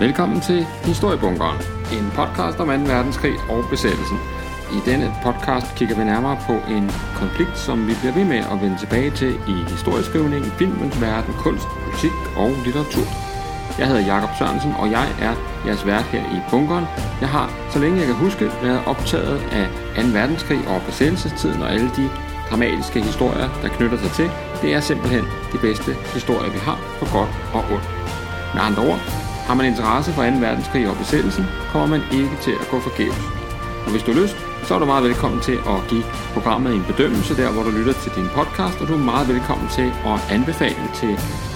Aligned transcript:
Velkommen 0.00 0.40
til 0.40 0.64
Historiebunkeren, 0.84 1.58
en 1.96 2.10
podcast 2.18 2.58
om 2.60 2.68
2. 2.68 2.74
verdenskrig 2.94 3.34
og 3.48 3.64
besættelsen. 3.70 4.18
I 4.76 4.78
denne 4.90 5.14
podcast 5.22 5.74
kigger 5.76 5.96
vi 5.96 6.04
nærmere 6.04 6.38
på 6.48 6.54
en 6.76 6.90
konflikt, 7.20 7.58
som 7.58 7.86
vi 7.88 7.94
bliver 8.00 8.14
ved 8.14 8.24
med 8.24 8.42
at 8.52 8.60
vende 8.62 8.78
tilbage 8.78 9.10
til 9.10 9.32
i 9.54 9.56
historieskrivning, 9.74 10.44
filmens 10.44 11.00
verden, 11.00 11.34
kunst, 11.44 11.68
musik 11.90 12.16
og 12.36 12.50
litteratur. 12.64 13.06
Jeg 13.78 13.86
hedder 13.86 14.06
Jakob 14.12 14.30
Sørensen, 14.38 14.72
og 14.82 14.90
jeg 14.90 15.06
er 15.20 15.34
jeres 15.66 15.86
vært 15.86 16.04
her 16.04 16.24
i 16.36 16.38
bunkeren. 16.50 16.86
Jeg 17.20 17.28
har, 17.28 17.46
så 17.72 17.78
længe 17.78 17.98
jeg 17.98 18.06
kan 18.06 18.14
huske, 18.26 18.44
været 18.62 18.82
optaget 18.86 19.38
af 19.52 19.66
2. 19.96 20.08
verdenskrig 20.18 20.60
og 20.68 20.82
besættelsestiden 20.86 21.62
og 21.62 21.72
alle 21.72 21.90
de 21.96 22.10
dramatiske 22.50 23.00
historier, 23.00 23.48
der 23.62 23.68
knytter 23.68 23.98
sig 23.98 24.10
til. 24.10 24.30
Det 24.62 24.74
er 24.74 24.80
simpelthen 24.80 25.24
de 25.52 25.58
bedste 25.58 25.90
historier, 26.14 26.50
vi 26.52 26.58
har, 26.58 26.78
på 26.98 27.04
godt 27.16 27.32
og 27.56 27.62
ondt. 27.74 27.88
Med 28.54 28.62
andre 28.68 28.82
ord, 28.90 29.00
har 29.48 29.54
man 29.54 29.66
interesse 29.66 30.10
for 30.12 30.22
2. 30.22 30.28
verdenskrig 30.46 30.88
og 30.90 30.96
besættelsen, 30.96 31.44
kommer 31.72 31.88
man 31.94 32.02
ikke 32.12 32.36
til 32.44 32.54
at 32.60 32.68
gå 32.70 32.80
forgæves. 32.80 33.24
Og 33.84 33.90
hvis 33.90 34.02
du 34.02 34.12
har 34.12 34.20
lyst, 34.22 34.36
så 34.66 34.74
er 34.74 34.78
du 34.78 34.84
meget 34.84 35.04
velkommen 35.04 35.40
til 35.40 35.56
at 35.72 35.78
give 35.90 36.04
programmet 36.34 36.74
en 36.74 36.84
bedømmelse 36.90 37.36
der, 37.36 37.50
hvor 37.52 37.62
du 37.62 37.70
lytter 37.70 37.92
til 37.92 38.12
din 38.18 38.28
podcast, 38.38 38.76
og 38.80 38.88
du 38.88 38.94
er 38.94 39.04
meget 39.12 39.28
velkommen 39.28 39.68
til 39.78 39.88
at 40.12 40.18
anbefale 40.36 40.84
til 41.00 41.12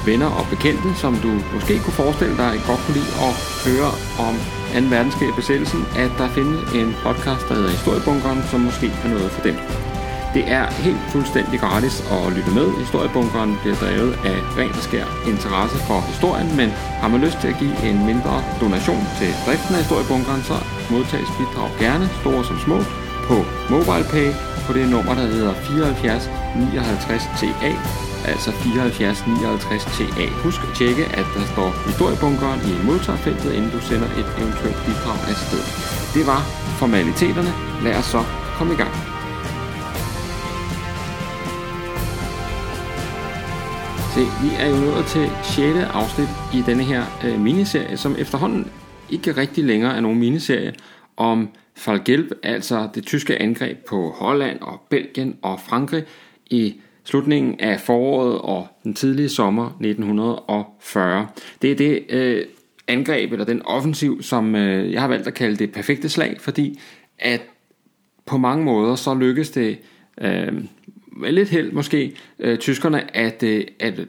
venner 0.07 0.31
og 0.39 0.45
bekendte, 0.51 0.89
som 1.03 1.13
du 1.25 1.31
måske 1.55 1.75
kunne 1.85 1.99
forestille 2.03 2.37
dig 2.37 2.53
godt 2.69 2.81
kunne 2.85 2.99
lide 3.01 3.13
at 3.29 3.35
høre 3.67 3.91
om 4.27 4.35
2. 4.91 4.95
verdenskrig 4.95 5.29
og 5.33 5.37
besættelsen, 5.37 5.81
at 6.05 6.13
der 6.19 6.29
findes 6.29 6.61
en 6.81 6.89
podcast, 7.07 7.45
der 7.49 7.55
hedder 7.55 7.71
Historiebunkeren, 7.77 8.41
som 8.51 8.61
måske 8.69 8.89
er 9.05 9.09
noget 9.09 9.31
for 9.31 9.43
dem. 9.49 9.57
Det 10.35 10.45
er 10.59 10.67
helt 10.87 11.05
fuldstændig 11.15 11.61
gratis 11.61 11.95
at 12.17 12.33
lytte 12.37 12.53
med. 12.59 12.67
Historiebunkeren 12.85 13.53
bliver 13.63 13.77
drevet 13.83 14.13
af 14.31 14.39
ren 14.59 14.75
og 14.79 14.83
skær 14.89 15.07
interesse 15.33 15.79
for 15.89 16.01
historien, 16.13 16.57
men 16.57 16.69
har 17.03 17.09
man 17.09 17.21
lyst 17.21 17.39
til 17.41 17.49
at 17.49 17.59
give 17.63 17.77
en 17.89 18.07
mindre 18.11 18.34
donation 18.61 19.03
til 19.19 19.31
driften 19.47 19.75
af 19.75 19.81
Historiebunkeren, 19.83 20.43
så 20.51 20.56
modtages 20.91 21.31
bidrag 21.39 21.71
gerne, 21.84 22.06
store 22.21 22.45
som 22.45 22.59
små, 22.67 22.79
på 23.29 23.37
MobilePay 23.71 24.29
på 24.67 24.73
det 24.73 24.89
nummer, 24.95 25.15
der 25.15 25.27
hedder 25.34 25.55
74 25.55 26.31
59 26.56 27.23
TA, 27.39 27.73
altså 28.33 28.51
74 28.53 29.27
59 29.27 29.84
TA. 29.84 30.27
Husk 30.45 30.61
at 30.69 30.77
tjekke, 30.78 31.05
at 31.05 31.27
der 31.37 31.45
står 31.53 31.71
historiebunkeren 31.87 32.61
i 32.71 32.73
modtagerfeltet, 32.87 33.53
inden 33.53 33.71
du 33.71 33.81
sender 33.81 34.09
et 34.21 34.28
eventuelt 34.41 34.78
bidrag 34.87 35.19
afsted. 35.33 35.62
Det 36.15 36.27
var 36.27 36.41
formaliteterne. 36.81 37.53
Lad 37.84 37.95
os 37.97 38.05
så 38.05 38.23
komme 38.59 38.75
i 38.75 38.77
gang. 38.77 39.12
Se, 44.15 44.21
vi 44.21 44.51
er 44.59 44.69
jo 44.69 44.77
nået 44.77 45.05
til 45.07 45.31
6. 45.43 45.79
afsnit 45.93 46.29
i 46.55 46.63
denne 46.67 46.83
her 46.83 47.03
øh, 47.25 47.41
miniserie, 47.41 47.97
som 47.97 48.17
efterhånden 48.19 48.71
ikke 49.11 49.33
rigtig 49.33 49.65
længere 49.65 49.97
er 49.97 50.01
nogen 50.01 50.19
miniserie 50.19 50.75
om 51.17 51.49
Falgelb, 51.75 52.33
altså 52.43 52.89
det 52.95 53.07
tyske 53.07 53.43
angreb 53.43 53.79
på 53.79 54.11
Holland 54.11 54.61
og 54.61 54.81
Belgien 54.91 55.37
og 55.43 55.61
Frankrig 55.61 56.05
i 56.47 56.81
slutningen 57.05 57.61
af 57.61 57.81
foråret 57.81 58.39
og 58.39 58.67
den 58.85 58.95
tidlige 58.95 59.29
sommer 59.29 59.67
1940. 59.67 61.29
Det 61.63 61.73
er 61.73 61.77
det 61.77 62.05
øh, 62.09 62.45
angreb, 62.89 63.33
eller 63.33 63.45
den 63.45 63.63
offensiv, 63.65 64.23
som 64.23 64.55
øh, 64.55 64.93
jeg 64.93 65.01
har 65.01 65.09
valgt 65.09 65.27
at 65.27 65.35
kalde 65.35 65.57
det 65.57 65.73
perfekte 65.73 66.09
slag, 66.09 66.37
fordi 66.41 66.81
at 67.19 67.43
på 68.27 68.39
mange 68.39 68.65
måder 68.65 68.95
så 68.95 69.15
lykkes 69.15 69.51
det 69.51 69.79
øh, 70.21 70.53
med 71.17 71.33
lidt 71.33 71.49
held 71.49 71.73
måske, 71.73 72.17
øh, 72.39 72.59
tyskerne 72.59 73.17
at, 73.17 73.43
øh, 73.43 73.65
at 73.81 74.01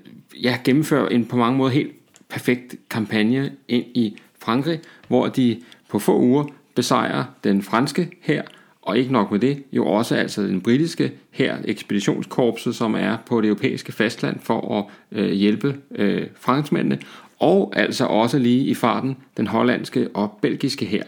ja, 0.41 0.57
gennemføre 0.63 1.13
en 1.13 1.25
på 1.25 1.37
mange 1.37 1.57
måder 1.57 1.71
helt 1.71 1.93
perfekt 2.29 2.75
kampagne 2.89 3.51
ind 3.67 3.85
i 3.93 4.17
Frankrig, 4.39 4.79
hvor 5.07 5.27
de 5.27 5.61
på 5.89 5.99
få 5.99 6.19
uger 6.19 6.45
besejrer 6.75 7.23
den 7.43 7.61
franske 7.61 8.09
her, 8.21 8.41
og 8.81 8.97
ikke 8.97 9.13
nok 9.13 9.31
med 9.31 9.39
det, 9.39 9.63
jo 9.71 9.85
også 9.85 10.15
altså 10.15 10.41
den 10.41 10.61
britiske 10.61 11.11
her, 11.31 11.57
ekspeditionskorpset, 11.65 12.75
som 12.75 12.95
er 12.95 13.17
på 13.25 13.41
det 13.41 13.47
europæiske 13.47 13.91
fastland 13.91 14.39
for 14.39 14.79
at 14.79 14.85
øh, 15.19 15.31
hjælpe 15.31 15.75
øh, 15.95 16.27
franskmændene, 16.35 16.99
og 17.39 17.73
altså 17.75 18.05
også 18.05 18.37
lige 18.37 18.65
i 18.65 18.73
farten 18.73 19.17
den 19.37 19.47
hollandske 19.47 20.07
og 20.13 20.39
belgiske 20.41 20.85
her. 20.85 21.03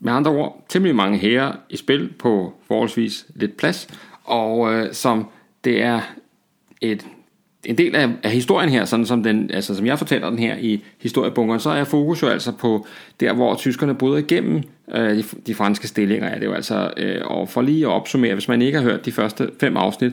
Med 0.00 0.12
andre 0.12 0.30
ord, 0.30 0.64
temmelig 0.68 0.96
mange 0.96 1.18
herrer 1.18 1.52
i 1.70 1.76
spil 1.76 2.12
på 2.18 2.54
forholdsvis 2.66 3.26
lidt 3.34 3.56
plads, 3.56 3.88
og 4.24 4.74
øh, 4.74 4.92
som 4.92 5.26
det 5.64 5.82
er 5.82 6.00
et, 6.80 7.06
en 7.64 7.78
del 7.78 7.96
af, 7.96 8.08
af 8.22 8.30
historien 8.30 8.70
her, 8.70 8.84
sådan 8.84 9.06
som, 9.06 9.22
den, 9.22 9.50
altså, 9.50 9.74
som 9.74 9.86
jeg 9.86 9.98
fortæller 9.98 10.30
den 10.30 10.38
her 10.38 10.56
i 10.56 10.84
historiebunkeren, 11.00 11.60
så 11.60 11.70
er 11.70 11.84
fokus 11.84 12.22
jo 12.22 12.28
altså 12.28 12.52
på 12.52 12.86
der, 13.20 13.32
hvor 13.32 13.54
tyskerne 13.54 13.94
bryder 13.94 14.16
igennem 14.16 14.62
øh, 14.94 15.16
de, 15.16 15.24
de 15.46 15.54
franske 15.54 15.88
stillinger. 15.88 16.28
Ja, 16.28 16.34
det 16.34 16.42
er 16.42 16.46
jo 16.46 16.52
altså, 16.52 16.90
øh, 16.96 17.20
og 17.24 17.48
for 17.48 17.62
lige 17.62 17.86
at 17.86 17.90
opsummere, 17.90 18.34
hvis 18.34 18.48
man 18.48 18.62
ikke 18.62 18.78
har 18.78 18.84
hørt 18.84 19.06
de 19.06 19.12
første 19.12 19.50
fem 19.60 19.76
afsnit, 19.76 20.12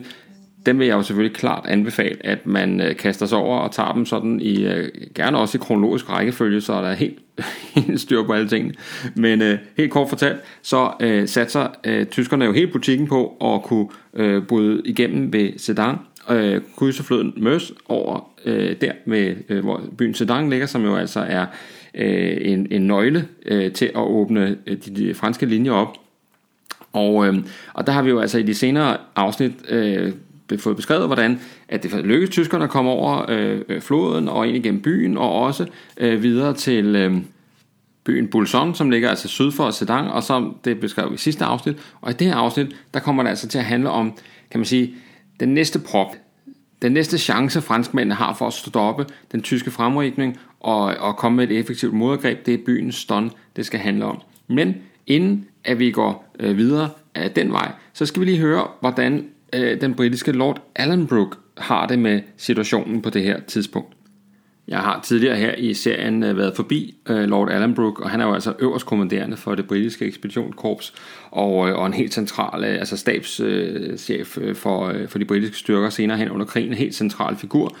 dem 0.66 0.78
vil 0.78 0.86
jeg 0.86 0.94
jo 0.94 1.02
selvfølgelig 1.02 1.36
klart 1.36 1.66
anbefale, 1.68 2.26
at 2.26 2.46
man 2.46 2.80
øh, 2.80 2.96
kaster 2.96 3.26
sig 3.26 3.38
over 3.38 3.58
og 3.58 3.72
tager 3.72 3.92
dem 3.92 4.06
sådan 4.06 4.40
i, 4.40 4.64
øh, 4.64 4.88
gerne 5.14 5.38
også 5.38 5.58
i 5.58 5.60
kronologisk 5.64 6.10
rækkefølge, 6.10 6.60
så 6.60 6.72
der 6.72 6.88
er 6.88 6.94
helt, 6.94 7.18
helt 7.74 8.00
styr 8.00 8.22
på 8.22 8.32
alle 8.32 8.48
tingene. 8.48 8.74
Men 9.14 9.42
øh, 9.42 9.58
helt 9.76 9.90
kort 9.90 10.08
fortalt, 10.08 10.40
så 10.62 10.92
øh, 11.00 11.28
satser 11.28 11.66
øh, 11.84 12.06
tyskerne 12.06 12.44
jo 12.44 12.52
helt 12.52 12.72
butikken 12.72 13.06
på 13.06 13.36
at 13.54 13.62
kunne 13.62 13.88
øh, 14.14 14.42
bryde 14.42 14.82
igennem 14.84 15.32
ved 15.32 15.58
Sedan, 15.58 15.96
øh, 16.30 16.60
krydse 16.76 17.02
floden 17.02 17.32
Møs 17.36 17.72
over 17.88 18.30
øh, 18.44 18.76
der, 18.80 18.92
med, 19.04 19.36
øh, 19.48 19.64
hvor 19.64 19.82
byen 19.98 20.14
Sedan 20.14 20.50
ligger, 20.50 20.66
som 20.66 20.84
jo 20.84 20.96
altså 20.96 21.20
er 21.20 21.46
øh, 21.94 22.38
en, 22.40 22.66
en 22.70 22.82
nøgle 22.82 23.28
øh, 23.46 23.72
til 23.72 23.86
at 23.86 24.00
åbne 24.00 24.56
øh, 24.66 24.76
de, 24.76 24.96
de 24.96 25.14
franske 25.14 25.46
linjer 25.46 25.72
op. 25.72 25.96
Og, 26.92 27.26
øh, 27.26 27.34
og 27.72 27.86
der 27.86 27.92
har 27.92 28.02
vi 28.02 28.10
jo 28.10 28.20
altså 28.20 28.38
i 28.38 28.42
de 28.42 28.54
senere 28.54 28.96
afsnit 29.16 29.52
øh, 29.68 30.12
fået 30.58 30.76
beskrevet, 30.76 31.06
hvordan 31.06 31.40
at 31.68 31.82
det 31.82 31.92
lykkedes 32.04 32.30
tyskerne 32.30 32.64
at 32.64 32.70
komme 32.70 32.90
over 32.90 33.24
øh, 33.28 33.60
øh, 33.68 33.80
floden 33.80 34.28
og 34.28 34.48
ind 34.48 34.56
igennem 34.56 34.82
byen, 34.82 35.16
og 35.18 35.32
også 35.32 35.66
øh, 35.96 36.22
videre 36.22 36.54
til 36.54 36.96
øh, 36.96 37.16
byen 38.04 38.28
Bulson, 38.28 38.74
som 38.74 38.90
ligger 38.90 39.10
altså 39.10 39.28
syd 39.28 39.52
for 39.52 39.70
Sedan, 39.70 40.08
og 40.08 40.22
som 40.22 40.56
det 40.64 40.80
beskrev 40.80 41.10
i 41.14 41.16
sidste 41.16 41.44
afsnit. 41.44 41.76
Og 42.00 42.10
i 42.10 42.14
det 42.14 42.26
her 42.26 42.36
afsnit, 42.36 42.76
der 42.94 43.00
kommer 43.00 43.22
det 43.22 43.30
altså 43.30 43.48
til 43.48 43.58
at 43.58 43.64
handle 43.64 43.90
om, 43.90 44.12
kan 44.50 44.60
man 44.60 44.64
sige, 44.64 44.94
den 45.40 45.48
næste 45.48 45.78
prop, 45.78 46.16
den 46.82 46.92
næste 46.92 47.18
chance 47.18 47.60
franskmændene 47.60 48.14
har 48.14 48.34
for 48.34 48.46
at 48.46 48.52
stoppe 48.52 49.06
den 49.32 49.42
tyske 49.42 49.70
fremrykning 49.70 50.38
og, 50.60 50.84
og 50.84 51.16
komme 51.16 51.36
med 51.36 51.50
et 51.50 51.58
effektivt 51.58 51.94
modangreb, 51.94 52.46
det 52.46 52.54
er 52.54 52.58
byen 52.66 52.92
Ston, 52.92 53.30
det 53.56 53.66
skal 53.66 53.80
handle 53.80 54.04
om. 54.04 54.20
Men 54.48 54.74
inden 55.06 55.46
at 55.64 55.78
vi 55.78 55.90
går 55.90 56.34
øh, 56.40 56.56
videre 56.56 56.90
af 57.14 57.30
den 57.30 57.52
vej, 57.52 57.72
så 57.92 58.06
skal 58.06 58.20
vi 58.20 58.26
lige 58.26 58.38
høre, 58.38 58.66
hvordan 58.80 59.28
øh, 59.54 59.80
den 59.80 59.94
britiske 59.94 60.32
Lord 60.32 60.70
Allenbrook 60.76 61.38
har 61.58 61.86
det 61.86 61.98
med 61.98 62.20
situationen 62.36 63.02
på 63.02 63.10
det 63.10 63.22
her 63.22 63.40
tidspunkt. 63.40 63.96
Jeg 64.68 64.78
har 64.78 65.00
tidligere 65.04 65.36
her 65.36 65.54
i 65.54 65.74
serien 65.74 66.22
øh, 66.22 66.36
været 66.36 66.56
forbi 66.56 66.94
øh, 67.08 67.24
Lord 67.24 67.50
Allenbrook, 67.50 68.00
og 68.00 68.10
han 68.10 68.20
er 68.20 68.26
jo 68.26 68.34
altså 68.34 68.54
øverstkommanderende 68.58 69.36
for 69.36 69.54
det 69.54 69.66
britiske 69.66 70.04
ekspeditionskorps, 70.04 70.94
og, 71.30 71.68
øh, 71.68 71.78
og 71.78 71.86
en 71.86 71.94
helt 71.94 72.14
central, 72.14 72.64
altså 72.64 72.96
stabschef 72.96 74.38
for, 74.54 74.94
for 75.08 75.18
de 75.18 75.24
britiske 75.24 75.56
styrker 75.56 75.90
senere 75.90 76.18
hen 76.18 76.30
under 76.30 76.46
krigen, 76.46 76.68
en 76.68 76.78
helt 76.78 76.94
central 76.94 77.36
figur. 77.36 77.76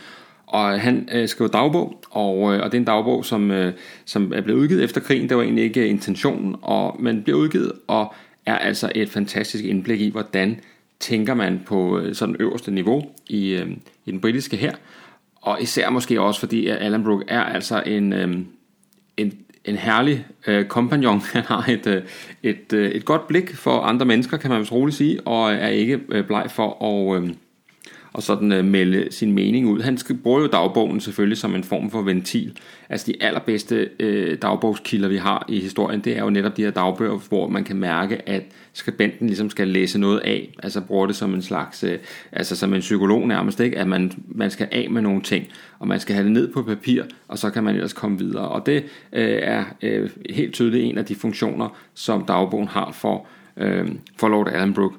Og 0.46 0.80
han 0.80 1.08
øh, 1.12 1.28
skrev 1.28 1.48
dagbog, 1.48 2.02
og, 2.10 2.54
øh, 2.54 2.62
og 2.62 2.72
det 2.72 2.74
er 2.74 2.80
en 2.80 2.84
dagbog, 2.84 3.24
som, 3.24 3.50
øh, 3.50 3.72
som 4.04 4.32
er 4.34 4.40
blevet 4.40 4.58
udgivet 4.58 4.84
efter 4.84 5.00
krigen. 5.00 5.28
Det 5.28 5.36
var 5.36 5.42
egentlig 5.42 5.64
ikke 5.64 5.88
intentionen, 5.88 6.56
og, 6.62 6.96
men 7.00 7.22
bliver 7.22 7.38
udgivet, 7.38 7.72
og 7.88 8.14
er 8.46 8.58
altså 8.58 8.92
et 8.94 9.08
fantastisk 9.08 9.64
indblik 9.64 10.00
i, 10.00 10.10
hvordan 10.10 10.60
tænker 11.02 11.34
man 11.34 11.60
på 11.66 11.98
øh, 11.98 12.14
sådan 12.14 12.36
øverste 12.40 12.70
niveau 12.70 13.02
i, 13.26 13.52
øh, 13.52 13.70
i 14.06 14.10
den 14.10 14.20
britiske 14.20 14.56
her. 14.56 14.72
Og 15.36 15.62
især 15.62 15.90
måske 15.90 16.20
også 16.20 16.40
fordi 16.40 16.66
at 16.66 16.76
Alan 16.80 17.04
Brooke 17.04 17.24
er 17.28 17.40
altså 17.40 17.82
en, 17.86 18.12
øh, 18.12 18.36
en, 19.16 19.32
en 19.64 19.76
herlig 19.76 20.26
øh, 20.46 20.64
kompagnon. 20.66 21.20
Han 21.32 21.42
har 21.42 21.70
et, 21.70 21.86
øh, 21.86 22.02
et, 22.42 22.72
øh, 22.72 22.90
et 22.90 23.04
godt 23.04 23.26
blik 23.26 23.54
for 23.54 23.80
andre 23.80 24.06
mennesker, 24.06 24.36
kan 24.36 24.50
man 24.50 24.60
vist 24.60 24.72
roligt 24.72 24.96
sige, 24.96 25.26
og 25.26 25.52
er 25.52 25.68
ikke 25.68 26.00
øh, 26.08 26.26
bleg 26.26 26.46
for 26.50 26.84
at, 26.84 27.22
øh, 27.22 27.30
og 28.12 28.22
sådan 28.22 28.52
øh, 28.52 28.64
melde 28.64 29.08
sin 29.10 29.32
mening 29.32 29.68
ud. 29.68 29.80
Han 29.80 29.98
bruger 30.22 30.40
jo 30.40 30.46
dagbogen 30.46 31.00
selvfølgelig 31.00 31.38
som 31.38 31.54
en 31.54 31.64
form 31.64 31.90
for 31.90 32.02
ventil. 32.02 32.58
Altså 32.88 33.12
de 33.12 33.22
allerbedste 33.22 33.90
øh, 34.00 34.38
dagbogskilder, 34.42 35.08
vi 35.08 35.16
har 35.16 35.44
i 35.48 35.60
historien, 35.60 36.00
det 36.00 36.16
er 36.16 36.20
jo 36.20 36.30
netop 36.30 36.56
de 36.56 36.62
her 36.62 36.70
dagbøger, 36.70 37.18
hvor 37.28 37.48
man 37.48 37.64
kan 37.64 37.76
mærke, 37.76 38.28
at 38.28 38.42
skribenten 38.72 39.26
ligesom 39.26 39.50
skal 39.50 39.68
læse 39.68 39.98
noget 39.98 40.18
af. 40.18 40.54
Altså 40.62 40.80
bruger 40.80 41.06
det 41.06 41.16
som 41.16 41.34
en 41.34 41.42
slags, 41.42 41.84
øh, 41.84 41.98
altså 42.32 42.56
som 42.56 42.74
en 42.74 42.80
psykolog 42.80 43.28
nærmest, 43.28 43.60
ikke? 43.60 43.78
at 43.78 43.86
man, 43.86 44.12
man 44.28 44.50
skal 44.50 44.68
af 44.72 44.90
med 44.90 45.02
nogle 45.02 45.22
ting, 45.22 45.46
og 45.78 45.88
man 45.88 46.00
skal 46.00 46.14
have 46.14 46.24
det 46.24 46.32
ned 46.32 46.52
på 46.52 46.62
papir, 46.62 47.02
og 47.28 47.38
så 47.38 47.50
kan 47.50 47.64
man 47.64 47.74
ellers 47.74 47.92
komme 47.92 48.18
videre. 48.18 48.48
Og 48.48 48.66
det 48.66 48.84
øh, 49.12 49.38
er 49.42 49.64
øh, 49.82 50.10
helt 50.30 50.54
tydeligt 50.54 50.84
en 50.84 50.98
af 50.98 51.04
de 51.04 51.14
funktioner, 51.14 51.68
som 51.94 52.24
dagbogen 52.24 52.68
har 52.68 52.92
for, 52.92 53.26
øh, 53.56 53.88
for 54.16 54.28
Lord 54.28 54.48
Allenbrook 54.48 54.92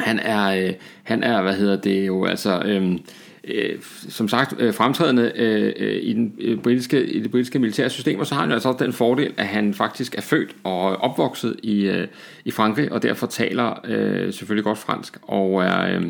han 0.00 0.18
er, 0.18 0.66
øh, 0.66 0.72
han 1.02 1.22
er, 1.22 1.42
hvad 1.42 1.54
hedder 1.54 1.76
det 1.76 2.06
jo, 2.06 2.24
altså, 2.24 2.62
øh, 2.64 2.98
øh, 3.46 3.78
som 4.08 4.28
sagt 4.28 4.54
øh, 4.58 4.74
fremtrædende 4.74 5.32
øh, 5.36 5.72
øh 5.76 5.98
i, 6.02 6.12
den, 6.12 6.32
øh, 6.38 6.58
britiske, 6.58 7.06
i 7.06 7.20
det 7.20 7.30
britiske 7.30 7.58
militære 7.58 7.90
system, 7.90 8.20
og 8.20 8.26
så 8.26 8.34
har 8.34 8.40
han 8.40 8.50
jo 8.50 8.54
altså 8.54 8.68
også 8.68 8.84
den 8.84 8.92
fordel, 8.92 9.32
at 9.36 9.46
han 9.46 9.74
faktisk 9.74 10.14
er 10.18 10.20
født 10.20 10.56
og 10.64 10.96
opvokset 10.96 11.56
i, 11.62 11.86
øh, 11.86 12.08
i 12.44 12.50
Frankrig, 12.50 12.92
og 12.92 13.02
derfor 13.02 13.26
taler 13.26 13.80
øh, 13.84 14.32
selvfølgelig 14.32 14.64
godt 14.64 14.78
fransk, 14.78 15.18
og 15.22 15.62
er... 15.62 15.96
Øh, 15.96 16.06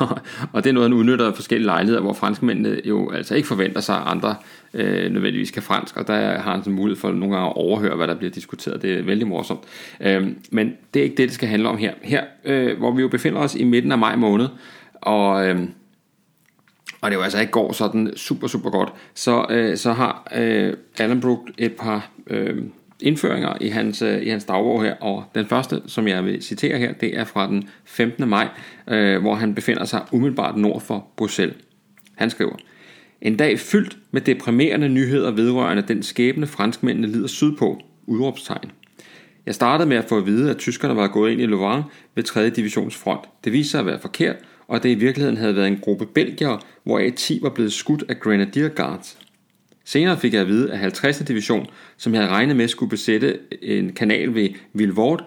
og 0.52 0.64
det 0.64 0.70
er 0.70 0.72
noget, 0.72 0.90
han 0.90 0.98
udnytter 0.98 1.26
af 1.26 1.34
forskellige 1.34 1.66
lejligheder, 1.66 2.00
hvor 2.00 2.12
franskmændene 2.12 2.80
jo 2.84 3.10
altså 3.10 3.34
ikke 3.34 3.48
forventer 3.48 3.80
sig, 3.80 3.96
at 3.96 4.02
andre 4.06 4.34
øh, 4.74 5.12
nødvendigvis 5.12 5.50
kan 5.50 5.62
fransk, 5.62 5.96
og 5.96 6.06
der 6.06 6.38
har 6.38 6.52
han 6.52 6.60
sådan 6.60 6.72
mulighed 6.72 7.00
for 7.00 7.12
nogle 7.12 7.34
gange 7.34 7.48
at 7.48 7.56
overhøre, 7.56 7.96
hvad 7.96 8.06
der 8.06 8.14
bliver 8.14 8.30
diskuteret. 8.30 8.82
Det 8.82 8.98
er 8.98 9.02
vældig 9.02 9.26
morsomt. 9.28 9.60
Øh, 10.00 10.28
men 10.50 10.76
det 10.94 11.00
er 11.00 11.04
ikke 11.04 11.16
det, 11.16 11.28
det 11.28 11.34
skal 11.34 11.48
handle 11.48 11.68
om 11.68 11.76
her. 11.76 11.92
Her, 12.02 12.24
øh, 12.44 12.78
hvor 12.78 12.90
vi 12.90 13.02
jo 13.02 13.08
befinder 13.08 13.40
os 13.40 13.54
i 13.54 13.64
midten 13.64 13.92
af 13.92 13.98
maj 13.98 14.16
måned, 14.16 14.48
og... 14.92 15.48
Øh, 15.48 15.60
og 17.00 17.10
det 17.10 17.16
jo 17.16 17.22
altså 17.22 17.40
ikke 17.40 17.52
går 17.52 17.72
sådan 17.72 18.16
super, 18.16 18.46
super 18.46 18.70
godt, 18.70 18.92
så, 19.14 19.46
øh, 19.50 19.76
så 19.76 19.92
har 19.92 20.28
øh, 20.36 20.74
Alan 20.98 21.20
brugt 21.20 21.50
et 21.58 21.72
par 21.72 22.10
øh, 22.26 22.62
indføringer 23.00 23.56
i 23.60 23.68
hans, 23.68 24.02
øh, 24.02 24.22
i 24.22 24.28
hans 24.28 24.44
dagbog 24.44 24.82
her, 24.82 24.94
og 24.94 25.24
den 25.34 25.46
første, 25.46 25.82
som 25.86 26.08
jeg 26.08 26.24
vil 26.24 26.42
citere 26.42 26.78
her, 26.78 26.92
det 26.92 27.18
er 27.18 27.24
fra 27.24 27.46
den 27.46 27.68
15. 27.84 28.28
maj, 28.28 28.48
øh, 28.88 29.20
hvor 29.20 29.34
han 29.34 29.54
befinder 29.54 29.84
sig 29.84 30.02
umiddelbart 30.12 30.56
nord 30.56 30.80
for 30.80 31.06
Bruxelles. 31.16 31.56
Han 32.14 32.30
skriver, 32.30 32.56
en 33.22 33.36
dag 33.36 33.58
fyldt 33.58 33.98
med 34.10 34.20
deprimerende 34.20 34.88
nyheder 34.88 35.30
vedrørende 35.30 35.84
den 35.88 36.02
skæbne 36.02 36.46
franskmændene 36.46 37.08
lider 37.08 37.26
sydpå, 37.26 37.80
udråbstegn. 38.06 38.70
Jeg 39.46 39.54
startede 39.54 39.88
med 39.88 39.96
at 39.96 40.04
få 40.08 40.18
at 40.18 40.26
vide, 40.26 40.50
at 40.50 40.58
tyskerne 40.58 40.96
var 40.96 41.08
gået 41.08 41.32
ind 41.32 41.40
i 41.40 41.46
Louvain 41.46 41.82
ved 42.14 42.22
3. 42.22 42.50
divisions 42.50 42.96
front. 42.96 43.20
Det 43.44 43.52
viste 43.52 43.70
sig 43.70 43.80
at 43.80 43.86
være 43.86 43.98
forkert, 43.98 44.36
og 44.68 44.76
at 44.76 44.82
det 44.82 44.88
i 44.88 44.94
virkeligheden 44.94 45.36
havde 45.36 45.56
været 45.56 45.68
en 45.68 45.78
gruppe 45.82 46.06
belgiere, 46.06 46.60
hvoraf 46.84 47.12
10 47.16 47.38
var 47.42 47.50
blevet 47.50 47.72
skudt 47.72 48.04
af 48.08 48.20
Grenadier 48.20 48.68
Guards. 48.68 49.18
Senere 49.84 50.18
fik 50.18 50.32
jeg 50.32 50.40
at 50.40 50.48
vide, 50.48 50.72
at 50.72 50.78
50. 50.78 51.18
division, 51.18 51.66
som 51.96 52.14
jeg 52.14 52.22
havde 52.22 52.32
regnet 52.32 52.56
med 52.56 52.68
skulle 52.68 52.90
besætte 52.90 53.38
en 53.62 53.92
kanal 53.92 54.34
ved 54.34 54.48
Villevort 54.72 55.24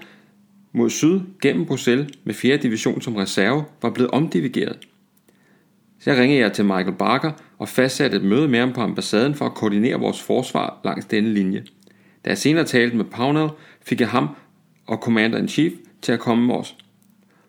mod 0.74 0.90
syd 0.90 1.20
gennem 1.42 1.66
Bruxelles 1.66 2.08
med 2.24 2.34
4. 2.34 2.58
division 2.58 3.02
som 3.02 3.16
reserve, 3.16 3.64
var 3.82 3.90
blevet 3.90 4.12
omdirigeret. 4.12 4.78
Så 6.00 6.12
jeg 6.12 6.20
ringede 6.20 6.42
jeg 6.42 6.54
til 6.54 6.66
Michael 6.66 6.96
Barker 7.00 7.32
og 7.58 7.70
fastsatte 7.70 8.18
et 8.18 8.24
møde 8.24 8.48
med 8.48 8.60
ham 8.60 8.74
på 8.74 8.82
ambassaden 8.82 9.36
for 9.36 9.46
at 9.46 9.54
koordinere 9.54 10.00
vores 10.00 10.22
forsvar 10.22 10.80
langs 10.84 11.06
denne 11.06 11.34
linje. 11.34 11.64
Da 12.26 12.30
jeg 12.30 12.38
senere 12.38 12.66
talte 12.66 12.98
med 12.98 13.06
Pownell, 13.06 13.50
fik 13.82 14.00
jeg 14.00 14.10
ham 14.10 14.30
og 14.88 14.98
Commander-in-Chief 14.98 15.74
til 16.02 16.12
at 16.12 16.20
komme 16.20 16.48
med 16.48 16.56
os. 16.56 16.76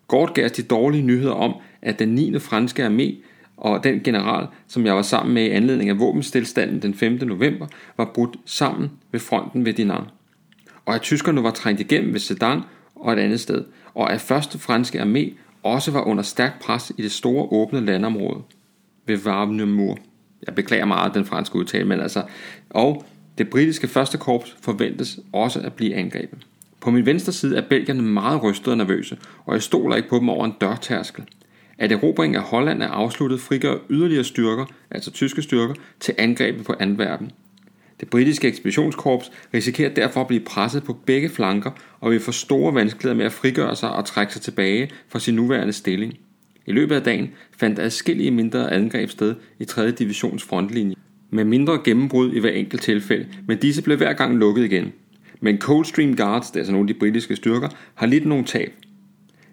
Gort 0.07 0.33
gav 0.33 0.45
os 0.45 0.51
de 0.51 0.63
dårlige 0.63 1.03
nyheder 1.03 1.33
om, 1.33 1.55
at 1.81 1.99
den 1.99 2.09
9. 2.09 2.39
franske 2.39 2.85
armé 2.85 3.15
og 3.57 3.83
den 3.83 4.03
general, 4.03 4.47
som 4.67 4.85
jeg 4.85 4.95
var 4.95 5.01
sammen 5.01 5.33
med 5.33 5.43
i 5.43 5.49
anledning 5.49 5.89
af 5.89 5.99
våbenstilstanden 5.99 6.81
den 6.81 6.93
5. 6.93 7.13
november, 7.13 7.67
var 7.97 8.11
brudt 8.13 8.35
sammen 8.45 8.91
ved 9.11 9.19
fronten 9.19 9.65
ved 9.65 9.73
Dinan. 9.73 10.03
Og 10.85 10.95
at 10.95 11.01
tyskerne 11.01 11.43
var 11.43 11.51
trængt 11.51 11.81
igennem 11.81 12.13
ved 12.13 12.19
Sedan 12.19 12.61
og 12.95 13.13
et 13.13 13.19
andet 13.19 13.39
sted, 13.39 13.65
og 13.93 14.13
at 14.13 14.21
første 14.21 14.59
franske 14.59 15.01
armé 15.01 15.33
også 15.63 15.91
var 15.91 16.01
under 16.01 16.23
stærk 16.23 16.61
pres 16.61 16.91
i 16.97 17.01
det 17.01 17.11
store 17.11 17.47
åbne 17.51 17.85
landområde 17.85 18.41
ved 19.07 19.25
Warnemur. 19.25 19.97
Jeg 20.47 20.55
beklager 20.55 20.85
meget 20.85 21.13
den 21.13 21.25
franske 21.25 21.55
udtale, 21.55 21.85
men 21.85 21.99
altså, 21.99 22.23
og 22.69 23.05
det 23.37 23.49
britiske 23.49 23.87
første 23.87 24.17
korps 24.17 24.55
forventes 24.61 25.19
også 25.33 25.59
at 25.59 25.73
blive 25.73 25.95
angrebet. 25.95 26.47
På 26.79 26.91
min 26.91 27.05
venstre 27.05 27.31
side 27.31 27.57
er 27.57 27.61
belgierne 27.69 28.01
meget 28.01 28.43
rystede 28.43 28.73
og 28.73 28.77
nervøse, 28.77 29.17
og 29.45 29.53
jeg 29.53 29.61
stoler 29.61 29.95
ikke 29.95 30.09
på 30.09 30.19
dem 30.19 30.29
over 30.29 30.45
en 30.45 30.53
dørtærskel. 30.61 31.23
At 31.77 31.91
erobringen 31.91 32.35
af 32.35 32.41
Holland 32.41 32.83
er 32.83 32.87
afsluttet 32.87 33.39
frigør 33.39 33.77
yderligere 33.89 34.23
styrker, 34.23 34.65
altså 34.91 35.11
tyske 35.11 35.41
styrker, 35.41 35.73
til 35.99 36.15
angrebet 36.17 36.65
på 36.65 36.73
Antwerpen. 36.79 37.31
Det 37.99 38.09
britiske 38.09 38.47
ekspeditionskorps 38.47 39.31
risikerer 39.53 39.93
derfor 39.93 40.21
at 40.21 40.27
blive 40.27 40.45
presset 40.45 40.83
på 40.83 40.93
begge 40.93 41.29
flanker 41.29 41.71
og 41.99 42.11
vil 42.11 42.19
få 42.19 42.31
store 42.31 42.75
vanskeligheder 42.75 43.15
med 43.15 43.25
at 43.25 43.31
frigøre 43.31 43.75
sig 43.75 43.91
og 43.91 44.05
trække 44.05 44.33
sig 44.33 44.41
tilbage 44.41 44.91
fra 45.09 45.19
sin 45.19 45.35
nuværende 45.35 45.73
stilling. 45.73 46.13
I 46.67 46.71
løbet 46.71 46.95
af 46.95 47.01
dagen 47.01 47.29
fandt 47.57 47.79
adskillige 47.79 48.31
mindre 48.31 48.73
angreb 48.73 49.09
sted 49.09 49.35
i 49.59 49.65
3. 49.65 49.91
divisions 49.91 50.43
frontlinje, 50.43 50.95
med 51.29 51.45
mindre 51.45 51.79
gennembrud 51.83 52.33
i 52.33 52.39
hver 52.39 52.49
enkelt 52.49 52.81
tilfælde, 52.81 53.27
men 53.47 53.57
disse 53.57 53.81
blev 53.81 53.97
hver 53.97 54.13
gang 54.13 54.37
lukket 54.37 54.63
igen. 54.63 54.93
Men 55.41 55.57
Coldstream 55.57 56.15
Guards, 56.15 56.47
det 56.47 56.55
er 56.55 56.59
altså 56.59 56.71
nogle 56.71 56.89
af 56.89 56.93
de 56.93 56.99
britiske 56.99 57.35
styrker, 57.35 57.69
har 57.95 58.07
lidt 58.07 58.25
nogle 58.25 58.45
tab. 58.45 58.73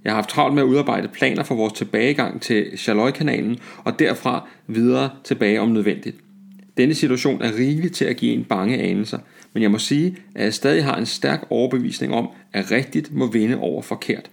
Jeg 0.05 0.13
har 0.13 0.17
haft 0.17 0.31
travlt 0.31 0.55
med 0.55 0.63
at 0.63 0.67
udarbejde 0.67 1.09
planer 1.09 1.43
for 1.43 1.55
vores 1.55 1.73
tilbagegang 1.73 2.43
til 2.43 2.79
Charloy-kanalen 2.79 3.59
og 3.79 3.99
derfra 3.99 4.49
videre 4.67 5.11
tilbage 5.25 5.61
om 5.61 5.69
nødvendigt. 5.69 6.17
Denne 6.77 6.95
situation 6.95 7.43
er 7.43 7.53
rigelig 7.59 7.93
til 7.93 8.05
at 8.05 8.17
give 8.17 8.33
en 8.35 8.45
bange 8.45 8.79
anelser, 8.79 9.19
men 9.53 9.63
jeg 9.63 9.71
må 9.71 9.79
sige, 9.79 10.17
at 10.35 10.45
jeg 10.45 10.55
stadig 10.55 10.85
har 10.85 10.97
en 10.97 11.07
stærk 11.07 11.47
overbevisning 11.51 12.15
om, 12.15 12.29
at 12.53 12.71
rigtigt 12.71 13.15
må 13.15 13.31
vinde 13.31 13.59
over 13.59 13.83
forkert. 13.83 14.31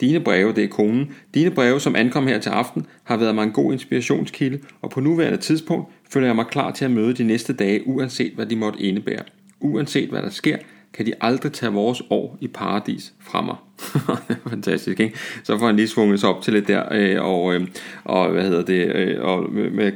Dine 0.00 0.20
breve, 0.20 0.52
det 0.52 0.64
er 0.64 0.68
konen, 0.68 1.14
dine 1.34 1.50
breve, 1.50 1.80
som 1.80 1.96
ankom 1.96 2.26
her 2.26 2.38
til 2.38 2.50
aften, 2.50 2.86
har 3.04 3.16
været 3.16 3.34
mig 3.34 3.42
en 3.42 3.52
god 3.52 3.72
inspirationskilde, 3.72 4.58
og 4.82 4.90
på 4.90 5.00
nuværende 5.00 5.38
tidspunkt 5.38 5.88
føler 6.10 6.26
jeg 6.26 6.36
mig 6.36 6.46
klar 6.46 6.70
til 6.70 6.84
at 6.84 6.90
møde 6.90 7.14
de 7.14 7.24
næste 7.24 7.52
dage, 7.52 7.86
uanset 7.86 8.32
hvad 8.32 8.46
de 8.46 8.56
måtte 8.56 8.80
indebære. 8.80 9.22
Uanset 9.60 10.08
hvad 10.08 10.22
der 10.22 10.30
sker, 10.30 10.56
kan 10.92 11.06
de 11.06 11.12
aldrig 11.20 11.52
tage 11.52 11.72
vores 11.72 12.02
år 12.10 12.38
i 12.40 12.48
paradis 12.48 13.12
fra 13.20 13.42
mig. 13.42 13.56
Fantastisk, 14.50 15.00
ikke? 15.00 15.18
Så 15.44 15.58
får 15.58 15.66
han 15.66 15.76
lige 15.76 15.88
svunget 15.88 16.20
sig 16.20 16.28
op 16.28 16.42
til 16.42 16.52
lidt 16.52 16.68
der, 16.68 16.82
øh, 16.92 17.24
og, 17.24 17.54
øh, 17.54 17.66
og 18.04 18.30
hvad 18.30 18.42
hedder 18.42 18.64
det, 18.64 18.94
øh, 18.94 19.22
og 19.22 19.52
med, 19.52 19.70
med 19.70 19.92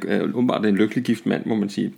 øh, 0.65 0.69
en 0.69 0.77
lykkelig 0.77 1.05
gift 1.05 1.27
mand, 1.27 1.47
må 1.47 1.55
man 1.55 1.69
sige. 1.69 1.93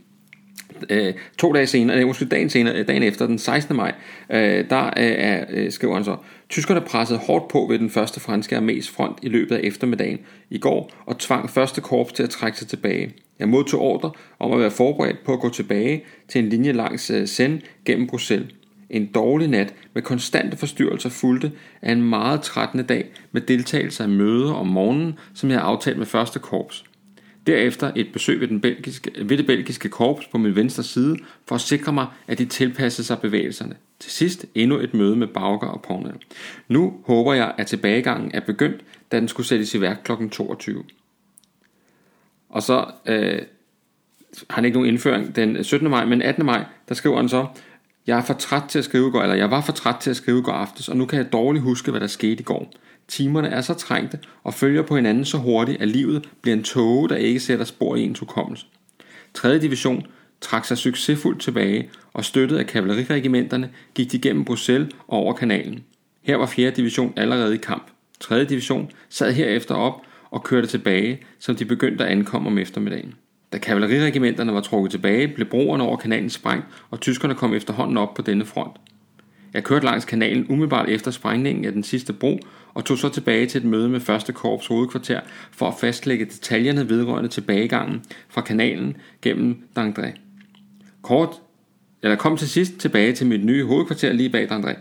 Øh, 0.90 1.14
to 1.38 1.52
dage 1.52 1.66
senere, 1.66 1.96
nej, 1.96 2.04
måske 2.04 2.24
dagen 2.24 2.50
senere, 2.50 2.74
øh, 2.74 2.88
dagen 2.88 3.02
efter, 3.02 3.26
den 3.26 3.38
16. 3.38 3.76
maj, 3.76 3.92
øh, 4.30 4.64
der 4.70 4.90
øh, 4.96 5.64
øh, 5.64 5.72
skriver 5.72 5.94
han 5.94 6.04
så, 6.04 6.16
Tyskerne 6.48 6.80
pressede 6.80 7.18
hårdt 7.18 7.48
på 7.48 7.66
ved 7.70 7.78
den 7.78 7.90
første 7.90 8.20
franske 8.20 8.56
armés 8.56 8.94
front 8.94 9.18
i 9.22 9.28
løbet 9.28 9.56
af 9.56 9.60
eftermiddagen 9.62 10.18
i 10.50 10.58
går, 10.58 10.90
og 11.06 11.18
tvang 11.18 11.50
første 11.50 11.80
korps 11.80 12.12
til 12.12 12.22
at 12.22 12.30
trække 12.30 12.58
sig 12.58 12.68
tilbage. 12.68 13.14
Jeg 13.38 13.48
modtog 13.48 13.80
ordre 13.80 14.10
om 14.38 14.52
at 14.52 14.60
være 14.60 14.70
forberedt 14.70 15.24
på 15.24 15.32
at 15.32 15.40
gå 15.40 15.48
tilbage 15.48 16.04
til 16.28 16.38
en 16.38 16.48
linje 16.48 16.72
langs 16.72 17.10
øh, 17.10 17.26
Seine 17.26 17.60
gennem 17.84 18.06
Bruxelles. 18.06 18.48
En 18.90 19.06
dårlig 19.06 19.48
nat 19.48 19.74
med 19.94 20.02
konstante 20.02 20.56
forstyrrelser 20.56 21.10
fulgte 21.10 21.52
af 21.82 21.92
en 21.92 22.02
meget 22.02 22.42
trættende 22.42 22.84
dag 22.84 23.04
med 23.32 23.40
deltagelse 23.40 24.02
af 24.02 24.08
møder 24.08 24.52
om 24.52 24.66
morgenen, 24.66 25.18
som 25.34 25.50
jeg 25.50 25.58
havde 25.58 25.68
aftalt 25.68 25.98
med 25.98 26.06
første 26.06 26.38
korps. 26.38 26.84
Derefter 27.46 27.92
et 27.96 28.12
besøg 28.12 28.40
ved, 28.40 28.48
den 28.48 28.60
belgiske, 28.60 29.10
ved 29.22 29.38
det 29.38 29.46
belgiske 29.46 29.88
korps 29.88 30.26
på 30.26 30.38
min 30.38 30.56
venstre 30.56 30.82
side, 30.82 31.18
for 31.48 31.54
at 31.54 31.60
sikre 31.60 31.92
mig, 31.92 32.06
at 32.26 32.38
de 32.38 32.44
tilpassede 32.44 33.06
sig 33.06 33.18
bevægelserne. 33.18 33.76
Til 34.00 34.12
sidst 34.12 34.46
endnu 34.54 34.78
et 34.78 34.94
møde 34.94 35.16
med 35.16 35.26
Bauger 35.26 35.66
og 35.66 35.82
Pornel. 35.82 36.14
Nu 36.68 36.94
håber 37.06 37.34
jeg, 37.34 37.54
at 37.58 37.66
tilbagegangen 37.66 38.30
er 38.34 38.40
begyndt, 38.40 38.80
da 39.12 39.20
den 39.20 39.28
skulle 39.28 39.46
sættes 39.46 39.74
i 39.74 39.80
værk 39.80 40.00
kl. 40.04 40.28
22. 40.28 40.84
Og 42.48 42.62
så 42.62 42.86
øh, 43.06 43.42
har 44.50 44.54
han 44.54 44.64
ikke 44.64 44.78
nogen 44.78 44.88
indføring 44.88 45.36
den 45.36 45.64
17. 45.64 45.90
maj, 45.90 46.04
men 46.04 46.22
18. 46.22 46.46
maj, 46.46 46.64
der 46.88 46.94
skriver 46.94 47.16
han 47.16 47.28
så, 47.28 47.46
jeg 48.06 48.18
er 48.18 48.22
for 48.22 48.34
træt 48.34 48.62
til 48.68 48.78
at 48.78 48.84
skrive 48.84 49.08
i 49.08 49.10
går, 49.10 49.22
eller 49.22 49.34
jeg 49.34 49.50
var 49.50 49.60
for 49.60 49.72
træt 49.72 49.96
til 50.00 50.10
at 50.10 50.16
skrive 50.16 50.38
i 50.38 50.42
går 50.42 50.52
aftes, 50.52 50.88
og 50.88 50.96
nu 50.96 51.06
kan 51.06 51.18
jeg 51.18 51.32
dårligt 51.32 51.62
huske, 51.62 51.90
hvad 51.90 52.00
der 52.00 52.06
skete 52.06 52.40
i 52.40 52.42
går. 52.42 52.72
Timerne 53.08 53.48
er 53.48 53.60
så 53.60 53.74
trængte 53.74 54.18
og 54.44 54.54
følger 54.54 54.82
på 54.82 54.96
hinanden 54.96 55.24
så 55.24 55.38
hurtigt, 55.38 55.82
at 55.82 55.88
livet 55.88 56.28
bliver 56.42 56.56
en 56.56 56.62
tåge, 56.62 57.08
der 57.08 57.16
ikke 57.16 57.40
sætter 57.40 57.64
spor 57.64 57.96
i 57.96 58.02
ens 58.02 58.18
hukommelse. 58.18 58.66
3. 59.34 59.58
division 59.58 60.06
trak 60.40 60.64
sig 60.64 60.78
succesfuldt 60.78 61.40
tilbage, 61.40 61.90
og 62.12 62.24
støttet 62.24 62.56
af 62.56 62.66
kavaleriregimenterne 62.66 63.70
gik 63.94 64.12
de 64.12 64.18
gennem 64.18 64.44
Bruxelles 64.44 64.94
og 65.08 65.18
over 65.18 65.32
kanalen. 65.32 65.84
Her 66.22 66.36
var 66.36 66.46
4. 66.46 66.70
division 66.70 67.12
allerede 67.16 67.54
i 67.54 67.58
kamp. 67.58 67.86
3. 68.20 68.44
division 68.44 68.90
sad 69.08 69.32
herefter 69.32 69.74
op 69.74 70.02
og 70.30 70.42
kørte 70.42 70.66
tilbage, 70.66 71.20
som 71.38 71.56
de 71.56 71.64
begyndte 71.64 72.04
at 72.04 72.10
ankomme 72.10 72.48
om 72.48 72.58
eftermiddagen. 72.58 73.14
Da 73.52 73.58
kavaleriregimenterne 73.58 74.54
var 74.54 74.60
trukket 74.60 74.90
tilbage, 74.90 75.28
blev 75.28 75.46
broerne 75.46 75.84
over 75.84 75.96
kanalen 75.96 76.30
sprængt, 76.30 76.66
og 76.90 77.00
tyskerne 77.00 77.34
kom 77.34 77.54
efterhånden 77.54 77.96
op 77.96 78.14
på 78.14 78.22
denne 78.22 78.44
front. 78.44 78.76
Jeg 79.54 79.64
kørte 79.64 79.84
langs 79.84 80.04
kanalen 80.04 80.46
umiddelbart 80.48 80.88
efter 80.88 81.10
sprængningen 81.10 81.64
af 81.64 81.72
den 81.72 81.82
sidste 81.82 82.12
bro, 82.12 82.38
og 82.74 82.84
tog 82.84 82.98
så 82.98 83.08
tilbage 83.08 83.46
til 83.46 83.58
et 83.58 83.64
møde 83.64 83.88
med 83.88 84.00
første 84.00 84.32
korps 84.32 84.66
hovedkvarter 84.66 85.20
for 85.50 85.68
at 85.68 85.74
fastlægge 85.80 86.24
detaljerne 86.24 86.88
vedrørende 86.88 87.28
tilbagegangen 87.28 88.02
fra 88.28 88.40
kanalen 88.40 88.96
gennem 89.22 89.62
Dandré. 89.78 90.18
Kort, 91.02 91.40
eller 92.02 92.16
kom 92.16 92.36
til 92.36 92.48
sidst 92.48 92.78
tilbage 92.78 93.12
til 93.12 93.26
mit 93.26 93.44
nye 93.44 93.64
hovedkvarter 93.64 94.12
lige 94.12 94.30
bag 94.30 94.50
Dandré. 94.50 94.74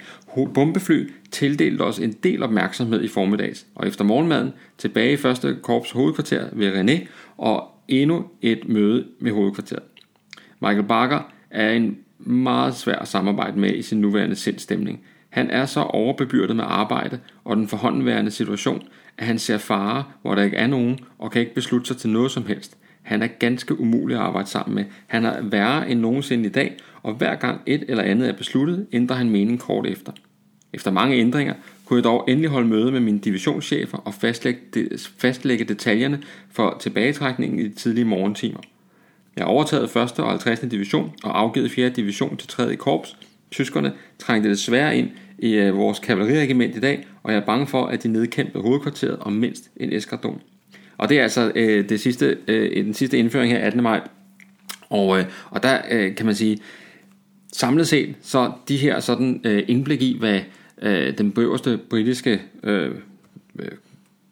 Bombefly 0.53 1.11
tildelte 1.31 1.81
os 1.81 1.99
en 1.99 2.11
del 2.11 2.43
opmærksomhed 2.43 3.03
i 3.03 3.07
formiddags, 3.07 3.65
og 3.75 3.87
efter 3.87 4.03
morgenmaden 4.03 4.53
tilbage 4.77 5.13
i 5.13 5.17
første 5.17 5.57
korps 5.61 5.91
hovedkvarter 5.91 6.47
ved 6.51 6.81
René 6.81 7.07
og 7.37 7.67
endnu 7.87 8.25
et 8.41 8.69
møde 8.69 9.07
med 9.19 9.31
hovedkvarteret. 9.31 9.83
Michael 10.61 10.83
Barker 10.83 11.31
er 11.49 11.71
en 11.71 11.97
meget 12.19 12.75
svær 12.75 12.95
at 12.95 13.07
samarbejde 13.07 13.59
med 13.59 13.75
i 13.75 13.81
sin 13.81 14.01
nuværende 14.01 14.35
sindstemning. 14.35 15.01
Han 15.31 15.49
er 15.49 15.65
så 15.65 15.79
overbebyrdet 15.79 16.55
med 16.55 16.65
arbejde 16.67 17.19
og 17.43 17.57
den 17.57 17.67
forhåndværende 17.67 18.31
situation, 18.31 18.83
at 19.17 19.25
han 19.25 19.39
ser 19.39 19.57
fare, 19.57 20.03
hvor 20.21 20.35
der 20.35 20.43
ikke 20.43 20.57
er 20.57 20.67
nogen, 20.67 20.99
og 21.19 21.31
kan 21.31 21.41
ikke 21.41 21.55
beslutte 21.55 21.87
sig 21.87 21.97
til 21.97 22.09
noget 22.09 22.31
som 22.31 22.45
helst. 22.45 22.77
Han 23.01 23.21
er 23.21 23.27
ganske 23.27 23.79
umulig 23.79 24.17
at 24.17 24.23
arbejde 24.23 24.49
sammen 24.49 24.75
med. 24.75 24.85
Han 25.07 25.25
er 25.25 25.41
værre 25.41 25.89
end 25.89 25.99
nogensinde 25.99 26.45
i 26.45 26.51
dag, 26.51 26.77
og 27.03 27.13
hver 27.13 27.35
gang 27.35 27.61
et 27.65 27.83
eller 27.87 28.03
andet 28.03 28.29
er 28.29 28.33
besluttet, 28.33 28.87
ændrer 28.93 29.15
han 29.15 29.29
mening 29.29 29.59
kort 29.59 29.87
efter. 29.87 30.11
Efter 30.73 30.91
mange 30.91 31.15
ændringer 31.15 31.53
kunne 31.85 31.97
jeg 31.97 32.03
dog 32.03 32.25
endelig 32.27 32.49
holde 32.49 32.67
møde 32.67 32.91
med 32.91 32.99
mine 32.99 33.19
divisionschefer 33.19 33.97
og 33.97 34.13
fastlægge, 34.13 34.59
fastlægge 35.17 35.65
detaljerne 35.65 36.21
for 36.51 36.77
tilbagetrækningen 36.79 37.59
i 37.59 37.63
de 37.63 37.73
tidlige 37.73 38.05
morgentimer. 38.05 38.59
Jeg 39.37 39.45
overtaget 39.45 39.95
1. 39.95 40.19
og 40.19 40.29
50. 40.29 40.59
division 40.59 41.11
og 41.23 41.39
afgivet 41.39 41.71
4. 41.71 41.89
division 41.89 42.37
til 42.37 42.47
3. 42.47 42.75
korps. 42.75 43.17
Tyskerne 43.51 43.93
trængte 44.19 44.49
desværre 44.49 44.97
ind 44.97 45.09
i 45.39 45.53
øh, 45.53 45.77
vores 45.77 45.99
kavaleriregiment 45.99 46.75
i 46.75 46.79
dag, 46.79 47.07
og 47.23 47.31
jeg 47.31 47.41
er 47.41 47.45
bange 47.45 47.67
for, 47.67 47.85
at 47.85 48.03
de 48.03 48.07
nedkæmpede 48.07 48.63
hovedkvarteret 48.63 49.17
om 49.19 49.33
mindst 49.33 49.71
en 49.77 49.93
eskadron. 49.93 50.41
Og 50.97 51.09
det 51.09 51.19
er 51.19 51.23
altså 51.23 51.51
øh, 51.55 51.89
det 51.89 51.99
sidste, 51.99 52.37
øh, 52.47 52.85
den 52.85 52.93
sidste 52.93 53.17
indføring 53.17 53.51
her 53.51 53.59
18. 53.59 53.83
maj. 53.83 54.01
Og, 54.89 55.19
øh, 55.19 55.25
og 55.49 55.63
der 55.63 55.81
øh, 55.91 56.15
kan 56.15 56.25
man 56.25 56.35
sige, 56.35 56.57
samlet 57.53 57.87
set, 57.87 58.15
så 58.21 58.51
de 58.67 58.77
her 58.77 58.99
sådan 58.99 59.41
øh, 59.43 59.63
indblik 59.67 60.01
i, 60.01 60.17
hvad 60.19 60.39
øh, 60.81 61.17
den 61.17 61.33
øverste 61.37 61.79
britiske 61.89 62.41
øh, 62.63 62.91
øh, 63.59 63.71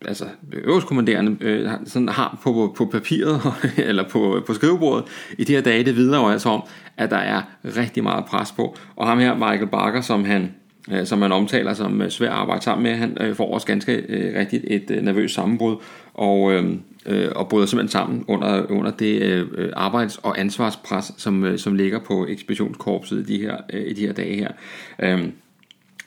altså 0.05 0.25
øverstkommanderende 0.51 1.37
øh, 1.41 1.69
sådan 1.85 2.09
har 2.09 2.39
på, 2.43 2.73
på 2.77 2.85
papiret 2.85 3.41
eller 3.89 4.09
på, 4.09 4.43
på 4.47 4.53
skrivebordet 4.53 5.05
i 5.37 5.43
de 5.43 5.53
her 5.53 5.61
dage, 5.61 5.83
det 5.83 5.95
vidner 5.95 6.19
jo 6.19 6.29
altså 6.29 6.49
om, 6.49 6.63
at 6.97 7.11
der 7.11 7.17
er 7.17 7.41
rigtig 7.63 8.03
meget 8.03 8.25
pres 8.25 8.51
på. 8.51 8.77
Og 8.95 9.07
ham 9.07 9.19
her, 9.19 9.35
Michael 9.35 9.67
Barker, 9.67 10.01
som 10.01 10.25
han, 10.25 10.53
øh, 10.91 11.05
som 11.05 11.19
man 11.19 11.31
omtaler 11.31 11.73
som 11.73 12.01
øh, 12.01 12.09
svær 12.09 12.29
at 12.29 12.35
arbejde 12.35 12.63
sammen 12.63 12.83
med, 12.83 12.95
han 12.95 13.17
øh, 13.21 13.35
får 13.35 13.53
også 13.53 13.67
ganske 13.67 14.05
øh, 14.09 14.39
rigtigt 14.39 14.65
et 14.67 14.91
øh, 14.91 15.01
nervøst 15.03 15.35
sammenbrud, 15.35 15.75
og, 16.13 16.53
øh, 16.53 16.75
øh, 17.05 17.29
og 17.35 17.49
bryder 17.49 17.65
simpelthen 17.65 17.91
sammen 17.91 18.25
under, 18.27 18.71
under 18.71 18.91
det 18.91 19.21
øh, 19.21 19.47
øh 19.57 19.69
arbejds- 19.75 20.19
og 20.23 20.39
ansvarspres, 20.39 21.11
som, 21.17 21.43
øh, 21.43 21.59
som 21.59 21.75
ligger 21.75 21.99
på 21.99 22.27
ekspeditionskorpset 22.29 23.29
i 23.29 23.33
de 23.33 23.41
her, 23.41 23.57
øh, 23.73 23.87
i 23.87 23.93
de 23.93 24.05
her 24.05 24.13
dage 24.13 24.35
her. 24.35 24.51
Øh, 24.99 25.29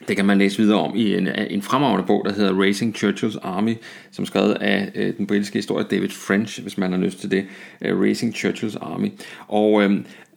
det 0.07 0.15
kan 0.15 0.25
man 0.25 0.37
læse 0.37 0.57
videre 0.57 0.79
om 0.79 0.95
i 0.95 1.15
en, 1.15 1.27
en 1.49 1.61
fremragende 1.61 2.07
bog, 2.07 2.25
der 2.25 2.33
hedder 2.33 2.61
Racing 2.61 2.95
Churchill's 2.95 3.37
Army, 3.41 3.75
som 4.11 4.23
er 4.23 4.25
skrevet 4.25 4.53
af 4.53 4.91
øh, 4.95 5.17
den 5.17 5.27
britiske 5.27 5.57
historiker 5.57 5.89
David 5.89 6.09
French, 6.09 6.61
hvis 6.61 6.77
man 6.77 6.91
har 6.91 6.99
lyst 6.99 7.19
til 7.19 7.31
det. 7.31 7.45
Øh, 7.81 8.01
Racing 8.01 8.35
Churchill's 8.35 8.77
Army. 8.81 9.11
Og 9.47 9.83
øh, 9.83 9.91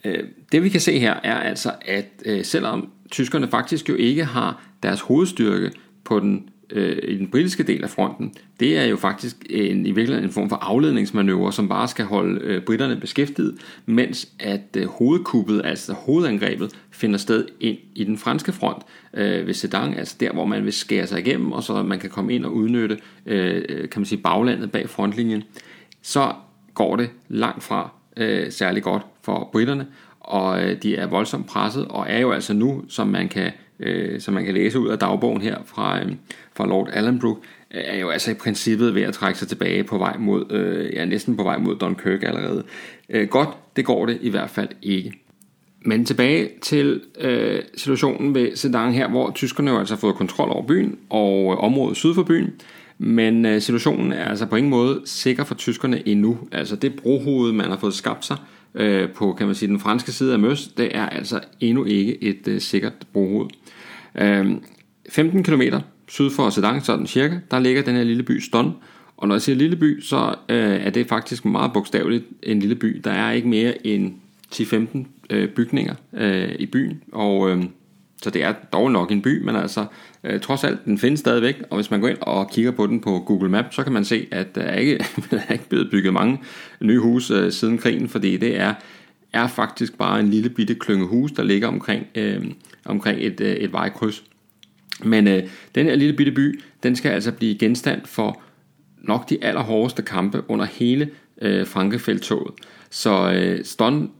øh, 0.04 0.24
det 0.52 0.62
vi 0.62 0.68
kan 0.68 0.80
se 0.80 0.98
her 0.98 1.14
er 1.22 1.36
altså, 1.36 1.72
at 1.86 2.06
øh, 2.24 2.44
selvom 2.44 2.90
tyskerne 3.10 3.48
faktisk 3.48 3.88
jo 3.88 3.94
ikke 3.94 4.24
har 4.24 4.62
deres 4.82 5.00
hovedstyrke 5.00 5.70
på 6.04 6.20
den 6.20 6.48
øh, 6.70 6.98
i 7.02 7.16
den 7.18 7.28
britiske 7.28 7.62
del 7.62 7.82
af 7.82 7.90
fronten, 7.90 8.32
det 8.60 8.78
er 8.78 8.84
jo 8.84 8.96
faktisk 8.96 9.36
en, 9.50 9.86
i 9.86 9.90
virkeligheden 9.90 10.24
en 10.24 10.32
form 10.32 10.48
for 10.48 10.56
afledningsmanøvre, 10.56 11.52
som 11.52 11.68
bare 11.68 11.88
skal 11.88 12.04
holde 12.04 12.40
øh, 12.40 12.62
britterne 12.62 12.96
beskæftiget, 12.96 13.58
mens 13.86 14.28
at 14.40 14.76
øh, 14.76 14.86
hovedkuppet, 14.86 15.62
altså 15.64 15.92
hovedangrebet, 15.92 16.72
finder 16.90 17.18
sted 17.18 17.46
ind 17.60 17.78
i 17.94 18.04
den 18.04 18.18
franske 18.18 18.52
front 18.52 18.82
øh, 19.14 19.46
ved 19.46 19.54
Sedan, 19.54 19.94
altså 19.94 20.16
der, 20.20 20.32
hvor 20.32 20.44
man 20.44 20.64
vil 20.64 20.72
skære 20.72 21.06
sig 21.06 21.18
igennem, 21.18 21.52
og 21.52 21.62
så 21.62 21.82
man 21.82 21.98
kan 21.98 22.10
komme 22.10 22.34
ind 22.34 22.44
og 22.44 22.54
udnytte, 22.54 22.98
øh, 23.26 23.62
kan 23.88 24.00
man 24.00 24.06
sige, 24.06 24.22
baglandet 24.22 24.72
bag 24.72 24.88
frontlinjen. 24.88 25.42
Så 26.02 26.32
går 26.74 26.96
det 26.96 27.10
langt 27.28 27.62
fra 27.62 27.90
øh, 28.16 28.52
særlig 28.52 28.82
godt 28.82 29.02
for 29.22 29.48
britterne, 29.52 29.86
og 30.20 30.64
øh, 30.64 30.82
de 30.82 30.96
er 30.96 31.06
voldsomt 31.06 31.46
presset, 31.46 31.84
og 31.88 32.06
er 32.08 32.18
jo 32.18 32.32
altså 32.32 32.54
nu, 32.54 32.84
som 32.88 33.08
man 33.08 33.28
kan 33.28 33.52
øh, 33.80 34.20
som 34.20 34.34
man 34.34 34.44
kan 34.44 34.54
læse 34.54 34.78
ud 34.78 34.88
af 34.88 34.98
dagbogen 34.98 35.42
her 35.42 35.56
fra, 35.64 36.00
øh, 36.00 36.12
fra 36.54 36.66
Lord 36.66 36.88
Allenbrook, 36.92 37.38
øh, 37.74 37.80
er 37.84 37.98
jo 37.98 38.08
altså 38.08 38.30
i 38.30 38.34
princippet 38.34 38.94
ved 38.94 39.02
at 39.02 39.14
trække 39.14 39.38
sig 39.38 39.48
tilbage 39.48 39.84
på 39.84 39.98
vej 39.98 40.16
mod, 40.18 40.52
øh, 40.52 40.92
ja 40.92 41.04
næsten 41.04 41.36
på 41.36 41.42
vej 41.42 41.58
mod 41.58 41.76
Dunkirk 41.76 42.22
allerede. 42.22 42.64
Øh, 43.08 43.28
godt, 43.28 43.48
det 43.76 43.84
går 43.84 44.06
det 44.06 44.18
i 44.20 44.30
hvert 44.30 44.50
fald 44.50 44.68
ikke. 44.82 45.12
Men 45.80 46.04
tilbage 46.04 46.48
til 46.62 47.00
øh, 47.20 47.62
situationen 47.76 48.34
ved 48.34 48.56
Sedan 48.56 48.92
her, 48.92 49.08
hvor 49.08 49.30
tyskerne 49.30 49.70
jo 49.70 49.78
altså 49.78 49.94
har 49.94 50.00
fået 50.00 50.14
kontrol 50.14 50.50
over 50.50 50.66
byen 50.66 50.98
og 51.10 51.52
øh, 51.52 51.64
området 51.64 51.96
syd 51.96 52.14
for 52.14 52.22
byen. 52.22 52.52
Men 52.98 53.46
øh, 53.46 53.60
situationen 53.60 54.12
er 54.12 54.24
altså 54.24 54.46
på 54.46 54.56
ingen 54.56 54.70
måde 54.70 55.00
sikker 55.04 55.44
for 55.44 55.54
tyskerne 55.54 56.08
endnu. 56.08 56.38
Altså 56.52 56.76
det 56.76 56.96
brohoved, 56.96 57.52
man 57.52 57.70
har 57.70 57.76
fået 57.76 57.94
skabt 57.94 58.24
sig 58.24 58.36
øh, 58.40 58.55
Øh, 58.76 59.10
på 59.10 59.32
kan 59.32 59.46
man 59.46 59.54
sige, 59.54 59.68
den 59.68 59.80
franske 59.80 60.12
side 60.12 60.32
af 60.32 60.38
Møs, 60.38 60.68
det 60.68 60.96
er 60.96 61.06
altså 61.06 61.40
endnu 61.60 61.84
ikke 61.84 62.22
et 62.22 62.48
øh, 62.48 62.60
sikkert 62.60 62.92
brohoved. 63.12 63.48
Øh, 64.18 64.46
15 65.10 65.42
km 65.42 65.62
syd 66.08 66.30
for 66.30 66.50
Sedan, 66.50 66.80
sådan 66.80 67.06
cirka, 67.06 67.38
der 67.50 67.58
ligger 67.58 67.82
den 67.82 67.96
her 67.96 68.04
lille 68.04 68.22
by 68.22 68.40
Ston. 68.40 68.74
Og 69.16 69.28
når 69.28 69.34
jeg 69.34 69.42
siger 69.42 69.56
lille 69.56 69.76
by, 69.76 70.00
så 70.00 70.34
øh, 70.48 70.86
er 70.86 70.90
det 70.90 71.06
faktisk 71.06 71.44
meget 71.44 71.72
bogstaveligt 71.72 72.24
en 72.42 72.60
lille 72.60 72.74
by. 72.74 73.00
Der 73.04 73.10
er 73.10 73.32
ikke 73.32 73.48
mere 73.48 73.86
end 73.86 74.14
10-15 74.54 75.06
øh, 75.30 75.48
bygninger 75.48 75.94
øh, 76.12 76.54
i 76.58 76.66
byen, 76.66 77.02
og 77.12 77.50
øh, 77.50 77.64
så 78.22 78.30
det 78.30 78.42
er 78.42 78.54
dog 78.72 78.92
nok 78.92 79.12
en 79.12 79.22
by, 79.22 79.42
men 79.42 79.56
altså 79.56 79.86
øh, 80.24 80.40
trods 80.40 80.64
alt, 80.64 80.84
den 80.84 80.98
findes 80.98 81.20
stadigvæk, 81.20 81.62
og 81.70 81.76
hvis 81.76 81.90
man 81.90 82.00
går 82.00 82.08
ind 82.08 82.18
og 82.20 82.50
kigger 82.50 82.70
på 82.70 82.86
den 82.86 83.00
på 83.00 83.18
Google 83.18 83.48
Maps, 83.50 83.74
så 83.74 83.82
kan 83.82 83.92
man 83.92 84.04
se, 84.04 84.26
at 84.30 84.54
der 84.54 84.60
er 84.60 84.76
ikke, 84.78 84.98
der 85.30 85.40
er 85.48 85.52
ikke 85.52 85.68
blevet 85.68 85.90
bygget 85.90 86.12
mange 86.12 86.40
nye 86.80 86.98
huse 86.98 87.34
øh, 87.34 87.52
siden 87.52 87.78
krigen, 87.78 88.08
fordi 88.08 88.36
det 88.36 88.60
er, 88.60 88.74
er 89.32 89.46
faktisk 89.46 89.98
bare 89.98 90.20
en 90.20 90.28
lille 90.28 90.50
bitte 90.50 90.74
klynge 90.74 91.06
hus, 91.06 91.32
der 91.32 91.42
ligger 91.42 91.68
omkring, 91.68 92.06
øh, 92.14 92.44
omkring 92.84 93.18
et, 93.22 93.40
øh, 93.40 93.52
et 93.52 93.72
vejkryds. 93.72 94.24
Men 95.04 95.28
øh, 95.28 95.42
den 95.74 95.86
her 95.86 95.94
lille 95.94 96.16
bitte 96.16 96.32
by, 96.32 96.60
den 96.82 96.96
skal 96.96 97.10
altså 97.10 97.32
blive 97.32 97.54
genstand 97.54 98.00
for 98.04 98.42
nok 99.02 99.30
de 99.30 99.44
allerhårdeste 99.44 100.02
kampe 100.02 100.42
under 100.48 100.64
hele 100.64 101.10
øh, 101.42 101.66
Frankefeldtoget. 101.66 102.54
Så 102.90 103.32
øh, 103.32 103.64
Ston 103.64 104.10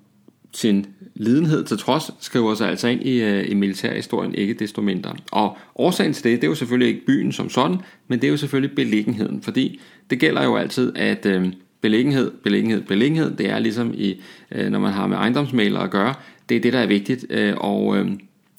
sin 0.57 0.87
lidenhed 1.15 1.65
til 1.65 1.79
trods, 1.79 2.11
skriver 2.21 2.55
sig 2.55 2.69
altså 2.69 2.89
ind 2.89 3.03
i, 3.03 3.23
øh, 3.23 3.51
i 3.51 3.55
militærhistorien 3.55 4.35
ikke 4.35 4.55
desto 4.55 4.81
mindre. 4.81 5.15
Og 5.33 5.59
årsagen 5.75 6.13
til 6.13 6.25
det, 6.25 6.33
det 6.33 6.45
er 6.45 6.49
jo 6.49 6.55
selvfølgelig 6.55 6.89
ikke 6.89 7.07
byen 7.07 7.33
som 7.33 7.51
sådan, 7.51 7.77
men 8.09 8.21
det 8.21 8.27
er 8.27 8.31
jo 8.31 8.37
selvfølgelig 8.37 8.77
beliggenheden, 8.77 9.43
fordi 9.43 9.81
det 10.11 10.21
gælder 10.21 10.45
jo 10.45 10.57
altid, 10.57 10.93
at 10.97 11.27
øh, 11.27 11.53
beliggenhed, 11.81 12.31
beliggenhed, 12.31 12.83
beliggenhed, 12.83 13.37
det 13.37 13.51
er 13.51 13.59
ligesom 13.59 13.95
i, 13.95 14.21
øh, 14.53 14.71
når 14.71 14.79
man 14.79 14.93
har 14.93 15.07
med 15.07 15.17
ejendomsmalere 15.17 15.85
at 15.85 15.91
gøre, 15.91 16.15
det 16.49 16.57
er 16.57 16.61
det, 16.61 16.73
der 16.73 16.79
er 16.79 16.87
vigtigt, 16.87 17.27
øh, 17.31 17.55
og 17.57 17.99
øh, 17.99 18.11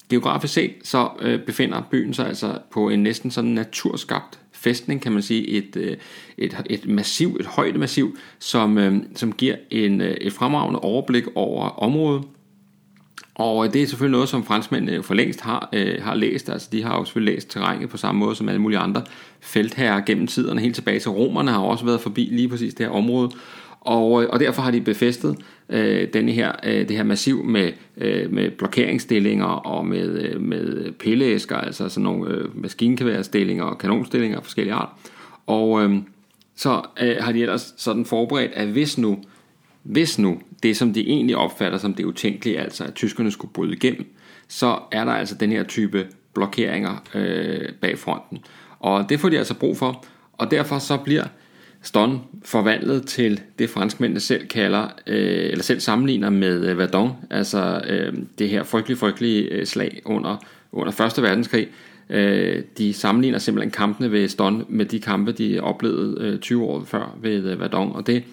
geografisk 0.10 0.54
set, 0.54 0.72
så 0.84 1.10
øh, 1.22 1.40
befinder 1.40 1.82
byen 1.92 2.14
sig 2.14 2.28
altså 2.28 2.58
på 2.72 2.90
en 2.90 3.04
næsten 3.04 3.32
sådan 3.32 3.52
naturskabt 3.52 4.40
fæstning, 4.58 5.02
kan 5.02 5.12
man 5.12 5.22
sige, 5.22 5.48
et, 5.48 5.76
øh, 5.76 5.98
et, 6.38 6.58
et 6.66 6.88
massiv, 6.88 7.38
et 7.40 7.46
højt 7.46 7.76
massiv, 7.76 8.18
som, 8.40 8.78
øh, 8.78 8.96
som 9.16 9.32
giver 9.32 9.56
en, 9.72 10.02
øh, 10.02 10.18
et 10.22 10.34
fremragende 10.34 10.80
overblik 10.80 11.24
over 11.36 11.70
området. 11.70 12.24
Og 13.36 13.74
det 13.74 13.82
er 13.82 13.88
selvfølgelig 13.88 14.12
noget, 14.12 14.30
som 14.30 14.44
franskmændene 14.44 15.04
for 15.04 15.14
længst 15.14 15.42
har, 15.42 15.70
øh, 15.74 16.04
har 16.04 16.16
læst. 16.16 16.50
Altså, 16.50 16.70
de 16.72 16.84
har 16.84 16.98
jo 16.98 17.06
selvfølgelig 17.06 17.34
læst 17.36 17.50
terrænet 17.50 17.90
på 17.90 17.98
samme 17.98 18.20
måde 18.20 18.36
som 18.36 18.50
alle 18.50 18.62
mulige 18.62 18.80
andre 18.80 19.02
feltherrer 19.40 20.02
gennem 20.02 20.28
tiderne. 20.28 20.62
Helt 20.62 20.76
tilbage 20.76 21.00
til 21.00 21.12
romerne 21.12 21.52
har 21.52 21.60
også 21.60 21.86
været 21.86 22.02
forbi 22.02 22.30
lige 22.32 22.50
præcis 22.50 22.74
det 22.74 22.86
her 22.86 22.94
område. 22.94 23.32
Og, 23.82 24.24
øh, 24.24 24.30
og 24.30 24.40
derfor 24.40 24.62
har 24.62 24.72
de 24.72 24.82
befæstet 24.82 25.38
øh, 25.70 26.08
denne 26.14 26.32
her, 26.32 26.52
øh, 26.64 26.88
det 26.88 26.98
her 26.98 27.04
massiv 27.04 27.44
med, 27.44 27.72
øh, 27.98 28.34
med 28.34 28.52
blokeringsstillinger 28.52 29.46
og 29.46 29.86
med, 29.86 30.22
øh, 30.22 30.42
med 30.42 30.92
pilleæsker, 30.92 31.56
altså 31.56 31.90
sådan 31.90 32.04
nogle 32.04 32.32
øh, 32.32 32.62
maskinkaværstillinger 32.62 33.64
og 33.64 33.78
kanonstillinger 33.78 34.38
af 34.38 34.44
forskellige 34.44 34.74
art. 34.74 34.90
Og 35.48 35.84
øh, 35.84 35.98
så 36.56 36.82
øh, 37.02 37.16
har 37.20 37.32
de 37.32 37.42
ellers 37.42 37.74
sådan 37.78 38.06
forberedt, 38.06 38.52
at 38.52 38.68
hvis 38.68 38.98
nu, 38.98 39.18
hvis 39.84 40.20
nu 40.20 40.40
det, 40.64 40.78
som 40.78 40.94
de 40.94 41.08
egentlig 41.08 41.38
opfatter 41.38 41.78
som 41.78 41.94
det 41.94 42.06
utænkelige, 42.06 42.60
altså 42.60 42.84
at 42.84 42.94
tyskerne 42.94 43.32
skulle 43.32 43.54
bryde 43.54 43.74
igennem, 43.74 44.06
så 44.48 44.80
er 44.92 45.06
der 45.06 45.12
altså 45.12 45.36
den 45.36 45.52
her 45.52 45.64
type 45.64 46.08
blokeringer 46.34 47.04
øh, 47.16 47.74
bag 47.82 48.00
fronten. 48.00 48.40
Og 48.80 49.10
det 49.10 49.20
får 49.20 49.30
de 49.30 49.38
altså 49.38 49.54
brug 49.54 49.78
for, 49.78 50.06
og 50.34 50.52
derfor 50.52 50.80
så 50.80 50.98
bliver 50.98 51.24
Ston 51.82 52.22
forvandlet 52.46 53.06
til 53.06 53.42
det 53.60 53.70
franskmændene 53.70 54.20
selv 54.20 54.48
kalder, 54.48 54.88
øh, 55.08 55.50
eller 55.52 55.64
selv 55.64 55.80
sammenligner 55.80 56.30
med 56.30 56.66
øh, 56.66 56.78
Verdun, 56.78 57.12
altså 57.30 57.82
øh, 57.88 58.14
det 58.40 58.50
her 58.50 58.64
frygtelige, 58.64 58.98
frygtelige 58.98 59.44
øh, 59.44 59.66
slag 59.66 60.02
under, 60.06 60.46
under 60.72 61.18
1. 61.18 61.24
verdenskrig. 61.24 61.68
Øh, 62.10 62.64
de 62.78 62.94
sammenligner 62.94 63.40
simpelthen 63.40 63.72
kampene 63.72 64.12
ved 64.12 64.28
Ston 64.28 64.66
med 64.70 64.86
de 64.86 65.00
kampe, 65.00 65.32
de 65.32 65.60
oplevede 65.60 66.18
øh, 66.20 66.40
20 66.40 66.64
år 66.64 66.84
før 66.84 67.18
ved 67.22 67.52
øh, 67.52 67.60
Verdun, 67.60 67.92
og 67.92 68.08
det, 68.08 68.24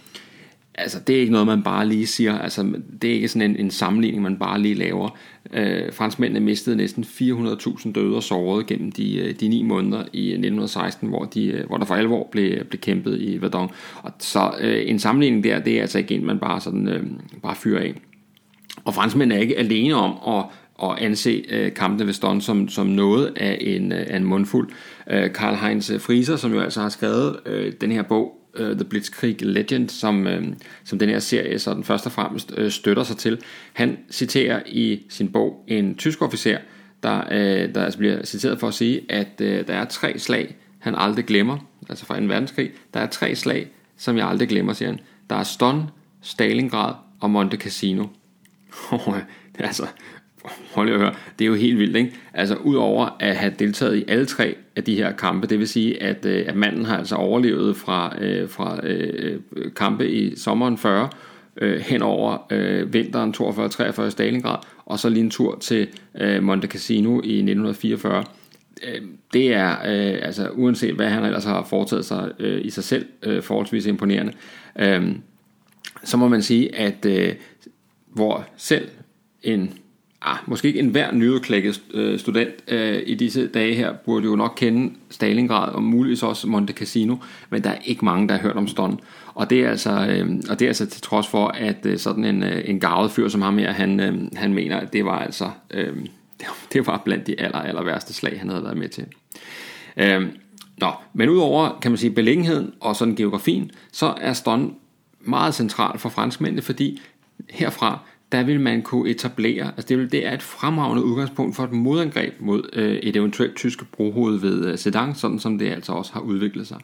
altså, 0.74 1.00
det 1.06 1.16
er 1.16 1.20
ikke 1.20 1.32
noget, 1.32 1.46
man 1.46 1.62
bare 1.62 1.88
lige 1.88 2.06
siger. 2.06 2.38
Altså, 2.38 2.72
det 3.02 3.10
er 3.10 3.14
ikke 3.14 3.28
sådan 3.28 3.50
en, 3.50 3.56
en 3.56 3.70
sammenligning, 3.70 4.22
man 4.22 4.36
bare 4.36 4.60
lige 4.60 4.74
laver. 4.74 5.18
Øh, 5.52 5.92
franskmændene 5.92 6.40
mistede 6.40 6.76
næsten 6.76 7.04
400.000 7.04 7.92
døde 7.92 8.16
og 8.16 8.22
sårede 8.22 8.64
gennem 8.64 8.92
de, 8.92 9.18
øh, 9.18 9.34
de 9.40 9.48
ni 9.48 9.62
måneder 9.62 10.04
i 10.12 10.28
1916, 10.28 11.08
hvor, 11.08 11.24
de, 11.24 11.46
øh, 11.46 11.66
hvor 11.66 11.76
der 11.76 11.84
for 11.84 11.94
alvor 11.94 12.28
blev, 12.32 12.64
blev 12.64 12.80
kæmpet 12.80 13.20
i 13.20 13.40
Verdun. 13.40 13.68
Og 14.02 14.12
så 14.18 14.54
øh, 14.60 14.82
en 14.86 14.98
sammenligning 14.98 15.44
der, 15.44 15.58
det 15.58 15.76
er 15.76 15.80
altså 15.80 15.98
ikke 15.98 16.14
en, 16.14 16.26
man 16.26 16.38
bare, 16.38 16.60
sådan, 16.60 16.88
øh, 16.88 17.06
bare 17.42 17.54
fyrer 17.54 17.80
af. 17.80 17.94
Og 18.84 18.94
franskmændene 18.94 19.34
er 19.34 19.42
ikke 19.42 19.58
alene 19.58 19.94
om 19.94 20.34
at 20.34 20.44
at 20.82 20.98
anse 20.98 21.44
øh, 21.50 21.74
kampene 21.74 22.06
ved 22.06 22.12
Stone 22.12 22.42
som, 22.42 22.68
som 22.68 22.86
noget 22.86 23.32
af 23.36 23.58
en, 23.60 23.92
øh, 23.92 24.06
af 24.08 24.16
en 24.16 24.24
mundfuld. 24.24 24.68
Øh, 25.10 25.32
Karl 25.32 25.54
Heinz 25.54 25.92
Frieser, 25.98 26.36
som 26.36 26.54
jo 26.54 26.60
altså 26.60 26.80
har 26.80 26.88
skrevet 26.88 27.36
øh, 27.46 27.72
den 27.80 27.92
her 27.92 28.02
bog, 28.02 28.43
uh, 28.60 28.76
The 28.76 28.84
Blitzkrieg 28.84 29.42
Legend, 29.42 29.88
som, 29.88 30.26
uh, 30.26 30.42
som 30.84 30.98
den 30.98 31.08
her 31.08 31.18
serie 31.18 31.58
så 31.58 31.74
den 31.74 31.84
først 31.84 32.06
og 32.06 32.12
fremmest 32.12 32.52
uh, 32.58 32.68
støtter 32.68 33.02
sig 33.02 33.16
til. 33.16 33.38
Han 33.72 33.98
citerer 34.10 34.62
i 34.66 35.00
sin 35.08 35.32
bog 35.32 35.64
en 35.68 35.94
tysk 35.94 36.22
officer, 36.22 36.58
der, 37.02 37.22
uh, 37.24 37.74
der 37.74 37.84
altså 37.84 37.98
bliver 37.98 38.24
citeret 38.24 38.60
for 38.60 38.68
at 38.68 38.74
sige, 38.74 39.00
at 39.08 39.28
uh, 39.40 39.46
der 39.46 39.74
er 39.74 39.84
tre 39.84 40.18
slag, 40.18 40.56
han 40.78 40.94
aldrig 40.94 41.24
glemmer, 41.24 41.58
altså 41.88 42.06
fra 42.06 42.18
en 42.18 42.28
verdenskrig. 42.28 42.70
Der 42.94 43.00
er 43.00 43.06
tre 43.06 43.34
slag, 43.34 43.68
som 43.96 44.16
jeg 44.16 44.28
aldrig 44.28 44.48
glemmer, 44.48 44.72
siger 44.72 44.88
han. 44.88 45.00
Der 45.30 45.36
er 45.36 45.42
Ston, 45.42 45.90
Stalingrad 46.22 46.94
og 47.20 47.30
Monte 47.30 47.56
Cassino. 47.56 48.02
det 49.52 49.60
er 49.60 49.66
altså, 49.66 49.86
hold 50.74 50.86
lige 50.86 50.94
at 50.94 51.00
høre, 51.00 51.14
det 51.38 51.44
er 51.44 51.48
jo 51.48 51.54
helt 51.54 51.78
vildt, 51.78 51.96
ikke? 51.96 52.12
Altså, 52.34 52.54
udover 52.54 53.16
at 53.20 53.36
have 53.36 53.54
deltaget 53.58 53.96
i 53.96 54.04
alle 54.08 54.26
tre 54.26 54.56
af 54.76 54.84
de 54.84 54.94
her 54.94 55.12
kampe, 55.12 55.46
det 55.46 55.58
vil 55.58 55.68
sige, 55.68 56.02
at, 56.02 56.26
øh, 56.26 56.44
at 56.46 56.56
manden 56.56 56.84
har 56.84 56.98
altså 56.98 57.16
overlevet 57.16 57.76
fra, 57.76 58.16
øh, 58.20 58.48
fra 58.48 58.80
øh, 58.82 59.38
øh 59.56 59.72
kampe 59.76 60.10
i 60.10 60.36
sommeren 60.36 60.78
40, 60.78 61.08
øh, 61.56 61.80
hen 61.80 62.02
over 62.02 62.46
øh, 62.50 62.92
vinteren 62.92 63.34
42-43 63.36 64.10
Stalingrad, 64.10 64.58
og 64.86 64.98
så 64.98 65.08
lige 65.08 65.24
en 65.24 65.30
tur 65.30 65.58
til 65.58 65.88
øh, 66.20 66.42
Monte 66.42 66.68
Cassino 66.68 67.10
i 67.10 67.36
1944 67.36 68.24
øh, 68.82 69.00
det 69.32 69.54
er, 69.54 69.70
øh, 69.70 70.18
altså 70.22 70.48
uanset 70.48 70.94
hvad 70.94 71.08
han 71.08 71.24
ellers 71.24 71.44
har 71.44 71.64
foretaget 71.64 72.04
sig 72.04 72.32
øh, 72.38 72.64
i 72.64 72.70
sig 72.70 72.84
selv, 72.84 73.06
øh, 73.22 73.42
forholdsvis 73.42 73.86
imponerende. 73.86 74.32
Øh, 74.78 75.12
så 76.04 76.16
må 76.16 76.28
man 76.28 76.42
sige, 76.42 76.74
at 76.74 77.06
øh, 77.06 77.34
hvor 78.12 78.46
selv 78.56 78.88
en 79.42 79.78
ah, 80.24 80.36
måske 80.46 80.68
ikke 80.68 80.80
enhver 80.80 81.12
nyudklækket 81.12 81.82
øh, 81.94 82.18
student 82.18 82.50
øh, 82.68 83.02
i 83.06 83.14
disse 83.14 83.46
dage 83.46 83.74
her, 83.74 83.92
burde 83.92 84.24
jo 84.24 84.36
nok 84.36 84.52
kende 84.56 84.92
Stalingrad 85.10 85.72
og 85.72 85.82
muligvis 85.82 86.22
også 86.22 86.48
Monte 86.48 86.72
Cassino, 86.72 87.16
men 87.50 87.64
der 87.64 87.70
er 87.70 87.78
ikke 87.84 88.04
mange, 88.04 88.28
der 88.28 88.34
har 88.34 88.42
hørt 88.42 88.56
om 88.56 88.68
Ston. 88.68 89.00
Og 89.34 89.50
det 89.50 89.60
er 89.60 89.70
altså, 89.70 89.90
øh, 89.90 90.30
og 90.50 90.58
det 90.58 90.64
er 90.64 90.70
altså 90.70 90.86
til 90.86 91.02
trods 91.02 91.28
for, 91.28 91.46
at 91.46 91.86
øh, 91.86 91.98
sådan 91.98 92.24
en, 92.24 92.42
øh, 92.42 92.62
en 92.64 92.80
gavet 92.80 93.10
fyr 93.10 93.28
som 93.28 93.42
ham 93.42 93.58
her, 93.58 93.72
han, 93.72 94.00
øh, 94.00 94.14
han 94.36 94.54
mener, 94.54 94.76
at 94.76 94.92
det 94.92 95.04
var 95.04 95.18
altså, 95.18 95.50
øh, 95.70 95.96
det 96.72 96.86
var 96.86 97.02
blandt 97.04 97.26
de 97.26 97.40
aller, 97.40 97.58
aller 97.58 97.82
værste 97.82 98.14
slag, 98.14 98.38
han 98.38 98.48
havde 98.48 98.64
været 98.64 98.76
med 98.76 98.88
til. 98.88 99.06
Øh, 99.96 100.22
nå, 100.80 100.92
men 101.12 101.28
udover, 101.28 101.78
kan 101.82 101.90
man 101.90 101.98
sige, 101.98 102.10
beliggenheden 102.10 102.72
og 102.80 102.96
sådan 102.96 103.16
geografien, 103.16 103.70
så 103.92 104.14
er 104.20 104.32
Ston 104.32 104.74
meget 105.20 105.54
central 105.54 105.98
for 105.98 106.08
franskmændene, 106.08 106.62
fordi 106.62 107.00
herfra, 107.50 107.98
der 108.34 108.42
vil 108.42 108.60
man 108.60 108.82
kunne 108.82 109.10
etablere, 109.10 109.66
altså 109.66 109.86
det, 109.88 109.98
vil, 109.98 110.12
det 110.12 110.26
er 110.26 110.32
et 110.32 110.42
fremragende 110.42 111.04
udgangspunkt 111.04 111.56
for 111.56 111.64
et 111.64 111.72
modangreb 111.72 112.34
mod 112.40 112.62
øh, 112.72 112.94
et 112.94 113.16
eventuelt 113.16 113.56
tysk 113.56 113.92
brohoved 113.92 114.40
ved 114.40 114.66
øh, 114.66 114.78
Sedan, 114.78 115.14
sådan 115.14 115.38
som 115.38 115.58
det 115.58 115.70
altså 115.70 115.92
også 115.92 116.12
har 116.12 116.20
udviklet 116.20 116.66
sig. 116.66 116.78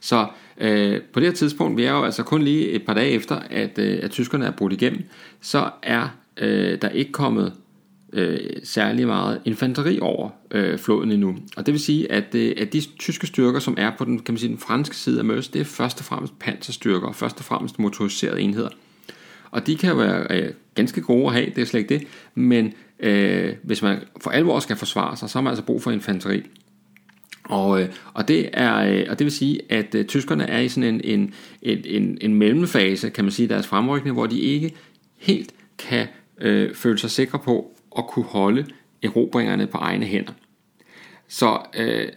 Så 0.00 0.26
øh, 0.58 1.00
på 1.12 1.20
det 1.20 1.28
her 1.28 1.34
tidspunkt, 1.34 1.76
vi 1.76 1.84
er 1.84 1.92
jo 1.92 2.04
altså 2.04 2.22
kun 2.22 2.42
lige 2.42 2.70
et 2.70 2.86
par 2.86 2.94
dage 2.94 3.10
efter, 3.10 3.36
at, 3.50 3.78
øh, 3.78 3.98
at 4.02 4.10
tyskerne 4.10 4.46
er 4.46 4.50
brudt 4.50 4.72
igennem, 4.72 5.02
så 5.40 5.70
er 5.82 6.08
øh, 6.36 6.78
der 6.82 6.88
ikke 6.88 7.12
kommet 7.12 7.52
øh, 8.12 8.38
særlig 8.64 9.06
meget 9.06 9.40
infanteri 9.44 9.98
over 10.00 10.30
øh, 10.50 10.78
floden 10.78 11.12
endnu. 11.12 11.36
Og 11.56 11.66
det 11.66 11.72
vil 11.72 11.80
sige, 11.80 12.12
at, 12.12 12.34
øh, 12.34 12.54
at 12.56 12.72
de 12.72 12.80
tyske 12.98 13.26
styrker, 13.26 13.58
som 13.58 13.74
er 13.78 13.92
på 13.98 14.04
den, 14.04 14.18
kan 14.18 14.32
man 14.32 14.38
sige, 14.38 14.50
den 14.50 14.58
franske 14.58 14.96
side 14.96 15.18
af 15.18 15.24
Møs, 15.24 15.48
det 15.48 15.60
er 15.60 15.64
først 15.64 15.98
og 15.98 16.04
fremmest 16.04 16.38
panserstyrker, 16.38 17.12
først 17.12 17.38
og 17.38 17.44
fremmest 17.44 17.78
motoriserede 17.78 18.40
enheder. 18.40 18.68
Og 19.50 19.66
de 19.66 19.76
kan 19.76 19.98
være 19.98 20.26
øh, 20.30 20.52
ganske 20.74 21.00
gode 21.00 21.26
at 21.26 21.32
have, 21.32 21.46
det 21.46 21.58
er 21.58 21.64
slet 21.64 21.80
ikke 21.80 21.94
det, 21.94 22.06
men 22.34 22.72
øh, 23.00 23.52
hvis 23.62 23.82
man 23.82 23.98
for 24.20 24.30
alvor 24.30 24.60
skal 24.60 24.76
forsvare 24.76 25.16
sig, 25.16 25.30
så 25.30 25.38
har 25.38 25.42
man 25.42 25.50
altså 25.50 25.64
brug 25.64 25.82
for 25.82 25.90
infanteri. 25.90 26.42
Og, 27.44 27.82
øh, 27.82 27.88
og, 28.14 28.28
det 28.28 28.50
er, 28.52 28.76
øh, 28.76 29.06
og 29.08 29.18
det 29.18 29.24
vil 29.24 29.32
sige, 29.32 29.60
at 29.68 29.94
øh, 29.94 30.04
tyskerne 30.04 30.44
er 30.44 30.60
i 30.60 30.68
sådan 30.68 30.94
en, 30.94 31.00
en, 31.04 31.34
en, 31.62 31.82
en, 31.84 32.18
en 32.20 32.34
mellemfase, 32.34 33.10
kan 33.10 33.24
man 33.24 33.32
sige, 33.32 33.48
deres 33.48 33.66
fremrykning, 33.66 34.16
hvor 34.16 34.26
de 34.26 34.38
ikke 34.38 34.74
helt 35.18 35.54
kan 35.78 36.06
øh, 36.40 36.74
føle 36.74 36.98
sig 36.98 37.10
sikre 37.10 37.38
på 37.38 37.76
at 37.98 38.06
kunne 38.06 38.24
holde 38.24 38.66
erobringerne 39.02 39.66
på 39.66 39.78
egne 39.78 40.06
hænder. 40.06 40.32
Så 41.28 41.58
øh, 41.76 42.08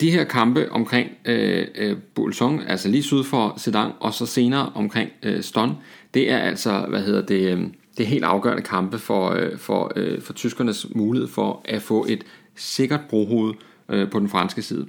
de 0.00 0.10
her 0.10 0.24
kampe 0.24 0.72
omkring 0.72 1.10
øh, 1.24 1.66
øh, 1.74 1.96
Bolsong, 2.14 2.62
altså 2.68 2.88
lige 2.88 3.02
syd 3.02 3.24
for 3.24 3.54
Sedan, 3.56 3.90
og 4.00 4.14
så 4.14 4.26
senere 4.26 4.72
omkring 4.74 5.10
øh, 5.22 5.42
Ston, 5.42 5.76
det 6.16 6.30
er 6.30 6.38
altså, 6.38 6.86
hvad 6.88 7.02
hedder 7.02 7.22
det, 7.22 7.52
øhm, 7.52 7.74
det 7.96 8.02
er 8.02 8.08
helt 8.08 8.24
afgørende 8.24 8.62
kampe 8.62 8.98
for, 8.98 9.30
øh, 9.30 9.58
for, 9.58 9.92
øh, 9.96 10.22
for 10.22 10.32
tyskernes 10.32 10.86
mulighed 10.94 11.28
for 11.28 11.60
at 11.64 11.82
få 11.82 12.06
et 12.08 12.24
sikkert 12.54 13.00
brohoved 13.10 13.54
øh, 13.88 14.10
på 14.10 14.18
den 14.18 14.28
franske 14.28 14.62
side. 14.62 14.86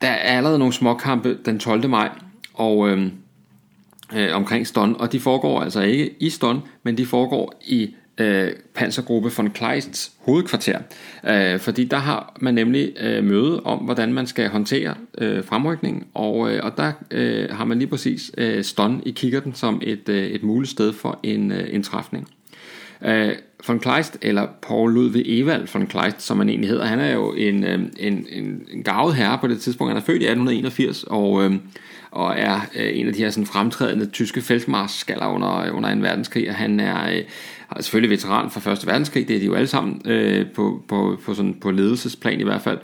Der 0.00 0.08
er 0.08 0.36
allerede 0.36 0.58
nogle 0.58 0.74
småkampe 0.74 1.38
den 1.44 1.58
12. 1.58 1.88
maj, 1.88 2.10
og 2.54 2.88
øhm, 2.88 3.10
øh, 4.16 4.36
omkring 4.36 4.66
Ston, 4.66 4.96
og 5.00 5.12
de 5.12 5.20
foregår 5.20 5.60
altså 5.60 5.80
ikke 5.80 6.14
i 6.20 6.30
Ston, 6.30 6.62
men 6.82 6.98
de 6.98 7.06
foregår 7.06 7.60
i 7.66 7.94
øh, 8.18 8.52
pansergruppe 8.74 9.30
von 9.36 9.50
Kleists 9.50 10.12
hovedkvarter. 10.18 10.78
Øh, 11.28 11.58
fordi 11.58 11.84
der 11.84 11.96
har 11.96 12.36
man 12.40 12.54
nemlig 12.54 12.92
øh, 13.00 13.24
møde 13.24 13.60
om, 13.60 13.78
hvordan 13.78 14.12
man 14.12 14.26
skal 14.26 14.48
håndtere 14.48 14.94
øh, 15.18 15.44
fremrykningen, 15.44 16.04
og, 16.14 16.52
øh, 16.52 16.60
og 16.62 16.72
der 16.76 16.92
øh, 17.10 17.48
har 17.50 17.64
man 17.64 17.78
lige 17.78 17.88
præcis 17.88 18.30
øh, 18.38 18.64
Ston 18.64 19.02
i 19.06 19.10
kikkerten 19.10 19.54
som 19.54 19.80
et, 19.82 20.08
øh, 20.08 20.26
et 20.26 20.42
muligt 20.42 20.70
sted 20.70 20.92
for 20.92 21.20
en, 21.22 21.52
øh, 21.52 21.74
en 21.74 21.82
træfning. 21.82 22.28
Øh, 23.04 23.32
von 23.66 23.80
Kleist, 23.80 24.18
eller 24.22 24.46
Paul 24.62 24.94
Ludwig 24.94 25.40
Ewald 25.40 25.66
von 25.72 25.86
Kleist, 25.86 26.22
som 26.22 26.38
han 26.38 26.48
egentlig 26.48 26.70
hedder, 26.70 26.84
han 26.84 27.00
er 27.00 27.12
jo 27.12 27.32
en, 27.32 27.64
øh, 27.64 27.80
en, 27.98 28.26
en, 28.30 28.62
en 28.72 28.82
gavet 28.82 29.14
herre 29.14 29.38
på 29.38 29.46
det 29.46 29.60
tidspunkt. 29.60 29.90
Han 29.90 30.02
er 30.02 30.06
født 30.06 30.22
i 30.22 30.26
1881, 30.26 31.04
og... 31.04 31.44
Øh, 31.44 31.54
og 32.16 32.34
er 32.38 32.60
øh, 32.76 32.98
en 32.98 33.06
af 33.06 33.12
de 33.12 33.18
her 33.18 33.30
sådan, 33.30 33.46
fremtrædende 33.46 34.06
tyske 34.06 34.40
feltmarskaller 34.40 35.26
under, 35.26 35.56
øh, 35.56 35.76
under 35.76 35.88
en 35.88 36.02
verdenskrig, 36.02 36.48
og 36.48 36.54
han 36.54 36.80
er 36.80 37.10
øh, 37.10 37.22
selvfølgelig 37.80 38.10
veteran 38.10 38.50
fra 38.50 38.60
Første 38.60 38.86
Verdenskrig, 38.86 39.28
det 39.28 39.36
er 39.36 39.40
de 39.40 39.46
jo 39.46 39.54
alle 39.54 39.66
sammen 39.66 40.02
øh, 40.04 40.46
på, 40.54 40.82
på, 40.88 41.20
på, 41.24 41.34
sådan, 41.34 41.54
på 41.54 41.70
ledelsesplan 41.70 42.40
i 42.40 42.44
hvert 42.44 42.62
fald, 42.62 42.78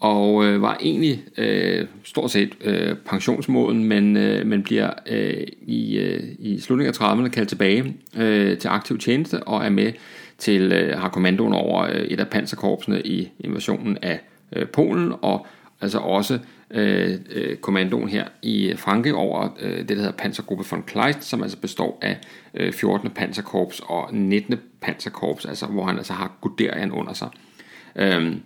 og 0.00 0.44
øh, 0.44 0.62
var 0.62 0.78
egentlig 0.80 1.24
øh, 1.36 1.86
stort 2.04 2.30
set 2.30 2.54
øh, 2.60 2.96
pensionsmåden, 2.96 3.84
men, 3.84 4.16
øh, 4.16 4.46
men 4.46 4.62
bliver 4.62 4.90
øh, 5.06 5.46
i, 5.62 5.98
øh, 5.98 6.22
i 6.38 6.60
slutningen 6.60 6.94
af 7.00 7.14
30'erne 7.14 7.28
kaldt 7.28 7.48
tilbage 7.48 7.96
øh, 8.16 8.58
til 8.58 8.68
aktiv 8.68 8.98
tjeneste 8.98 9.42
og 9.42 9.64
er 9.64 9.70
med 9.70 9.92
til, 10.38 10.72
øh, 10.72 10.98
har 10.98 11.08
kommandoen 11.08 11.52
over 11.52 11.82
øh, 11.82 12.00
et 12.00 12.20
af 12.20 12.28
panserkorpsene 12.28 13.02
i 13.02 13.28
invasionen 13.40 13.98
af 14.02 14.20
øh, 14.56 14.66
Polen, 14.66 15.12
og 15.22 15.46
altså 15.80 15.98
også 15.98 16.38
Øh, 16.70 17.18
øh, 17.30 17.56
kommandoen 17.56 18.08
her 18.08 18.24
i 18.42 18.74
Franke 18.76 19.14
over 19.14 19.48
øh, 19.60 19.78
det, 19.78 19.88
der 19.88 19.94
hedder 19.94 20.10
Pansergruppe 20.10 20.64
von 20.70 20.82
Kleist, 20.82 21.24
som 21.24 21.42
altså 21.42 21.58
består 21.58 21.98
af 22.02 22.18
øh, 22.54 22.72
14. 22.72 23.10
panserkorps 23.10 23.80
og 23.84 24.14
19. 24.14 24.56
panserkorps, 24.80 25.44
altså 25.44 25.66
hvor 25.66 25.84
han 25.84 25.96
altså 25.96 26.12
har 26.12 26.32
Guderian 26.40 26.92
under 26.92 27.12
sig. 27.12 27.28
Øhm, 27.96 28.40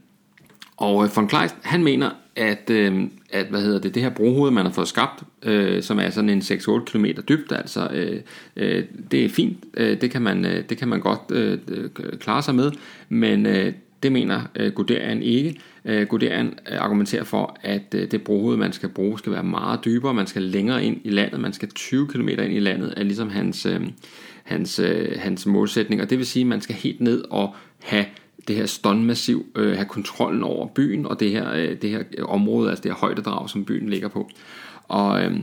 og 0.77 1.05
øh, 1.05 1.17
von 1.17 1.29
Kleist, 1.29 1.57
han 1.63 1.85
mener, 1.85 2.11
at, 2.37 2.71
øh, 2.71 3.03
at 3.31 3.47
hvad 3.47 3.61
hedder 3.61 3.81
det, 3.81 3.95
det 3.95 4.03
her 4.03 4.11
brohoved, 4.11 4.51
man 4.51 4.67
har 4.67 4.73
fået 4.73 4.89
skabt, 4.89 5.23
øh, 5.43 5.83
som 5.83 5.99
er 5.99 6.11
sådan 6.11 6.31
en 6.31 6.41
6-8 6.41 6.85
km 6.85 7.07
dybt, 7.29 7.53
altså 7.53 7.89
øh, 7.93 8.21
øh, 8.57 8.85
det 9.11 9.25
er 9.25 9.29
fint, 9.29 9.65
øh, 9.77 10.01
det, 10.01 10.11
kan 10.11 10.23
man, 10.23 10.45
øh, 10.45 10.65
det 10.69 10.79
kan 10.79 10.89
man 10.89 11.01
godt 11.01 11.21
øh, 11.31 11.59
øh 11.69 11.91
klare 12.21 12.43
sig 12.43 12.55
med, 12.55 12.73
men 13.09 13.47
øh, 13.47 13.73
det 14.05 14.13
mener 14.13 14.43
øh, 14.57 14.73
Guderian 14.73 15.23
ikke. 15.23 15.61
Øh, 15.85 16.07
Guderian 16.07 16.59
øh, 16.69 16.79
argumenterer 16.79 17.25
for, 17.25 17.57
at 17.63 17.95
øh, 17.95 18.11
det 18.11 18.23
brohoved, 18.23 18.57
man 18.57 18.73
skal 18.73 18.89
bruge, 18.89 19.19
skal 19.19 19.33
være 19.33 19.43
meget 19.43 19.85
dybere, 19.85 20.15
man 20.15 20.27
skal 20.27 20.43
længere 20.43 20.85
ind 20.85 21.01
i 21.05 21.11
landet, 21.11 21.41
man 21.41 21.53
skal 21.53 21.69
20 21.69 22.09
km 22.09 22.29
ind 22.29 22.53
i 22.53 22.61
landet, 22.61 22.95
er 22.97 23.03
ligesom 23.03 23.31
hans, 23.31 23.67
øh, 23.67 23.81
hans, 24.43 24.79
øh, 24.79 25.19
hans 25.19 25.47
målsætning, 25.47 26.03
og 26.03 26.11
det 26.11 26.19
vil 26.19 26.27
sige, 26.27 26.41
at 26.41 26.47
man 26.47 26.61
skal 26.61 26.75
helt 26.75 27.01
ned 27.01 27.25
og 27.31 27.55
have 27.83 28.05
det 28.49 28.57
her 28.57 28.67
ståndmassiv, 28.67 29.47
øh, 29.57 29.75
have 29.75 29.89
kontrollen 29.89 30.43
over 30.43 30.69
byen 30.69 31.07
og 31.07 31.21
det 31.21 31.31
her, 31.31 31.53
øh, 31.53 31.77
det 31.83 31.91
her 31.91 32.25
område, 32.25 32.71
altså 32.71 32.83
det 32.83 32.91
her 32.91 32.99
højdedrag, 32.99 33.51
som 33.51 33.65
byen 33.65 33.89
ligger 33.89 34.09
på. 34.09 34.31
Og, 34.89 35.25
øh, 35.25 35.37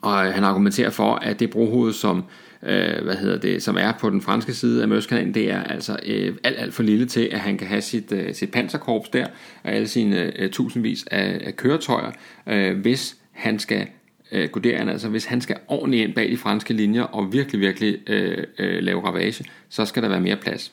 og 0.00 0.18
han 0.18 0.44
argumenterer 0.44 0.90
for, 0.90 1.14
at 1.14 1.40
det 1.40 1.50
brohoved, 1.50 1.92
som 1.92 2.24
øh, 2.62 3.04
hvad 3.04 3.16
hedder 3.16 3.38
det, 3.38 3.62
som 3.62 3.76
er 3.76 3.92
på 4.00 4.10
den 4.10 4.22
franske 4.22 4.54
side 4.54 4.82
af 4.82 4.88
Møskanalen, 4.88 5.34
det 5.34 5.50
er 5.50 5.62
altså 5.62 5.98
øh, 6.06 6.34
alt, 6.44 6.58
alt 6.58 6.74
for 6.74 6.82
lille 6.82 7.06
til, 7.06 7.28
at 7.32 7.40
han 7.40 7.58
kan 7.58 7.66
have 7.66 7.80
sit, 7.80 8.12
øh, 8.12 8.34
sit 8.34 8.50
panserkorps 8.50 9.08
der, 9.08 9.26
og 9.62 9.72
alle 9.72 9.88
sine 9.88 10.40
øh, 10.40 10.50
tusindvis 10.50 11.04
af, 11.10 11.40
af 11.44 11.56
køretøjer, 11.56 12.12
øh, 12.46 12.78
hvis 12.78 13.16
han 13.32 13.58
skal 13.58 13.86
øh, 14.32 14.48
Guderian, 14.48 14.88
altså 14.88 15.08
hvis 15.08 15.24
han 15.24 15.40
skal 15.40 15.56
ordentligt 15.68 16.08
ind 16.08 16.14
bag 16.14 16.30
de 16.30 16.36
franske 16.36 16.74
linjer 16.74 17.02
og 17.02 17.32
virkelig, 17.32 17.60
virkelig 17.60 17.98
øh, 18.06 18.44
øh, 18.58 18.82
lave 18.82 19.00
ravage, 19.04 19.44
så 19.68 19.84
skal 19.84 20.02
der 20.02 20.08
være 20.08 20.20
mere 20.20 20.36
plads. 20.36 20.72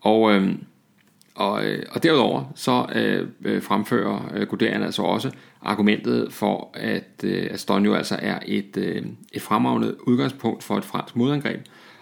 Og, 0.00 0.32
øh, 0.34 0.52
og, 1.40 1.64
øh, 1.64 1.82
og 1.90 2.02
derudover 2.02 2.52
så 2.54 2.86
øh, 2.94 3.28
øh, 3.44 3.62
fremfører 3.62 4.32
øh, 4.34 4.46
Guderian 4.46 4.82
altså 4.82 5.02
også 5.02 5.30
argumentet 5.62 6.32
for, 6.32 6.70
at, 6.74 7.24
øh, 7.24 7.48
at 7.50 7.70
altså 7.70 8.18
er 8.22 8.38
et, 8.46 8.76
øh, 8.76 9.02
et 9.32 9.42
fremragende 9.42 10.08
udgangspunkt 10.08 10.62
for 10.64 10.78
et 10.78 10.84
fransk 10.84 11.16
modangreb. 11.16 11.60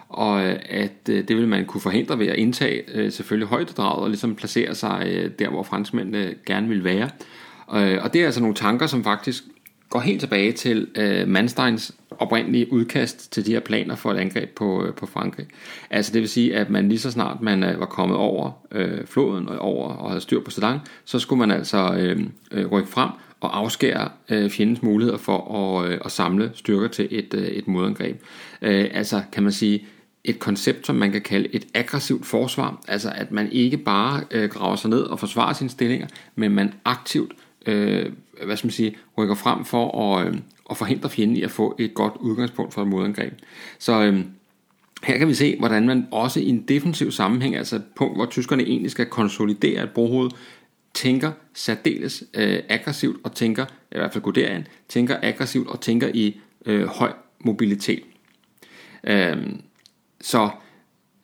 og 0.09 0.45
øh, 0.45 0.59
at 0.69 1.09
øh, 1.09 1.27
det 1.27 1.37
vil 1.37 1.47
man 1.47 1.65
kunne 1.65 1.81
forhindre 1.81 2.19
ved 2.19 2.27
at 2.27 2.35
indtage 2.35 2.81
øh, 2.93 3.11
selvfølgelig 3.11 3.47
højdedraget 3.47 4.03
og 4.03 4.09
ligesom 4.09 4.35
placere 4.35 4.75
sig 4.75 5.07
øh, 5.11 5.31
der, 5.39 5.49
hvor 5.49 5.63
franskmændene 5.63 6.35
gerne 6.45 6.67
vil 6.67 6.83
være. 6.83 7.09
Øh, 7.75 8.03
og 8.03 8.13
det 8.13 8.21
er 8.21 8.25
altså 8.25 8.41
nogle 8.41 8.55
tanker, 8.55 8.87
som 8.87 9.03
faktisk 9.03 9.43
går 9.89 9.99
helt 9.99 10.19
tilbage 10.19 10.51
til 10.51 10.87
øh, 10.95 11.27
Mansteins 11.27 11.95
oprindelige 12.11 12.73
udkast 12.73 13.31
til 13.31 13.45
de 13.45 13.51
her 13.51 13.59
planer 13.59 13.95
for 13.95 14.11
et 14.11 14.17
angreb 14.17 14.49
på, 14.49 14.85
øh, 14.85 14.93
på 14.93 15.05
Frankrig. 15.05 15.45
Altså 15.89 16.13
det 16.13 16.21
vil 16.21 16.29
sige, 16.29 16.55
at 16.55 16.69
man 16.69 16.89
lige 16.89 16.99
så 16.99 17.11
snart 17.11 17.41
man 17.41 17.63
øh, 17.63 17.79
var 17.79 17.85
kommet 17.85 18.17
over 18.17 18.51
øh, 18.71 19.05
floden 19.05 19.49
og 19.49 19.59
over 19.59 19.89
og 19.89 20.09
havde 20.09 20.21
styr 20.21 20.43
på 20.43 20.51
Sedan, 20.51 20.79
så 21.05 21.19
skulle 21.19 21.39
man 21.39 21.51
altså 21.51 21.93
øh, 21.97 22.23
øh, 22.51 22.67
rykke 22.67 22.89
frem 22.89 23.09
og 23.39 23.57
afskære 23.57 24.09
øh, 24.29 24.49
fjendens 24.49 24.81
muligheder 24.83 25.17
for 25.17 25.55
at, 25.55 25.89
øh, 25.89 25.99
at 26.05 26.11
samle 26.11 26.51
styrker 26.53 26.87
til 26.87 27.07
et, 27.11 27.33
øh, 27.33 27.47
et 27.47 27.67
modangreb. 27.67 28.21
Øh, 28.61 28.87
altså 28.93 29.21
kan 29.31 29.43
man 29.43 29.51
sige, 29.51 29.85
et 30.23 30.39
koncept, 30.39 30.87
som 30.87 30.95
man 30.95 31.11
kan 31.11 31.21
kalde 31.21 31.55
et 31.55 31.67
aggressivt 31.73 32.25
forsvar, 32.25 32.81
altså 32.87 33.11
at 33.15 33.31
man 33.31 33.51
ikke 33.51 33.77
bare 33.77 34.23
øh, 34.31 34.49
graver 34.49 34.75
sig 34.75 34.89
ned 34.89 35.01
og 35.01 35.19
forsvarer 35.19 35.53
sine 35.53 35.69
stillinger, 35.69 36.07
men 36.35 36.51
man 36.51 36.73
aktivt 36.85 37.31
øh, 37.65 38.05
hvad 38.45 38.57
skal 38.57 38.67
man 38.67 38.71
sige, 38.71 38.97
rykker 39.17 39.35
frem 39.35 39.65
for 39.65 40.15
at, 40.17 40.27
øh, 40.27 40.33
at 40.69 40.77
forhindre 40.77 41.09
fjenden 41.09 41.37
i 41.37 41.41
at 41.41 41.51
få 41.51 41.75
et 41.79 41.93
godt 41.93 42.13
udgangspunkt 42.19 42.73
for 42.73 42.81
et 42.81 42.87
modangreb. 42.87 43.33
Så 43.79 44.03
øh, 44.03 44.19
her 45.03 45.17
kan 45.17 45.27
vi 45.27 45.33
se, 45.33 45.57
hvordan 45.59 45.85
man 45.85 46.07
også 46.11 46.39
i 46.39 46.49
en 46.49 46.61
defensiv 46.61 47.11
sammenhæng, 47.11 47.55
altså 47.55 47.75
et 47.75 47.83
punkt, 47.95 48.17
hvor 48.17 48.25
tyskerne 48.25 48.63
egentlig 48.63 48.91
skal 48.91 49.05
konsolidere 49.05 49.83
et 49.83 49.89
brohoved, 49.89 50.29
tænker 50.93 51.31
særdeles 51.53 52.23
øh, 52.33 52.59
aggressivt 52.69 53.17
og 53.23 53.35
tænker, 53.35 53.65
i 53.65 53.97
hvert 53.97 54.13
fald 54.13 54.23
Guderian, 54.23 54.67
tænker 54.89 55.17
aggressivt 55.21 55.67
og 55.67 55.81
tænker 55.81 56.07
i 56.13 56.39
øh, 56.65 56.85
høj 56.85 57.13
mobilitet. 57.39 58.03
Øh, 59.03 59.37
så 60.21 60.49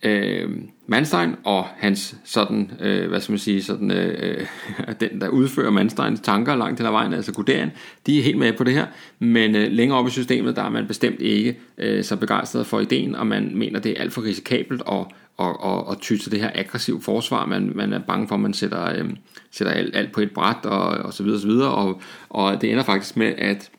øh, 0.03 0.49
Manstein 0.87 1.35
og 1.43 1.65
hans 1.77 2.15
sådan, 2.23 2.71
øh, 2.79 3.09
hvad 3.09 3.21
skal 3.21 3.31
man 3.31 3.39
sige, 3.39 3.63
sådan, 3.63 3.91
øh, 3.91 4.37
øh 4.39 4.95
den 5.09 5.21
der 5.21 5.27
udfører 5.27 5.71
Mansteins 5.71 6.19
tanker 6.19 6.55
langt 6.55 6.77
til 6.77 6.85
vejen, 6.85 7.13
altså 7.13 7.33
Guderian, 7.33 7.71
de 8.05 8.19
er 8.19 8.23
helt 8.23 8.37
med 8.37 8.53
på 8.53 8.63
det 8.63 8.73
her, 8.73 8.85
men 9.19 9.55
øh, 9.55 9.71
længere 9.71 9.97
oppe 9.97 10.09
i 10.09 10.11
systemet, 10.11 10.55
der 10.55 10.63
er 10.63 10.69
man 10.69 10.87
bestemt 10.87 11.21
ikke 11.21 11.59
øh, 11.77 12.03
så 12.03 12.15
begejstret 12.15 12.67
for 12.67 12.79
ideen, 12.79 13.15
og 13.15 13.27
man 13.27 13.51
mener, 13.55 13.79
det 13.79 13.91
er 13.91 14.01
alt 14.01 14.13
for 14.13 14.23
risikabelt 14.23 14.81
at, 14.81 15.05
og, 15.37 15.63
og, 15.63 15.87
og 15.87 16.01
ty 16.01 16.17
til 16.17 16.31
det 16.31 16.41
her 16.41 16.51
aggressive 16.55 17.01
forsvar. 17.01 17.45
Man, 17.45 17.71
man 17.75 17.93
er 17.93 17.99
bange 17.99 18.27
for, 18.27 18.35
at 18.35 18.41
man 18.41 18.53
sætter, 18.53 18.93
øh, 18.95 19.09
sætter 19.51 19.73
alt, 19.73 19.95
alt 19.95 20.11
på 20.11 20.21
et 20.21 20.31
bræt 20.31 20.65
og, 20.65 20.87
og 20.87 21.13
så 21.13 21.23
videre, 21.23 21.37
og 21.37 21.41
så 21.41 21.47
videre, 21.47 21.71
og, 21.71 22.01
og 22.29 22.61
det 22.61 22.71
ender 22.71 22.83
faktisk 22.83 23.17
med, 23.17 23.33
at 23.37 23.71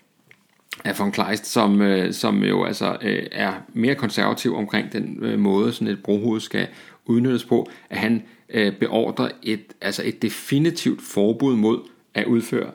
af 0.85 0.99
von 0.99 1.13
Kleist, 1.13 1.47
som, 1.47 1.83
øh, 1.83 2.13
som 2.13 2.45
jo 2.45 2.65
altså 2.65 2.97
øh, 3.03 3.27
er 3.33 3.53
mere 3.75 3.95
konservativ 3.95 4.57
omkring 4.57 4.93
den 4.93 5.19
øh, 5.23 5.39
måde, 5.39 5.73
sådan 5.73 5.89
et 5.89 6.03
brohoved 6.03 6.41
skal 6.41 6.67
udnyttes 7.07 7.45
på, 7.45 7.71
at 7.91 7.99
han 7.99 8.23
øh, 8.49 8.79
beordrer 8.79 9.29
et, 9.43 9.61
altså 9.81 10.03
et 10.05 10.23
definitivt 10.23 11.03
forbud 11.03 11.57
mod 11.57 11.81
at 12.15 12.27
udføre 12.27 12.71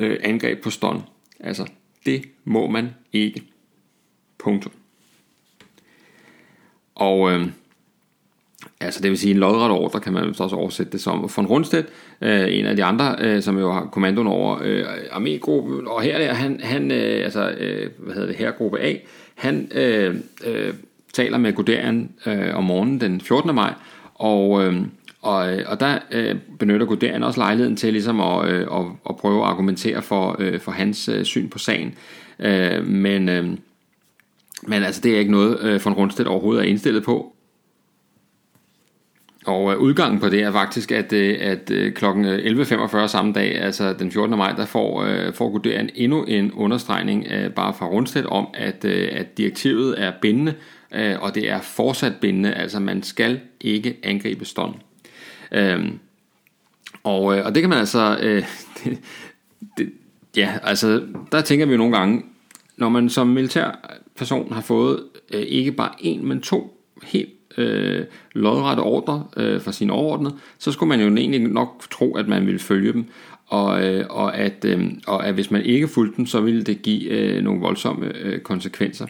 øh, 0.00 0.18
angreb 0.22 0.62
på 0.62 0.70
Ston. 0.70 1.02
Altså, 1.40 1.66
det 2.06 2.24
må 2.44 2.70
man 2.70 2.90
ikke. 3.12 3.42
Punktum. 4.38 4.72
Og 6.94 7.32
øh, 7.32 7.46
Altså 8.80 9.00
det 9.02 9.10
vil 9.10 9.18
sige 9.18 9.30
en 9.30 9.36
lodret 9.36 9.70
ordre, 9.70 10.00
kan 10.00 10.12
man 10.12 10.34
også 10.38 10.56
oversætte 10.56 10.92
det 10.92 11.00
som. 11.00 11.30
Von 11.36 11.46
Rundstedt, 11.46 11.86
øh, 12.20 12.58
en 12.58 12.66
af 12.66 12.76
de 12.76 12.84
andre, 12.84 13.16
øh, 13.20 13.42
som 13.42 13.58
jo 13.58 13.72
har 13.72 13.84
kommandoen 13.84 14.26
over 14.26 14.58
øh, 14.62 14.84
armégruppen, 15.10 15.88
og 15.90 16.02
her 16.02 16.16
er 16.16 16.34
han, 16.34 16.60
han 16.60 16.90
øh, 16.90 17.24
altså, 17.24 17.50
øh, 17.50 17.90
hvad 17.98 18.14
hedder 18.14 18.28
det 18.28 18.36
her, 18.36 18.50
gruppe 18.50 18.80
A, 18.80 18.94
han 19.34 19.68
øh, 19.74 20.16
øh, 20.46 20.74
taler 21.12 21.38
med 21.38 21.52
Guderian 21.52 22.10
øh, 22.26 22.56
om 22.56 22.64
morgenen 22.64 23.00
den 23.00 23.20
14. 23.20 23.54
maj, 23.54 23.74
og, 24.14 24.64
øh, 24.64 24.82
og, 25.22 25.36
og 25.66 25.80
der 25.80 25.98
øh, 26.10 26.36
benytter 26.58 26.86
Guderian 26.86 27.22
også 27.22 27.40
lejligheden 27.40 27.76
til 27.76 27.92
ligesom 27.92 28.20
at, 28.20 28.48
øh, 28.48 28.60
at, 28.60 28.84
at 29.08 29.16
prøve 29.16 29.42
at 29.42 29.48
argumentere 29.48 30.02
for, 30.02 30.36
øh, 30.38 30.60
for 30.60 30.72
hans 30.72 31.08
øh, 31.08 31.24
syn 31.24 31.48
på 31.48 31.58
sagen. 31.58 31.94
Øh, 32.38 32.86
men, 32.86 33.28
øh, 33.28 33.44
men 34.62 34.82
altså 34.82 35.00
det 35.00 35.14
er 35.14 35.18
ikke 35.18 35.30
noget, 35.30 35.60
øh, 35.60 35.84
von 35.84 35.92
Rundstedt 35.92 36.28
overhovedet 36.28 36.64
er 36.64 36.68
indstillet 36.68 37.04
på, 37.04 37.32
og 39.46 39.72
øh, 39.72 39.78
udgangen 39.78 40.20
på 40.20 40.28
det 40.28 40.42
er 40.42 40.52
faktisk, 40.52 40.92
at, 40.92 41.12
øh, 41.12 41.38
at 41.40 41.70
øh, 41.70 41.92
kl. 41.92 42.04
11.45 42.04 42.96
øh, 42.96 43.08
samme 43.08 43.32
dag, 43.32 43.60
altså 43.60 43.92
den 43.92 44.12
14. 44.12 44.36
maj, 44.36 44.52
der 44.52 44.66
får, 44.66 45.02
øh, 45.02 45.32
får 45.34 45.50
Guderian 45.50 45.90
endnu 45.94 46.24
en 46.24 46.52
understregning 46.52 47.26
øh, 47.30 47.50
bare 47.50 47.74
fra 47.74 47.86
Rundstedt 47.86 48.26
om, 48.26 48.46
at, 48.54 48.84
at 48.84 49.38
direktivet 49.38 49.94
er 50.02 50.12
bindende, 50.22 50.54
Øh, 50.94 51.22
og 51.22 51.34
det 51.34 51.50
er 51.50 51.60
fortsat 51.60 52.12
bindende, 52.20 52.54
altså 52.54 52.80
man 52.80 53.02
skal 53.02 53.40
ikke 53.60 53.96
angribe 54.02 54.44
stånd. 54.44 54.74
Øhm, 55.52 55.98
og, 57.04 57.36
øh, 57.36 57.46
og 57.46 57.54
det 57.54 57.62
kan 57.62 57.70
man 57.70 57.78
altså, 57.78 58.16
det, 58.16 58.24
øh, 58.24 58.44
det, 59.78 59.92
ja, 60.36 60.58
altså 60.62 61.02
der 61.32 61.40
tænker 61.40 61.66
vi 61.66 61.72
jo 61.72 61.78
nogle 61.78 61.96
gange, 61.96 62.22
når 62.76 62.88
man 62.88 63.08
som 63.08 63.26
militær 63.26 63.98
person 64.16 64.52
har 64.52 64.60
fået 64.60 65.04
ikke 65.32 65.72
bare 65.72 65.90
en, 66.00 66.26
men 66.26 66.40
to 66.40 66.84
helt 67.02 67.30
øh, 67.58 68.04
lodrette 68.32 68.80
ordre 68.80 69.26
øh, 69.36 69.60
fra 69.60 69.72
sine 69.72 69.92
overordnede, 69.92 70.36
så 70.58 70.72
skulle 70.72 70.88
man 70.88 71.00
jo 71.00 71.16
egentlig 71.16 71.40
nok 71.40 71.82
tro, 71.90 72.16
at 72.16 72.28
man 72.28 72.46
ville 72.46 72.60
følge 72.60 72.92
dem, 72.92 73.04
og, 73.46 73.84
øh, 73.84 74.06
og, 74.10 74.36
at, 74.36 74.64
øh, 74.64 74.90
og 75.06 75.26
at 75.26 75.34
hvis 75.34 75.50
man 75.50 75.62
ikke 75.62 75.88
fulgte 75.88 76.16
dem, 76.16 76.26
så 76.26 76.40
ville 76.40 76.62
det 76.62 76.82
give 76.82 77.10
øh, 77.10 77.42
nogle 77.42 77.60
voldsomme 77.60 78.16
øh, 78.16 78.40
konsekvenser. 78.40 79.06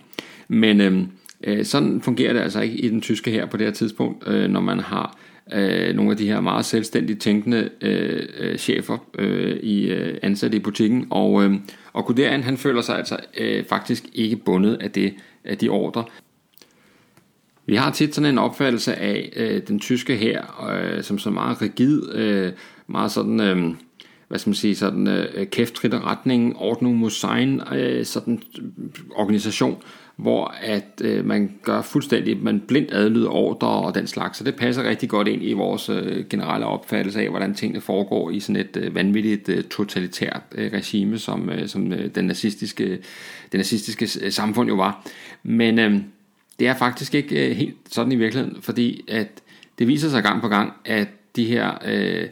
Men 0.49 0.81
øh, 0.81 1.03
øh, 1.45 1.65
sådan 1.65 2.01
fungerer 2.03 2.33
det 2.33 2.41
altså 2.41 2.61
ikke 2.61 2.77
i 2.77 2.89
den 2.89 3.01
tyske 3.01 3.31
her 3.31 3.47
på 3.47 3.57
det 3.57 3.67
her 3.67 3.73
tidspunkt, 3.73 4.29
øh, 4.29 4.51
når 4.51 4.61
man 4.61 4.81
har 4.81 5.19
øh, 5.53 5.95
nogle 5.95 6.11
af 6.11 6.17
de 6.17 6.27
her 6.27 6.41
meget 6.41 6.65
selvstændigt 6.65 7.21
tænkende 7.21 7.71
øh, 7.81 8.29
øh 8.39 8.59
chefer 8.59 8.99
øh, 9.19 9.57
i 9.57 9.91
øh, 9.91 10.19
ansatte 10.23 10.57
i 10.57 10.61
butikken, 10.61 11.07
og, 11.11 11.45
øh, 11.45 11.55
og 11.93 12.07
Guderian 12.07 12.43
han 12.43 12.57
føler 12.57 12.83
sig 12.83 12.97
altså 12.97 13.17
øh, 13.39 13.65
faktisk 13.65 14.05
ikke 14.15 14.37
bundet 14.37 14.75
af 14.81 14.91
det 14.91 15.15
af 15.45 15.59
de 15.59 15.69
ordre, 15.69 16.05
vi 17.67 17.75
har 17.77 17.91
tit 17.91 18.15
sådan 18.15 18.31
en 18.31 18.39
opfattelse 18.39 18.95
af 18.95 19.33
øh, 19.37 19.63
den 19.69 19.81
tyske 19.81 20.17
her 20.17 20.71
øh, 20.71 21.03
som 21.03 21.19
så 21.19 21.31
meget 21.31 21.63
rigid, 21.63 22.15
øh, 22.15 22.53
meget 22.87 23.11
sådan, 23.11 23.41
øh, 23.41 23.75
hvad 24.29 24.39
skal 24.39 24.51
man 24.51 24.55
sige, 24.55 24.77
sådan 24.77 25.07
øh, 25.07 25.47
kæftritte 25.47 26.01
retning, 26.01 26.57
ordnung 26.57 26.97
muss 26.97 27.21
sein, 27.21 27.61
øh, 27.75 28.05
sådan 28.05 28.43
øh, 28.59 28.65
organisation, 29.15 29.83
hvor 30.23 30.55
at 30.61 31.01
øh, 31.01 31.25
man 31.25 31.53
gør 31.63 31.83
fuldstændig, 31.83 32.43
man 32.43 32.61
blindt 32.61 32.93
adlyder 32.93 33.29
ordre 33.29 33.69
og 33.69 33.95
den 33.95 34.07
slags, 34.07 34.39
så 34.39 34.45
det 34.45 34.57
passer 34.57 34.89
rigtig 34.89 35.09
godt 35.09 35.29
ind 35.29 35.43
i 35.43 35.53
vores 35.53 35.89
øh, 35.89 36.25
generelle 36.31 36.67
opfattelse 36.67 37.21
af, 37.21 37.29
hvordan 37.29 37.55
tingene 37.55 37.81
foregår 37.81 38.31
i 38.31 38.41
sådan 38.41 38.61
et 38.61 38.77
øh, 38.77 38.95
vanvittigt 38.95 39.49
øh, 39.49 39.65
totalitært 39.65 40.43
øh, 40.53 40.73
regime, 40.73 41.19
som, 41.19 41.51
øh, 41.51 41.69
som 41.69 41.93
øh, 41.93 42.11
den 42.15 42.25
nazistiske, 42.25 42.99
den 43.53 43.59
nazistiske 43.59 44.09
øh, 44.23 44.33
samfund 44.33 44.69
jo 44.69 44.75
var. 44.75 45.07
Men 45.43 45.79
øh, 45.79 46.01
det 46.59 46.69
er 46.69 46.75
faktisk 46.75 47.15
ikke 47.15 47.51
øh, 47.51 47.57
helt 47.57 47.77
sådan 47.91 48.13
i 48.13 48.17
virkeligheden, 48.17 48.63
fordi 48.63 49.05
at 49.09 49.29
det 49.79 49.89
viser 49.89 50.09
sig 50.09 50.23
gang 50.23 50.41
på 50.41 50.49
gang, 50.49 50.73
at 50.85 51.09
de 51.37 51.45
her 51.45 51.71
øh, 51.85 52.29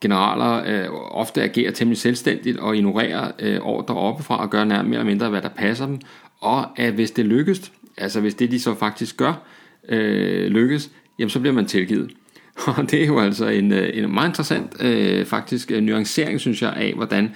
generaler 0.00 0.62
øh, 0.66 0.88
ofte 1.10 1.42
agerer 1.42 1.70
temmelig 1.70 1.98
selvstændigt 1.98 2.58
og 2.58 2.76
ignorerer 2.76 3.30
øh, 3.38 3.60
ordre 3.60 3.94
oppefra 3.94 4.36
og 4.42 4.50
gør 4.50 4.64
nærmere 4.64 4.92
eller 4.92 5.04
mindre, 5.04 5.28
hvad 5.28 5.42
der 5.42 5.48
passer 5.48 5.86
dem. 5.86 6.00
Og 6.40 6.80
at 6.80 6.92
hvis 6.92 7.10
det 7.10 7.26
lykkes, 7.26 7.72
altså 7.96 8.20
hvis 8.20 8.34
det 8.34 8.50
de 8.50 8.60
så 8.60 8.74
faktisk 8.74 9.16
gør, 9.16 9.42
øh, 9.88 10.46
lykkes, 10.46 10.90
jamen 11.18 11.30
så 11.30 11.40
bliver 11.40 11.54
man 11.54 11.66
tilgivet. 11.66 12.10
Og 12.76 12.90
det 12.90 13.02
er 13.02 13.06
jo 13.06 13.20
altså 13.20 13.46
en, 13.48 13.72
øh, 13.72 13.90
en 13.94 14.14
meget 14.14 14.28
interessant 14.28 14.82
øh, 14.82 15.26
faktisk 15.26 15.70
øh, 15.70 15.82
nuancering, 15.82 16.40
synes 16.40 16.62
jeg, 16.62 16.72
af 16.76 16.92
hvordan 16.96 17.30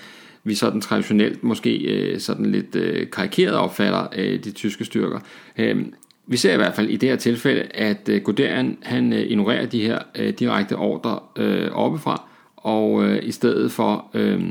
vi 0.44 0.54
sådan 0.54 0.80
traditionelt 0.80 1.44
måske 1.44 1.76
øh, 1.76 2.20
sådan 2.20 2.46
lidt 2.46 2.76
øh, 2.76 3.10
karikeret 3.10 3.54
opfatter 3.54 4.06
øh, 4.16 4.44
de 4.44 4.50
tyske 4.50 4.84
styrker. 4.84 5.20
Øh, 5.58 5.86
vi 6.26 6.36
ser 6.36 6.54
i 6.54 6.56
hvert 6.56 6.74
fald 6.74 6.88
i 6.88 6.96
det 6.96 7.08
her 7.08 7.16
tilfælde, 7.16 7.62
at 7.62 8.08
øh, 8.08 8.22
Guderian 8.22 8.78
han 8.82 9.12
øh, 9.12 9.20
ignorerer 9.20 9.66
de 9.66 9.82
her 9.82 9.98
øh, 10.14 10.34
direkte 10.38 10.76
ordre 10.76 11.18
øh, 11.36 11.70
oppefra, 11.72 12.28
og 12.56 13.04
øh, 13.04 13.18
i 13.22 13.32
stedet 13.32 13.72
for 13.72 14.10
øh, 14.14 14.42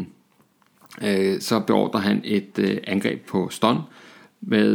øh, 1.04 1.40
så 1.40 1.60
beordrer 1.60 2.00
han 2.00 2.22
et 2.24 2.60
øh, 2.60 2.78
angreb 2.88 3.26
på 3.26 3.50
Ston 3.50 3.78
med 4.42 4.70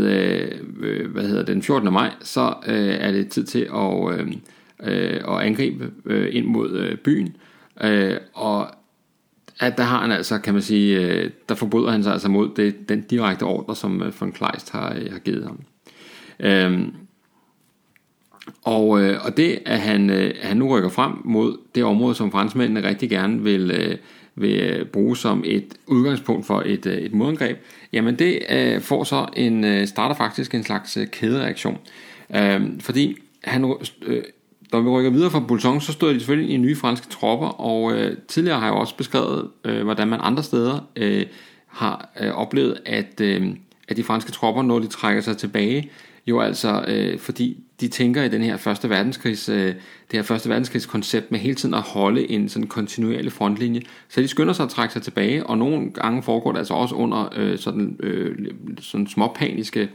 øh, 0.80 1.10
hvad 1.10 1.22
hedder 1.22 1.44
det, 1.44 1.54
den 1.54 1.62
14. 1.62 1.92
maj, 1.92 2.10
så 2.20 2.54
øh, 2.66 2.94
er 3.00 3.12
det 3.12 3.28
tid 3.28 3.44
til 3.44 3.68
at, 3.74 4.20
øh, 4.20 4.32
øh, 4.82 5.20
at 5.28 5.46
angribe 5.46 5.90
øh, 6.04 6.28
ind 6.32 6.46
mod 6.46 6.70
øh, 6.70 6.96
byen, 6.96 7.36
øh, 7.84 8.16
og 8.32 8.68
at 9.60 9.78
der 9.78 9.84
har 9.84 10.00
han 10.00 10.12
altså, 10.12 10.38
kan 10.38 10.54
man 10.54 10.62
sige, 10.62 11.00
øh, 11.00 11.30
der 11.48 11.54
forbryder 11.54 11.90
han 11.90 12.02
sig 12.02 12.12
altså 12.12 12.28
mod 12.28 12.50
det, 12.56 12.88
den 12.88 13.00
direkte 13.00 13.42
ordre, 13.42 13.76
som 13.76 14.02
øh, 14.02 14.20
von 14.20 14.32
Kleist 14.32 14.72
har, 14.72 14.94
øh, 14.96 15.12
har 15.12 15.18
givet 15.18 15.44
ham. 15.44 15.60
Øh, 16.40 16.88
og, 18.64 19.02
øh, 19.02 19.24
og 19.24 19.36
det, 19.36 19.58
at 19.66 19.80
han, 19.80 20.10
øh, 20.10 20.34
han 20.42 20.56
nu 20.56 20.76
rykker 20.76 20.88
frem 20.88 21.12
mod 21.24 21.58
det 21.74 21.84
område, 21.84 22.14
som 22.14 22.32
franskmændene 22.32 22.88
rigtig 22.88 23.10
gerne 23.10 23.42
vil, 23.42 23.70
øh, 23.70 23.96
vil 24.36 24.60
øh, 24.60 24.86
bruge 24.86 25.16
som 25.16 25.42
et 25.46 25.74
udgangspunkt 25.86 26.46
for 26.46 26.62
et, 26.66 26.86
øh, 26.86 26.98
et 26.98 27.14
modangreb, 27.14 27.58
jamen 27.92 28.18
det 28.18 28.42
øh, 28.50 28.80
får 28.80 29.04
så 29.04 29.26
en, 29.36 29.64
øh, 29.64 29.86
starter 29.86 30.14
faktisk 30.14 30.54
en 30.54 30.62
slags 30.62 30.96
øh, 30.96 31.06
kædereaktion. 31.06 31.78
Øh, 32.34 32.60
fordi 32.80 33.16
han, 33.44 33.74
øh, 34.02 34.22
når 34.72 34.80
vi 34.80 34.88
rykker 34.88 35.10
videre 35.10 35.30
fra 35.30 35.40
Boulogne, 35.40 35.80
så 35.80 35.92
stod 35.92 36.14
de 36.14 36.20
selvfølgelig 36.20 36.54
i 36.54 36.56
nye 36.56 36.76
franske 36.76 37.06
tropper, 37.10 37.48
og 37.48 37.92
øh, 37.92 38.16
tidligere 38.28 38.58
har 38.58 38.66
jeg 38.66 38.74
også 38.74 38.96
beskrevet, 38.96 39.50
øh, 39.64 39.84
hvordan 39.84 40.08
man 40.08 40.20
andre 40.22 40.42
steder 40.42 40.88
øh, 40.96 41.26
har 41.66 42.10
øh, 42.20 42.32
oplevet, 42.32 42.78
at, 42.86 43.20
øh, 43.20 43.46
at 43.88 43.96
de 43.96 44.04
franske 44.04 44.32
tropper, 44.32 44.62
når 44.62 44.78
de 44.78 44.86
trækker 44.86 45.22
sig 45.22 45.36
tilbage, 45.36 45.90
jo 46.26 46.40
altså, 46.40 46.84
øh, 46.88 47.18
fordi 47.18 47.62
de 47.80 47.88
tænker 47.88 48.22
i 48.22 48.28
den 48.28 48.42
her 48.42 48.56
første 48.56 48.90
verdenskrigs, 48.90 49.48
øh, 49.48 49.66
det 49.66 49.74
her 50.12 50.22
første 50.22 50.48
verdenskrigs 50.48 50.86
koncept 50.86 51.30
med 51.30 51.40
hele 51.40 51.54
tiden 51.54 51.74
at 51.74 51.80
holde 51.80 52.30
en 52.30 52.48
sådan 52.48 52.68
kontinuerlig 52.68 53.32
frontlinje. 53.32 53.82
Så 54.08 54.20
de 54.20 54.28
skynder 54.28 54.52
sig 54.52 54.64
at 54.64 54.70
trække 54.70 54.92
sig 54.92 55.02
tilbage, 55.02 55.46
og 55.46 55.58
nogle 55.58 55.90
gange 55.90 56.22
foregår 56.22 56.52
det 56.52 56.58
altså 56.58 56.74
også 56.74 56.94
under 56.94 57.28
øh, 57.36 57.58
sådan, 57.58 57.96
øh, 58.00 58.36
sådan 58.80 59.06
småpaniske 59.06 59.88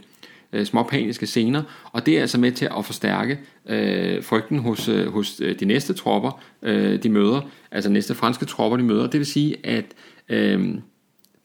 øh, 0.54 0.65
småpaniske 0.65 1.26
scener, 1.26 1.63
og 1.91 2.06
det 2.06 2.17
er 2.17 2.22
altså 2.22 2.39
med 2.39 2.52
til 2.52 2.67
at 2.78 2.86
forstærke 2.86 3.39
øh, 3.70 4.24
frygten 4.24 4.60
hos, 4.60 4.89
øh, 4.89 5.08
hos 5.08 5.41
øh, 5.44 5.60
de 5.60 5.65
næste 5.65 5.94
tropper, 5.94 6.41
øh, 6.62 7.04
de 7.04 7.10
møder, 7.10 7.41
altså 7.72 7.89
næste 7.89 8.15
franske 8.15 8.46
tropper, 8.46 8.78
de 8.78 8.84
møder. 8.84 9.08
Det 9.08 9.20
vil 9.20 9.26
sige, 9.26 9.56
at 9.63 9.86
øh, 10.30 10.76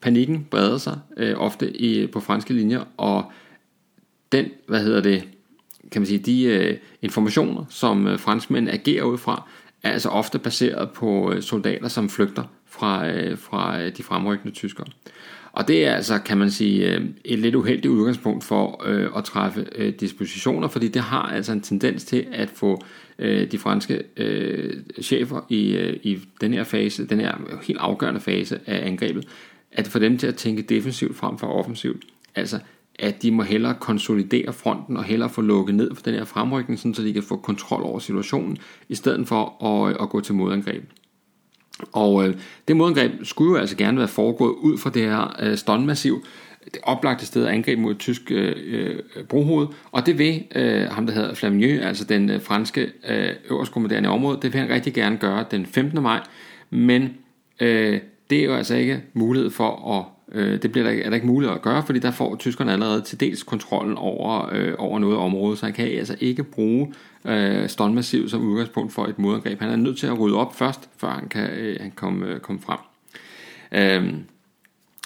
panikken 0.01 0.47
breder 0.51 0.77
sig 0.77 0.99
øh, 1.17 1.33
ofte 1.37 1.81
i, 1.81 2.07
på 2.07 2.19
franske 2.19 2.53
linjer, 2.53 2.83
og 2.97 3.31
den, 4.31 4.45
hvad 4.67 4.83
hedder 4.83 5.01
det, 5.01 5.23
kan 5.91 6.01
man 6.01 6.07
sige, 6.07 6.19
de 6.19 6.43
øh, 6.43 6.77
informationer, 7.01 7.65
som 7.69 8.07
øh, 8.07 8.19
franskmænd 8.19 8.69
agerer 8.69 9.03
ud 9.03 9.17
fra, 9.17 9.49
er 9.83 9.91
altså 9.91 10.09
ofte 10.09 10.39
baseret 10.39 10.89
på 10.91 11.31
øh, 11.31 11.41
soldater, 11.41 11.87
som 11.87 12.09
flygter 12.09 12.43
fra, 12.65 13.09
øh, 13.09 13.37
fra 13.37 13.81
øh, 13.81 13.97
de 13.97 14.03
fremrykkende 14.03 14.53
tyskere. 14.53 14.87
Og 15.51 15.67
det 15.67 15.85
er 15.85 15.95
altså, 15.95 16.19
kan 16.19 16.37
man 16.37 16.51
sige, 16.51 16.93
øh, 16.93 17.05
et 17.25 17.39
lidt 17.39 17.55
uheldigt 17.55 17.91
udgangspunkt 17.91 18.43
for 18.43 18.83
øh, 18.85 19.09
at 19.15 19.23
træffe 19.23 19.65
øh, 19.75 19.93
dispositioner, 19.93 20.67
fordi 20.67 20.87
det 20.87 21.01
har 21.01 21.21
altså 21.21 21.51
en 21.51 21.61
tendens 21.61 22.03
til 22.03 22.25
at 22.31 22.49
få 22.49 22.83
øh, 23.19 23.51
de 23.51 23.57
franske 23.57 24.03
øh, 24.17 24.73
chefer 25.01 25.45
i, 25.49 25.75
øh, 25.75 25.99
i 26.03 26.19
den 26.41 26.53
her 26.53 26.63
fase, 26.63 27.07
den 27.07 27.19
her 27.19 27.35
helt 27.63 27.79
afgørende 27.79 28.19
fase 28.19 28.59
af 28.65 28.87
angrebet, 28.87 29.27
at 29.71 29.87
få 29.87 29.99
dem 29.99 30.17
til 30.17 30.27
at 30.27 30.35
tænke 30.35 30.61
defensivt 30.61 31.15
frem 31.15 31.37
for 31.37 31.47
offensivt. 31.47 32.03
Altså, 32.35 32.59
at 32.99 33.21
de 33.21 33.31
må 33.31 33.43
hellere 33.43 33.75
konsolidere 33.79 34.53
fronten 34.53 34.97
og 34.97 35.03
hellere 35.03 35.29
få 35.29 35.41
lukket 35.41 35.75
ned 35.75 35.95
for 35.95 36.01
den 36.01 36.13
her 36.13 36.25
fremrykning, 36.25 36.79
så 36.79 37.01
de 37.03 37.13
kan 37.13 37.23
få 37.23 37.35
kontrol 37.37 37.83
over 37.83 37.99
situationen, 37.99 38.57
i 38.89 38.95
stedet 38.95 39.27
for 39.27 39.65
at, 39.65 39.93
øh, 39.93 39.97
at 40.01 40.09
gå 40.09 40.21
til 40.21 40.35
modangreb. 40.35 40.83
Og 41.91 42.27
øh, 42.27 42.35
det 42.67 42.75
modangreb 42.75 43.11
skulle 43.23 43.51
jo 43.51 43.57
altså 43.57 43.77
gerne 43.77 43.97
være 43.97 44.07
foregået 44.07 44.55
ud 44.55 44.77
fra 44.77 44.89
det 44.89 45.01
her 45.01 45.35
øh, 45.39 45.57
ståndmassiv, 45.57 46.25
det 46.65 46.79
oplagte 46.83 47.25
sted 47.25 47.45
at 47.45 47.53
angribe 47.53 47.81
mod 47.81 47.91
et 47.91 47.99
tysk 47.99 48.31
øh, 48.31 48.55
øh, 48.67 49.23
brohoved, 49.29 49.67
og 49.91 50.05
det 50.05 50.17
vil 50.17 50.43
øh, 50.55 50.81
ham, 50.81 51.05
der 51.05 51.13
hedder 51.13 51.33
Flaminieux, 51.33 51.85
altså 51.85 52.03
den 52.03 52.29
øh, 52.29 52.41
franske 52.41 52.91
øh, 53.07 53.29
øverstkommanderende 53.49 54.07
i 54.07 54.11
området, 54.11 54.41
det 54.41 54.53
vil 54.53 54.61
han 54.61 54.69
rigtig 54.69 54.93
gerne 54.93 55.17
gøre 55.17 55.45
den 55.51 55.65
15. 55.65 56.03
maj, 56.03 56.21
men 56.69 57.09
øh, 57.59 57.99
det 58.29 58.39
er 58.39 58.43
jo 58.43 58.53
altså 58.53 58.75
ikke 58.75 59.03
mulighed 59.13 59.49
for 59.49 59.97
at 59.99 60.16
Øh, 60.31 60.61
det 60.61 60.71
bliver 60.71 60.91
der, 60.91 61.03
er 61.03 61.09
der 61.09 61.15
ikke 61.15 61.27
muligt 61.27 61.51
at 61.51 61.61
gøre, 61.61 61.83
fordi 61.83 61.99
der 61.99 62.11
får 62.11 62.35
tyskerne 62.35 62.73
allerede 62.73 63.01
til 63.01 63.19
dels 63.19 63.43
kontrollen 63.43 63.97
over, 63.97 64.49
øh, 64.51 64.73
over 64.77 64.99
noget 64.99 65.17
område, 65.17 65.57
så 65.57 65.65
han 65.65 65.73
kan 65.73 65.87
altså 65.87 66.15
ikke 66.19 66.43
bruge 66.43 66.93
øh, 67.25 67.69
Stolmassiv 67.69 68.29
som 68.29 68.41
udgangspunkt 68.41 68.93
for 68.93 69.05
et 69.05 69.19
modangreb. 69.19 69.59
Han 69.59 69.69
er 69.69 69.75
nødt 69.75 69.97
til 69.97 70.07
at 70.07 70.19
rydde 70.19 70.37
op 70.37 70.55
først, 70.55 70.89
før 70.97 71.09
han 71.09 71.27
kan 71.27 71.49
øh, 71.49 71.77
han 71.81 71.91
komme, 71.95 72.25
øh, 72.25 72.39
komme 72.39 72.61
frem. 72.61 72.79
Øh, 73.71 74.13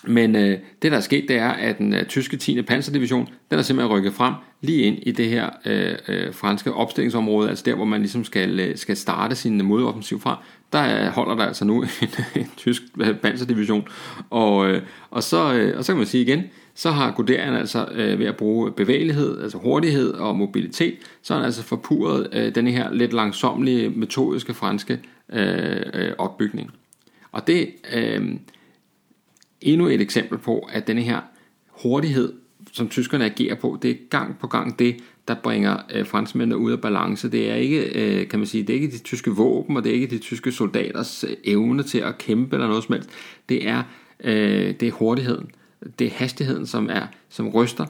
men 0.03 0.35
øh, 0.35 0.59
det 0.81 0.91
der 0.91 0.97
er 0.97 1.01
sket, 1.01 1.25
det 1.27 1.37
er, 1.37 1.49
at 1.49 1.77
den 1.77 1.93
øh, 1.93 2.05
tyske 2.05 2.37
10. 2.37 2.61
panserdivision, 2.61 3.29
den 3.51 3.59
er 3.59 3.63
simpelthen 3.63 3.97
rykket 3.97 4.13
frem 4.13 4.33
lige 4.61 4.83
ind 4.83 4.97
i 5.01 5.11
det 5.11 5.29
her 5.29 5.49
øh, 5.65 5.95
øh, 6.07 6.33
franske 6.33 6.73
opstillingsområde, 6.73 7.49
altså 7.49 7.63
der, 7.65 7.75
hvor 7.75 7.85
man 7.85 8.01
ligesom 8.01 8.23
skal, 8.23 8.59
øh, 8.59 8.77
skal 8.77 8.97
starte 8.97 9.35
sin 9.35 9.61
øh, 9.61 9.65
modoffensiv 9.65 10.19
fra. 10.19 10.43
Der 10.73 11.05
øh, 11.05 11.07
holder 11.07 11.35
der 11.35 11.45
altså 11.45 11.65
nu 11.65 11.81
en, 12.01 12.09
en 12.35 12.51
tysk 12.57 12.81
øh, 12.99 13.15
panserdivision, 13.15 13.87
og, 14.29 14.67
øh, 14.69 14.81
og, 15.11 15.23
så, 15.23 15.53
øh, 15.53 15.77
og 15.77 15.85
så 15.85 15.91
kan 15.91 15.97
man 15.97 16.07
sige 16.07 16.23
igen, 16.23 16.43
så 16.75 16.91
har 16.91 17.11
Guderian 17.11 17.53
altså 17.53 17.87
øh, 17.91 18.19
ved 18.19 18.25
at 18.25 18.37
bruge 18.37 18.71
bevægelighed, 18.71 19.41
altså 19.41 19.57
hurtighed 19.57 20.13
og 20.13 20.35
mobilitet, 20.35 20.95
så 21.21 21.33
har 21.33 21.39
han 21.39 21.45
altså 21.45 21.63
forpurret 21.63 22.27
øh, 22.33 22.55
den 22.55 22.67
her 22.67 22.93
lidt 22.93 23.13
langsomlige 23.13 23.89
metodiske 23.89 24.53
franske 24.53 24.99
øh, 25.33 25.81
øh, 25.93 26.11
opbygning. 26.17 26.71
Og 27.31 27.47
det, 27.47 27.69
øh, 27.93 28.35
endnu 29.61 29.87
et 29.87 30.01
eksempel 30.01 30.37
på, 30.37 30.69
at 30.71 30.87
denne 30.87 31.01
her 31.01 31.21
hurtighed, 31.67 32.33
som 32.71 32.89
tyskerne 32.89 33.25
agerer 33.25 33.55
på, 33.55 33.79
det 33.81 33.91
er 33.91 33.95
gang 34.09 34.37
på 34.39 34.47
gang 34.47 34.79
det, 34.79 34.95
der 35.27 35.35
bringer 35.43 35.77
øh, 35.93 36.05
franskmændene 36.05 36.57
ud 36.57 36.71
af 36.71 36.81
balance. 36.81 37.31
Det 37.31 37.51
er 37.51 37.55
ikke, 37.55 37.79
øh, 37.81 38.27
kan 38.27 38.39
man 38.39 38.45
sige, 38.45 38.63
det 38.63 38.75
er 38.75 38.79
ikke 38.81 38.91
de 38.91 39.03
tyske 39.03 39.31
våben, 39.31 39.77
og 39.77 39.83
det 39.83 39.89
er 39.89 39.93
ikke 39.93 40.07
de 40.07 40.17
tyske 40.17 40.51
soldaters 40.51 41.23
øh, 41.23 41.35
evne 41.43 41.83
til 41.83 41.97
at 41.97 42.17
kæmpe 42.17 42.55
eller 42.55 42.67
noget 42.67 42.83
som 42.83 42.93
helst. 42.93 43.09
Det 43.49 43.67
er, 43.67 43.83
øh, 44.23 44.73
det 44.79 44.83
er 44.83 44.91
hurtigheden. 44.91 45.51
Det 45.99 46.07
er 46.07 46.11
hastigheden, 46.11 46.67
som 46.67 46.89
er, 46.89 47.07
som 47.29 47.49
ryster, 47.49 47.85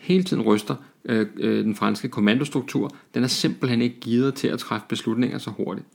hele 0.00 0.24
tiden 0.24 0.42
ryster 0.42 0.74
øh, 1.04 1.26
øh, 1.36 1.64
den 1.64 1.74
franske 1.74 2.08
kommandostruktur. 2.08 2.96
Den 3.14 3.24
er 3.24 3.28
simpelthen 3.28 3.82
ikke 3.82 4.00
givet 4.00 4.34
til 4.34 4.48
at 4.48 4.58
træffe 4.58 4.86
beslutninger 4.88 5.38
så 5.38 5.50
hurtigt. 5.50 5.86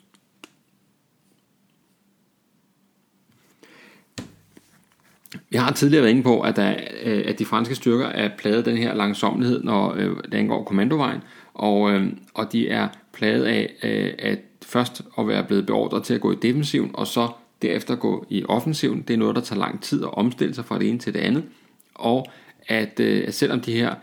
Vi 5.50 5.58
har 5.58 5.72
tidligere 5.72 6.04
været 6.04 6.12
inde 6.12 6.24
på, 6.24 6.42
at, 6.42 6.56
der, 6.56 6.76
øh, 7.04 7.24
at 7.26 7.40
de 7.40 7.46
franske 7.46 7.76
styrker 7.76 8.06
er 8.06 8.30
plaget 8.38 8.66
den 8.66 8.78
her 8.78 8.94
langsomlighed, 8.94 9.64
når 9.64 9.94
øh, 9.98 10.18
det 10.32 10.34
angår 10.34 10.64
kommandovejen, 10.64 11.22
og, 11.54 11.92
øh, 11.92 12.08
og 12.34 12.52
de 12.52 12.70
er 12.70 12.88
plaget 13.14 13.44
af 13.44 13.74
øh, 13.84 14.14
at 14.20 14.40
først 14.66 15.02
at 15.20 15.28
være 15.28 15.44
blevet 15.44 15.66
beordret 15.66 16.04
til 16.04 16.14
at 16.14 16.22
gå 16.22 16.32
i 16.32 16.36
defensiven, 16.42 16.92
og 16.94 17.08
så 17.08 17.28
derefter 17.62 17.96
gå 17.96 18.26
i 18.30 18.46
offensiven. 18.50 19.02
Det 19.02 19.14
er 19.14 19.18
noget, 19.18 19.36
der 19.36 19.42
tager 19.42 19.60
lang 19.60 19.82
tid 19.82 20.04
at 20.04 20.18
omstille 20.18 20.54
sig 20.54 20.66
fra 20.66 20.80
det 20.80 20.90
ene 20.90 21.00
til 21.00 21.14
det 21.14 21.20
andet, 21.20 21.44
og 21.96 22.26
at, 22.68 23.00
øh, 23.00 23.24
at 23.28 23.34
selvom 23.34 23.60
de 23.60 23.74
her 23.74 23.96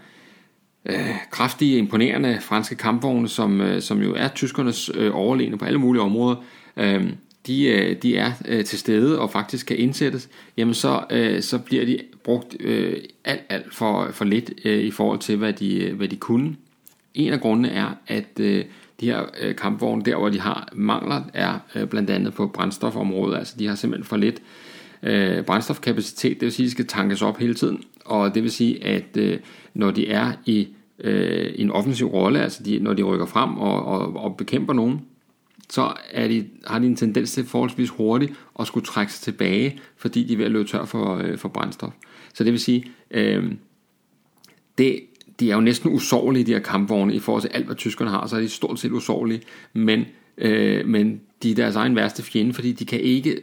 øh, 0.85 1.15
kraftige, 1.31 1.79
imponerende 1.79 2.39
franske 2.41 2.75
kampvogne, 2.75 3.29
som, 3.29 3.61
øh, 3.61 3.83
som 3.83 4.03
jo 4.03 4.15
er 4.15 4.29
tyskernes 4.29 4.91
øh, 4.95 5.11
overlegne 5.15 5.59
på 5.59 5.65
alle 5.65 5.79
mulige 5.79 6.03
områder, 6.03 6.37
øh, 6.77 7.13
de, 7.47 7.65
øh, 7.65 7.97
de 8.03 8.17
er 8.17 8.33
øh, 8.49 8.65
til 8.65 8.79
stede 8.79 9.21
og 9.21 9.31
faktisk 9.31 9.67
kan 9.67 9.77
indsættes, 9.77 10.29
jamen 10.57 10.75
så, 10.75 11.05
øh, 11.11 11.43
så 11.43 11.59
bliver 11.59 11.85
de 11.85 11.99
brugt 12.25 12.57
alt, 13.25 13.43
alt 13.49 13.75
for, 13.75 14.09
for 14.13 14.25
lidt 14.25 14.51
i 14.65 14.91
forhold 14.91 15.19
til, 15.19 15.37
hvad 15.37 15.53
de, 15.53 15.93
hvad 15.93 16.09
de 16.09 16.17
kunne. 16.17 16.57
En 17.15 17.33
af 17.33 17.41
grundene 17.41 17.69
er, 17.69 17.97
at 18.07 18.39
de 18.39 18.67
her 19.01 19.23
kampvogne, 19.59 20.03
der 20.05 20.17
hvor 20.17 20.29
de 20.29 20.41
har 20.41 20.69
mangler, 20.73 21.23
er 21.35 21.85
blandt 21.91 22.11
andet 22.11 22.35
på 22.35 22.47
brændstofområdet. 22.47 23.39
Altså 23.39 23.55
de 23.59 23.67
har 23.67 23.75
simpelthen 23.75 24.07
for 24.07 24.17
lidt 24.17 24.43
brændstofkapacitet, 25.47 26.41
det 26.41 26.43
vil 26.43 26.53
sige, 26.53 26.65
at 26.65 26.67
de 26.67 26.71
skal 26.71 26.87
tankes 26.87 27.23
op 27.23 27.39
hele 27.39 27.55
tiden. 27.55 27.83
Og 28.05 28.35
det 28.35 28.43
vil 28.43 28.51
sige, 28.51 28.85
at 28.85 29.19
når 29.75 29.91
de 29.91 30.09
er 30.09 30.33
i 30.47 30.69
en 31.55 31.71
offensiv 31.71 32.07
rolle, 32.07 32.41
altså 32.41 32.63
de, 32.63 32.79
når 32.79 32.93
de 32.93 33.03
rykker 33.03 33.27
frem 33.27 33.57
og, 33.59 33.85
og, 33.85 34.17
og 34.17 34.37
bekæmper 34.37 34.73
nogen, 34.73 35.01
så 35.71 35.95
er 36.11 36.29
de, 36.29 36.47
har 36.67 36.79
de 36.79 36.87
en 36.87 36.97
tendens 36.97 37.33
til 37.33 37.45
forholdsvis 37.45 37.91
hurtigt 37.91 38.33
at 38.61 38.67
skulle 38.67 38.87
trække 38.87 39.13
sig 39.13 39.23
tilbage, 39.23 39.81
fordi 39.97 40.25
de 40.25 40.33
er 40.33 40.37
ved 40.37 40.45
at 40.45 40.51
løbe 40.51 40.69
tør 40.69 40.85
for, 40.85 41.17
øh, 41.17 41.39
for 41.39 41.49
brændstof. 41.49 41.93
Så 42.35 42.45
det 42.45 42.53
vil 42.53 42.61
sige, 42.61 42.85
øh, 43.11 43.53
det, 44.79 45.01
de 45.41 45.51
er 45.51 45.55
jo 45.55 45.61
næsten 45.61 45.93
usårlige, 45.93 46.45
de 46.45 46.53
her 46.53 46.61
kampvogne, 46.61 47.15
i 47.15 47.19
forhold 47.19 47.43
til 47.43 47.51
alt, 47.55 47.67
hvad 47.67 47.77
tyskerne 47.77 48.11
har, 48.11 48.27
så 48.27 48.37
er 48.37 48.41
de 48.41 48.49
stort 48.49 48.79
set 48.79 48.93
usårlige, 48.93 49.43
men, 49.73 50.05
øh, 50.39 50.89
men 50.89 51.21
de 51.43 51.51
er 51.51 51.55
deres 51.55 51.77
egen 51.77 51.97
værste 51.97 52.23
fjende, 52.23 52.55
fordi 52.55 52.73
de 52.73 52.85
kan 52.85 53.01
ikke 53.01 53.43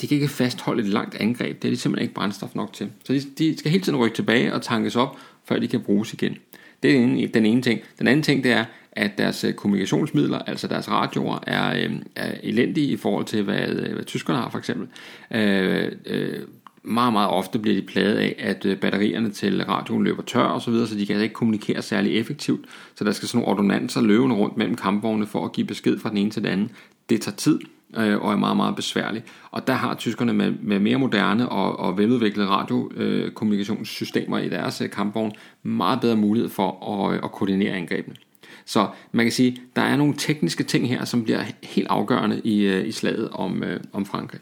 de 0.00 0.06
kan 0.06 0.14
ikke 0.14 0.28
fastholde 0.28 0.82
et 0.82 0.88
langt 0.88 1.14
angreb, 1.14 1.62
det 1.62 1.68
er 1.68 1.72
de 1.72 1.76
simpelthen 1.76 2.02
ikke 2.02 2.14
brændstof 2.14 2.54
nok 2.54 2.72
til. 2.72 2.90
Så 3.04 3.12
de, 3.12 3.20
de 3.38 3.58
skal 3.58 3.70
hele 3.70 3.84
tiden 3.84 3.98
rykke 3.98 4.16
tilbage 4.16 4.54
og 4.54 4.62
tankes 4.62 4.96
op, 4.96 5.18
før 5.44 5.58
de 5.58 5.68
kan 5.68 5.80
bruges 5.80 6.12
igen. 6.12 6.36
Det 6.82 6.96
er 6.96 7.00
den 7.00 7.10
ene, 7.10 7.26
den 7.26 7.46
ene 7.46 7.62
ting. 7.62 7.80
Den 7.98 8.06
anden 8.06 8.22
ting, 8.22 8.44
det 8.44 8.52
er, 8.52 8.64
at 8.96 9.18
deres 9.18 9.44
øh, 9.44 9.52
kommunikationsmidler, 9.52 10.38
altså 10.38 10.68
deres 10.68 10.90
radioer, 10.90 11.38
er, 11.46 11.84
øh, 11.84 11.92
er 12.16 12.34
elendige 12.42 12.86
i 12.86 12.96
forhold 12.96 13.24
til, 13.24 13.42
hvad, 13.42 13.68
øh, 13.68 13.94
hvad 13.94 14.04
tyskerne 14.04 14.38
har 14.38 14.50
for 14.50 14.58
eksempel. 14.58 14.88
Øh, 15.30 15.92
øh, 16.06 16.38
meget, 16.82 17.12
meget 17.12 17.28
ofte 17.28 17.58
bliver 17.58 17.76
de 17.76 17.86
plaget 17.86 18.16
af, 18.16 18.36
at 18.38 18.66
øh, 18.66 18.76
batterierne 18.76 19.30
til 19.30 19.64
radioen 19.64 20.04
løber 20.04 20.22
tør 20.22 20.40
og 20.40 20.62
så 20.62 20.70
videre, 20.70 20.86
så 20.86 20.94
de 20.94 21.06
kan 21.06 21.14
altså 21.14 21.22
ikke 21.22 21.34
kommunikere 21.34 21.82
særlig 21.82 22.18
effektivt. 22.18 22.64
Så 22.94 23.04
der 23.04 23.12
skal 23.12 23.28
sådan 23.28 23.38
nogle 23.38 23.52
ordonanser 23.52 24.00
løvende 24.00 24.36
rundt 24.36 24.56
mellem 24.56 24.76
kampvogne 24.76 25.26
for 25.26 25.44
at 25.44 25.52
give 25.52 25.66
besked 25.66 25.98
fra 25.98 26.08
den 26.08 26.18
ene 26.18 26.30
til 26.30 26.42
den 26.42 26.52
anden. 26.52 26.70
Det 27.08 27.20
tager 27.20 27.36
tid 27.36 27.58
øh, 27.96 28.20
og 28.20 28.32
er 28.32 28.36
meget, 28.36 28.56
meget 28.56 28.76
besværligt. 28.76 29.24
Og 29.50 29.66
der 29.66 29.72
har 29.72 29.94
tyskerne 29.94 30.32
med, 30.32 30.52
med 30.62 30.78
mere 30.78 30.98
moderne 30.98 31.48
og, 31.48 31.78
og 31.78 31.98
veludviklede 31.98 32.48
radiokommunikationssystemer 32.48 34.38
øh, 34.38 34.46
i 34.46 34.48
deres 34.48 34.80
øh, 34.80 34.90
kampvogne 34.90 35.32
meget 35.62 36.00
bedre 36.00 36.16
mulighed 36.16 36.50
for 36.50 37.00
at, 37.08 37.20
at 37.24 37.32
koordinere 37.32 37.72
angrebene. 37.72 38.16
Så 38.64 38.88
man 39.12 39.24
kan 39.24 39.32
sige, 39.32 39.60
der 39.76 39.82
er 39.82 39.96
nogle 39.96 40.14
tekniske 40.18 40.64
ting 40.64 40.88
her, 40.88 41.04
som 41.04 41.24
bliver 41.24 41.42
helt 41.62 41.88
afgørende 41.90 42.40
i, 42.44 42.60
øh, 42.60 42.88
i 42.88 42.92
slaget 42.92 43.28
om, 43.30 43.62
øh, 43.62 43.80
om 43.92 44.06
Frankrig. 44.06 44.40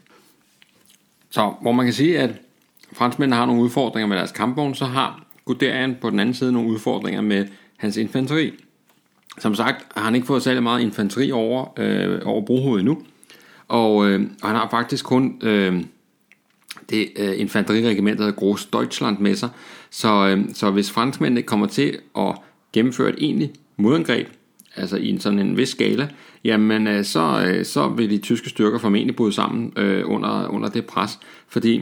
Så 1.29 1.53
hvor 1.61 1.71
man 1.71 1.85
kan 1.85 1.93
sige, 1.93 2.19
at 2.19 2.29
franskmændene 2.93 3.35
har 3.35 3.45
nogle 3.45 3.61
udfordringer 3.61 4.07
med 4.07 4.17
deres 4.17 4.31
kampvogn, 4.31 4.75
så 4.75 4.85
har 4.85 5.25
Guderian 5.45 5.97
på 6.01 6.09
den 6.09 6.19
anden 6.19 6.35
side 6.35 6.51
nogle 6.51 6.69
udfordringer 6.69 7.21
med 7.21 7.47
hans 7.77 7.97
infanteri. 7.97 8.51
Som 9.39 9.55
sagt 9.55 9.85
har 9.95 10.03
han 10.03 10.15
ikke 10.15 10.27
fået 10.27 10.43
særlig 10.43 10.63
meget 10.63 10.81
infanteri 10.81 11.31
over, 11.31 11.79
øh, 11.79 12.21
over 12.25 12.45
brohovedet 12.45 12.79
endnu, 12.79 13.03
og, 13.67 14.09
øh, 14.09 14.21
og 14.41 14.47
han 14.47 14.55
har 14.55 14.69
faktisk 14.69 15.05
kun 15.05 15.39
øh, 15.43 15.83
det 16.89 17.09
øh, 17.15 17.39
infanteriregiment, 17.39 18.17
der 18.17 18.23
hedder 18.25 18.39
Groß 18.39 18.65
Deutschland 18.65 19.19
med 19.19 19.35
sig. 19.35 19.49
Så, 19.89 20.27
øh, 20.27 20.45
så 20.53 20.71
hvis 20.71 20.91
franskmændene 20.91 21.41
kommer 21.41 21.67
til 21.67 21.97
at 22.17 22.35
gennemføre 22.73 23.09
et 23.09 23.15
egentligt 23.17 23.59
modangreb, 23.77 24.27
altså 24.75 24.97
i 24.97 25.09
en 25.09 25.19
sådan 25.19 25.39
en 25.39 25.57
vis 25.57 25.69
skala, 25.69 26.07
jamen 26.43 26.87
øh, 26.87 27.03
så, 27.03 27.45
øh, 27.47 27.65
så 27.65 27.87
vil 27.87 28.09
de 28.09 28.17
tyske 28.17 28.49
styrker 28.49 28.77
formentlig 28.77 29.15
bryde 29.15 29.33
sammen 29.33 29.73
øh, 29.77 30.09
under, 30.09 30.47
under 30.47 30.69
det 30.69 30.85
pres, 30.85 31.19
fordi 31.47 31.81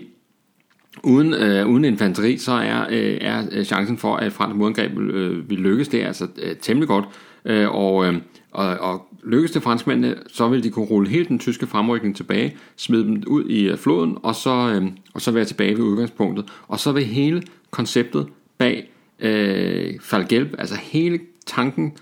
uden, 1.04 1.34
øh, 1.34 1.68
uden 1.68 1.86
infanteri, 1.86 2.38
så 2.38 2.52
er, 2.52 2.86
øh, 2.90 3.18
er 3.22 3.44
øh, 3.52 3.66
chancen 3.66 3.98
for, 3.98 4.16
at 4.16 4.34
fransk 4.34 4.56
modangreb 4.56 4.98
øh, 4.98 5.50
vil 5.50 5.60
lykkes, 5.60 5.88
det 5.88 6.04
er 6.04 6.08
altså 6.08 6.28
øh, 6.42 6.56
temmelig 6.56 6.88
godt, 6.88 7.06
øh, 7.46 7.76
og, 7.76 8.06
øh, 8.06 8.16
og, 8.52 8.68
og 8.68 9.08
lykkes 9.24 9.52
det 9.52 9.64
franskmændene, 9.64 10.16
så 10.28 10.48
vil 10.48 10.64
de 10.64 10.70
kunne 10.70 10.86
rulle 10.86 11.10
hele 11.10 11.26
den 11.26 11.40
tyske 11.40 11.68
fremrykning 11.68 12.16
tilbage, 12.16 12.56
smide 12.76 13.04
dem 13.04 13.24
ud 13.28 13.46
i 13.46 13.70
øh, 13.70 13.78
floden, 13.78 14.18
og 14.24 14.36
så, 14.36 14.74
øh, 14.76 14.88
og 15.14 15.22
så 15.22 15.32
være 15.32 15.46
tilbage 15.46 15.78
ved 15.78 15.84
udgangspunktet. 15.84 16.46
Og 16.68 16.80
så 16.80 16.92
vil 16.92 17.04
hele 17.04 17.44
konceptet 17.72 18.28
bag 18.58 18.92
øh, 19.20 19.94
Falgelb, 20.02 20.56
altså 20.58 20.76
hele 20.82 21.20
tanken, 21.46 21.98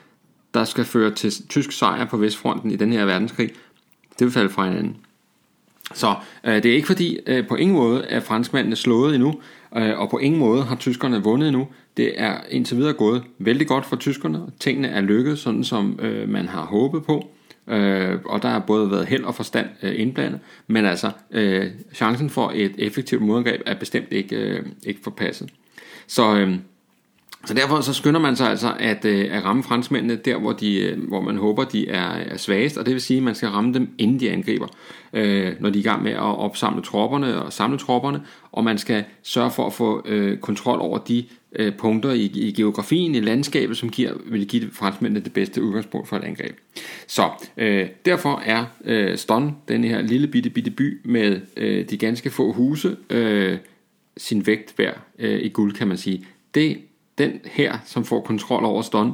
der 0.53 0.63
skal 0.63 0.85
føre 0.85 1.11
til 1.11 1.47
tysk 1.47 1.71
sejr 1.71 2.05
på 2.05 2.17
Vestfronten 2.17 2.71
i 2.71 2.75
den 2.75 2.93
her 2.93 3.05
verdenskrig, 3.05 3.49
det 4.19 4.25
vil 4.25 4.31
falde 4.31 4.49
fra 4.49 4.65
hinanden. 4.65 4.97
Så 5.93 6.15
øh, 6.43 6.63
det 6.63 6.65
er 6.65 6.75
ikke 6.75 6.87
fordi 6.87 7.19
øh, 7.27 7.47
på 7.47 7.55
ingen 7.55 7.77
måde 7.77 8.03
er 8.03 8.19
franskmændene 8.19 8.75
slået 8.75 9.15
endnu, 9.15 9.39
øh, 9.77 9.99
og 9.99 10.09
på 10.09 10.17
ingen 10.17 10.39
måde 10.39 10.63
har 10.63 10.75
tyskerne 10.75 11.23
vundet 11.23 11.47
endnu. 11.47 11.67
Det 11.97 12.21
er 12.21 12.37
indtil 12.49 12.77
videre 12.77 12.93
gået 12.93 13.23
vældig 13.39 13.67
godt 13.67 13.85
for 13.85 13.95
tyskerne. 13.95 14.41
Tingene 14.59 14.87
er 14.87 15.01
lykket, 15.01 15.39
sådan 15.39 15.63
som 15.63 15.99
øh, 16.01 16.29
man 16.29 16.47
har 16.47 16.65
håbet 16.65 17.03
på. 17.03 17.29
Øh, 17.67 18.19
og 18.25 18.41
der 18.41 18.49
har 18.49 18.59
både 18.59 18.91
været 18.91 19.05
held 19.05 19.23
og 19.23 19.35
forstand 19.35 19.67
øh, 19.83 19.99
indblandet. 19.99 20.39
Men 20.67 20.85
altså, 20.85 21.11
øh, 21.31 21.65
chancen 21.93 22.29
for 22.29 22.51
et 22.55 22.75
effektivt 22.77 23.21
modangreb 23.21 23.61
er 23.65 23.75
bestemt 23.75 24.07
ikke, 24.11 24.35
øh, 24.35 24.65
ikke 24.83 24.99
forpasset. 25.03 25.49
Så... 26.07 26.35
Øh, 26.35 26.55
så 27.45 27.53
derfor 27.53 27.81
så 27.81 27.93
skynder 27.93 28.19
man 28.19 28.35
sig 28.35 28.49
altså 28.49 28.73
at, 28.79 29.05
øh, 29.05 29.27
at 29.31 29.43
ramme 29.43 29.63
franskmændene 29.63 30.15
der, 30.15 30.37
hvor, 30.37 30.51
de, 30.51 30.79
øh, 30.79 31.07
hvor 31.07 31.21
man 31.21 31.37
håber, 31.37 31.63
de 31.63 31.89
er, 31.89 32.09
er 32.09 32.37
svagest, 32.37 32.77
og 32.77 32.85
det 32.85 32.93
vil 32.93 33.01
sige, 33.01 33.17
at 33.17 33.23
man 33.23 33.35
skal 33.35 33.49
ramme 33.49 33.73
dem, 33.73 33.89
inden 33.97 34.19
de 34.19 34.31
angriber, 34.31 34.67
øh, 35.13 35.53
når 35.59 35.69
de 35.69 35.79
er 35.79 35.81
i 35.81 35.83
gang 35.83 36.03
med 36.03 36.11
at 36.11 36.19
opsamle 36.19 36.81
tropperne 36.81 37.41
og 37.43 37.53
samle 37.53 37.77
tropperne, 37.77 38.21
og 38.51 38.63
man 38.63 38.77
skal 38.77 39.03
sørge 39.23 39.51
for 39.51 39.65
at 39.65 39.73
få 39.73 40.01
øh, 40.05 40.37
kontrol 40.37 40.79
over 40.79 40.97
de 40.97 41.25
øh, 41.55 41.73
punkter 41.75 42.11
i, 42.11 42.25
i 42.25 42.51
geografien, 42.51 43.15
i 43.15 43.19
landskabet, 43.19 43.77
som 43.77 43.89
giver, 43.89 44.13
vil 44.25 44.47
give 44.47 44.69
franskmændene 44.71 45.23
det 45.23 45.33
bedste 45.33 45.63
udgangspunkt 45.63 46.07
for 46.07 46.17
et 46.17 46.23
angreb. 46.23 46.57
Så 47.07 47.29
øh, 47.57 47.87
derfor 48.05 48.41
er 48.45 48.65
øh, 48.85 49.17
Ston, 49.17 49.55
den 49.67 49.83
her 49.83 50.01
lille 50.01 50.27
bitte 50.27 50.49
bitte 50.49 50.71
by 50.71 51.01
med 51.05 51.41
øh, 51.57 51.89
de 51.89 51.97
ganske 51.97 52.29
få 52.29 52.51
huse, 52.51 52.97
øh, 53.09 53.57
sin 54.17 54.47
vægt 54.47 54.73
værd 54.77 54.97
øh, 55.19 55.39
i 55.39 55.49
guld, 55.49 55.73
kan 55.73 55.87
man 55.87 55.97
sige. 55.97 56.25
Det 56.55 56.77
den 57.19 57.39
her, 57.45 57.77
som 57.85 58.05
får 58.05 58.21
kontrol 58.21 58.65
over 58.65 58.81
Ston 58.81 59.13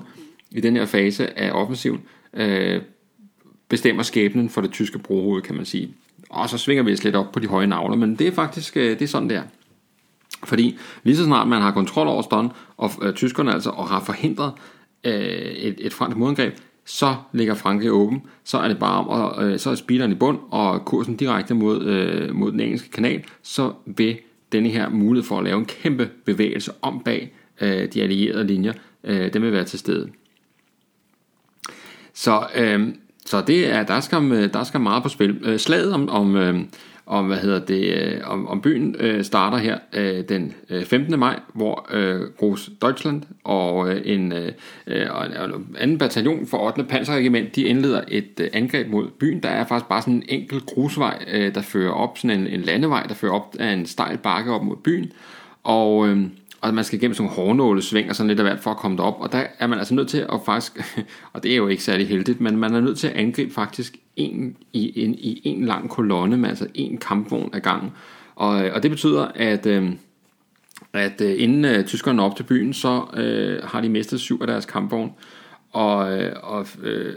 i 0.52 0.62
den 0.62 0.76
her 0.76 0.86
fase 0.86 1.40
af 1.40 1.52
offensiven, 1.52 2.02
øh, 2.34 2.82
bestemmer 3.70 4.04
skæbnen 4.04 4.50
for 4.50 4.62
det 4.62 4.72
tyske 4.72 5.00
brohoved, 5.00 5.42
kan 5.42 5.56
man 5.56 5.66
sige. 5.66 5.94
Og 6.30 6.50
så 6.50 6.58
svinger 6.58 6.84
vi 6.84 6.94
os 6.94 7.04
lidt 7.04 7.16
op 7.16 7.32
på 7.32 7.40
de 7.40 7.48
høje 7.48 7.68
navler, 7.68 7.96
men 7.96 8.16
det 8.16 8.28
er 8.28 8.32
faktisk 8.32 8.78
øh, 8.78 8.90
det 8.90 9.02
er 9.02 9.08
sådan, 9.08 9.30
der. 9.30 9.42
Fordi 10.44 10.78
lige 11.04 11.18
så 11.18 11.24
snart 11.24 11.48
man 11.48 11.62
har 11.62 11.72
kontrol 11.72 12.08
over 12.08 12.22
Ston, 12.22 12.52
og 12.78 12.92
øh, 13.02 13.14
tyskerne 13.14 13.54
altså, 13.54 13.70
og 13.70 13.88
har 13.88 14.00
forhindret 14.00 14.54
øh, 15.04 15.14
et, 15.14 15.76
et 15.78 15.94
fransk 15.94 16.18
modangreb, 16.18 16.58
så 16.86 17.16
ligger 17.34 17.54
Frankrig 17.54 17.92
åben, 17.92 18.24
så 18.44 18.58
er 18.58 18.68
det 18.68 18.80
bare 18.80 19.00
om, 19.00 19.08
og 19.08 19.44
øh, 19.44 19.60
så 19.60 19.70
er 19.70 19.76
speederen 19.76 20.12
i 20.12 20.16
bund, 20.16 20.40
og 20.52 20.86
kursen 20.86 21.16
direkte 21.16 21.54
mod, 21.54 21.86
øh, 21.86 22.36
mod 22.36 22.52
den 22.52 22.60
engelske 22.60 22.92
kanal, 22.92 23.24
så 23.44 23.74
vil 23.86 24.18
denne 24.52 24.70
her 24.70 24.90
mulighed 24.90 25.28
for 25.28 25.38
at 25.38 25.44
lave 25.44 25.58
en 25.58 25.66
kæmpe 25.66 26.10
bevægelse 26.26 26.72
om 26.82 27.00
bag 27.00 27.34
øh, 27.62 27.94
de 27.94 28.04
allierede 28.04 28.48
linjer, 28.48 28.74
øh, 29.04 29.34
dem 29.34 29.42
vil 29.42 29.52
være 29.52 29.66
til 29.66 29.80
stede. 29.80 30.10
Så, 32.14 32.48
øh, 32.56 32.88
så 33.26 33.42
det 33.42 33.72
er, 33.72 33.84
der 33.84 34.00
skal, 34.00 34.50
der 34.54 34.64
skal 34.64 34.80
meget 34.80 35.04
på 35.04 35.10
spil. 35.10 35.42
Øh, 35.44 35.60
slaget 35.60 35.94
om, 35.94 36.10
om, 36.10 36.36
øh, 36.36 36.60
om, 37.06 37.28
hvad 37.28 37.38
hedder 37.38 37.60
det, 37.60 37.94
øh, 37.94 38.22
om, 38.24 38.48
om 38.48 38.62
byen 38.62 38.96
øh, 39.00 39.24
starter 39.24 39.58
her 39.58 39.78
øh, 39.94 40.24
den 40.30 40.54
øh, 40.70 40.86
15. 40.86 41.20
maj, 41.20 41.40
hvor 41.54 41.88
øh, 41.92 42.22
Groß 42.38 42.70
Deutschland 42.82 43.24
og 43.44 43.90
øh, 43.90 44.02
en, 44.06 44.32
øh, 44.32 44.52
øh 44.88 45.08
en 45.46 45.76
anden 45.78 45.98
bataljon 45.98 46.48
for 46.48 46.58
8. 46.58 46.84
panserregiment, 46.84 47.56
de 47.56 47.64
indleder 47.64 48.02
et 48.08 48.40
øh, 48.40 48.48
angreb 48.54 48.88
mod 48.88 49.08
byen. 49.20 49.44
Der 49.44 49.50
er 49.50 49.66
faktisk 49.66 49.90
bare 49.90 50.02
sådan 50.02 50.14
en 50.14 50.24
enkelt 50.30 50.66
grusvej, 50.66 51.26
øh, 51.32 51.56
der 51.56 51.62
fører 51.62 51.92
op, 51.92 52.18
sådan 52.18 52.40
en, 52.40 52.48
en 52.48 52.62
landevej, 52.62 53.04
der 53.04 53.14
fører 53.14 53.34
op 53.34 53.56
af 53.60 53.74
en 53.74 53.86
stejl 53.86 54.18
bakke 54.18 54.52
op 54.52 54.64
mod 54.64 54.76
byen. 54.84 55.12
Og 55.64 56.08
øh, 56.08 56.24
og 56.62 56.74
man 56.74 56.84
skal 56.84 57.00
gennem 57.00 57.14
sådan 57.14 57.32
nogle 57.32 57.36
hårnålesving 57.36 58.10
og 58.10 58.16
sådan 58.16 58.28
lidt 58.28 58.40
af 58.40 58.46
hvert 58.46 58.60
for 58.60 58.72
at 58.72 58.78
komme 58.78 58.98
derop, 58.98 59.16
og 59.20 59.32
der 59.32 59.44
er 59.60 59.68
man 59.68 59.80
altså 59.80 59.94
nødt 59.94 60.08
til 60.08 60.18
at 60.18 60.40
faktisk, 60.46 60.98
og 61.34 61.44
det 61.44 61.52
er 61.52 61.56
jo 61.56 61.68
ikke 61.68 61.84
særlig 61.84 62.08
heldigt, 62.08 62.42
men 62.42 62.58
man 62.58 62.76
er 62.76 62.82
nødt 62.82 62.98
til 62.98 63.08
at 63.08 63.14
angribe 63.14 63.54
faktisk 63.54 63.98
en, 64.16 64.58
i, 64.74 65.04
en, 65.04 65.14
i 65.14 65.42
en 65.44 65.66
lang 65.66 65.90
kolonne 65.90 66.38
med 66.38 66.50
altså 66.50 66.68
en 66.74 66.98
kampvogn 66.98 67.50
ad 67.54 67.60
gangen, 67.60 67.92
og, 68.36 68.50
og 68.50 68.84
det 68.84 68.92
betyder, 68.92 69.28
at, 69.36 69.66
øh, 69.66 69.92
at 70.94 71.22
øh, 71.22 71.36
inden 71.38 71.66
øh, 71.66 71.86
tyskerne 71.86 72.22
er 72.22 72.26
op 72.26 72.36
til 72.36 72.44
byen, 72.44 72.74
så 72.74 73.06
øh, 73.14 73.64
har 73.64 73.82
de 73.82 73.90
mistet 73.90 74.20
syv 74.20 74.42
af 74.42 74.48
deres 74.48 74.66
kampvogn, 74.66 75.12
og, 75.72 76.20
øh, 76.20 76.34
og 76.44 76.68
øh, 76.84 77.14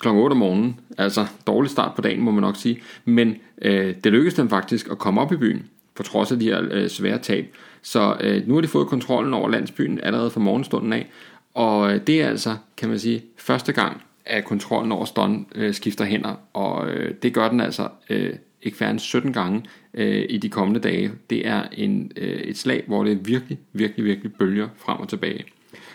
kl. 0.00 0.08
8 0.08 0.32
om 0.32 0.38
morgenen, 0.38 0.80
altså 0.98 1.26
dårlig 1.46 1.70
start 1.70 1.94
på 1.94 2.02
dagen, 2.02 2.20
må 2.20 2.30
man 2.30 2.42
nok 2.42 2.56
sige, 2.56 2.82
men 3.04 3.36
øh, 3.62 3.94
det 4.04 4.12
lykkedes 4.12 4.34
dem 4.34 4.48
faktisk 4.48 4.88
at 4.90 4.98
komme 4.98 5.20
op 5.20 5.32
i 5.32 5.36
byen, 5.36 5.68
på 5.94 6.02
trods 6.02 6.32
af 6.32 6.38
de 6.38 6.44
her 6.44 6.62
øh, 6.70 6.88
svære 6.88 7.18
tab. 7.18 7.54
Så 7.82 8.16
øh, 8.20 8.48
nu 8.48 8.54
har 8.54 8.60
de 8.60 8.68
fået 8.68 8.88
kontrollen 8.88 9.34
over 9.34 9.48
landsbyen 9.48 10.00
allerede 10.02 10.30
fra 10.30 10.40
morgenstunden 10.40 10.92
af, 10.92 11.10
og 11.54 11.94
øh, 11.94 12.00
det 12.06 12.22
er 12.22 12.28
altså, 12.28 12.56
kan 12.76 12.88
man 12.88 12.98
sige, 12.98 13.24
første 13.38 13.72
gang, 13.72 14.02
at 14.26 14.44
kontrollen 14.44 14.92
over 14.92 15.04
Ston 15.04 15.46
øh, 15.54 15.74
skifter 15.74 16.04
hænder, 16.04 16.34
og 16.52 16.88
øh, 16.88 17.14
det 17.22 17.34
gør 17.34 17.48
den 17.48 17.60
altså 17.60 17.88
øh, 18.10 18.34
ikke 18.62 18.78
færre 18.78 18.90
end 18.90 18.98
17 18.98 19.32
gange 19.32 19.62
øh, 19.94 20.26
i 20.28 20.38
de 20.38 20.48
kommende 20.48 20.80
dage. 20.80 21.12
Det 21.30 21.46
er 21.46 21.62
en, 21.72 22.12
øh, 22.16 22.40
et 22.40 22.58
slag, 22.58 22.84
hvor 22.86 23.04
det 23.04 23.28
virkelig, 23.28 23.58
virkelig, 23.72 24.04
virkelig 24.04 24.32
bølger 24.34 24.68
frem 24.76 25.00
og 25.00 25.08
tilbage. 25.08 25.44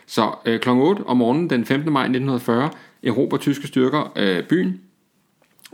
Så 0.05 0.31
øh, 0.45 0.59
kl. 0.59 0.69
8 0.69 1.03
om 1.03 1.17
morgenen 1.17 1.49
den 1.49 1.65
15. 1.65 1.93
maj 1.93 2.03
1940 2.03 2.69
erobrer 3.03 3.37
tyske 3.37 3.67
styrker 3.67 4.13
øh, 4.15 4.43
byen, 4.43 4.81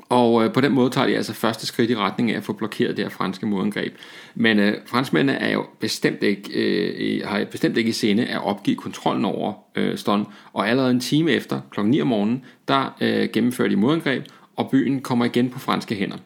og 0.10 0.46
øh, 0.46 0.54
på 0.54 0.62
den 0.62 0.72
måde 0.72 0.90
tager 0.90 1.08
de 1.08 1.16
altså 1.16 1.34
første 1.34 1.66
skridt 1.66 1.92
i 1.92 1.96
retning 1.96 2.32
af 2.32 2.38
at 2.38 2.44
få 2.44 2.54
blokeret 2.54 2.98
det 2.98 3.06
her 3.06 3.10
franske 3.10 3.46
modangreb. 3.46 3.94
Men 4.36 4.60
øh, 4.60 4.78
franskmændene 4.86 5.40
er 5.40 5.54
jo 5.54 5.66
bestemt 5.80 6.24
ikke, 6.24 6.52
øh, 6.54 7.28
har 7.28 7.46
bestemt 7.52 7.78
ikke 7.78 7.90
i 7.90 7.94
sinde 7.94 8.26
at 8.26 8.44
opgive 8.44 8.76
kontrollen 8.76 9.26
over 9.26 9.54
øh, 9.76 9.98
Ston, 9.98 10.28
og 10.54 10.70
allerede 10.70 10.92
en 10.92 11.00
time 11.00 11.32
efter, 11.32 11.62
kl. 11.72 11.82
9 11.82 12.02
om 12.02 12.08
morgenen, 12.08 12.46
der 12.68 12.98
øh, 13.02 13.30
gennemfører 13.34 13.70
de 13.70 13.76
modangreb, 13.76 14.26
og 14.56 14.70
byen 14.70 15.02
kommer 15.02 15.26
igen 15.26 15.50
på 15.50 15.60
franske 15.60 15.96
hænder. 15.96 16.18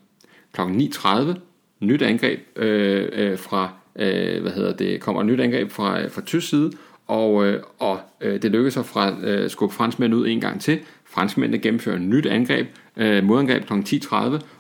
Kl. 0.54 0.62
9.30, 0.62 1.40
nyt 1.80 2.02
angreb 2.02 2.40
øh, 2.56 3.10
øh, 3.12 3.38
fra, 3.38 3.70
øh, 3.96 4.42
hvad 4.42 4.52
hedder 4.52 4.74
det, 4.74 5.02
kommer 5.02 5.22
et 5.22 5.28
nyt 5.28 5.40
angreb 5.40 5.72
fra, 5.72 6.08
fra 6.08 6.22
tysk 6.22 6.50
side, 6.50 6.72
og, 7.08 7.46
øh, 7.46 7.64
og 7.80 8.00
øh, 8.22 8.42
det 8.42 8.52
lykkes 8.52 8.78
at 8.78 8.86
fra 8.86 9.16
øh, 9.22 9.50
skubbe 9.50 9.76
franskmændene 9.76 10.22
ud 10.22 10.28
en 10.28 10.42
gang 10.42 10.62
til. 10.62 10.80
Franskmændene 11.10 11.62
gennemfører 11.62 11.96
et 11.96 12.02
nyt 12.02 12.26
angreb, 12.26 12.68
øh, 12.98 13.24
modangreb 13.24 13.66
kl. 13.66 13.74
10.30, 13.74 14.16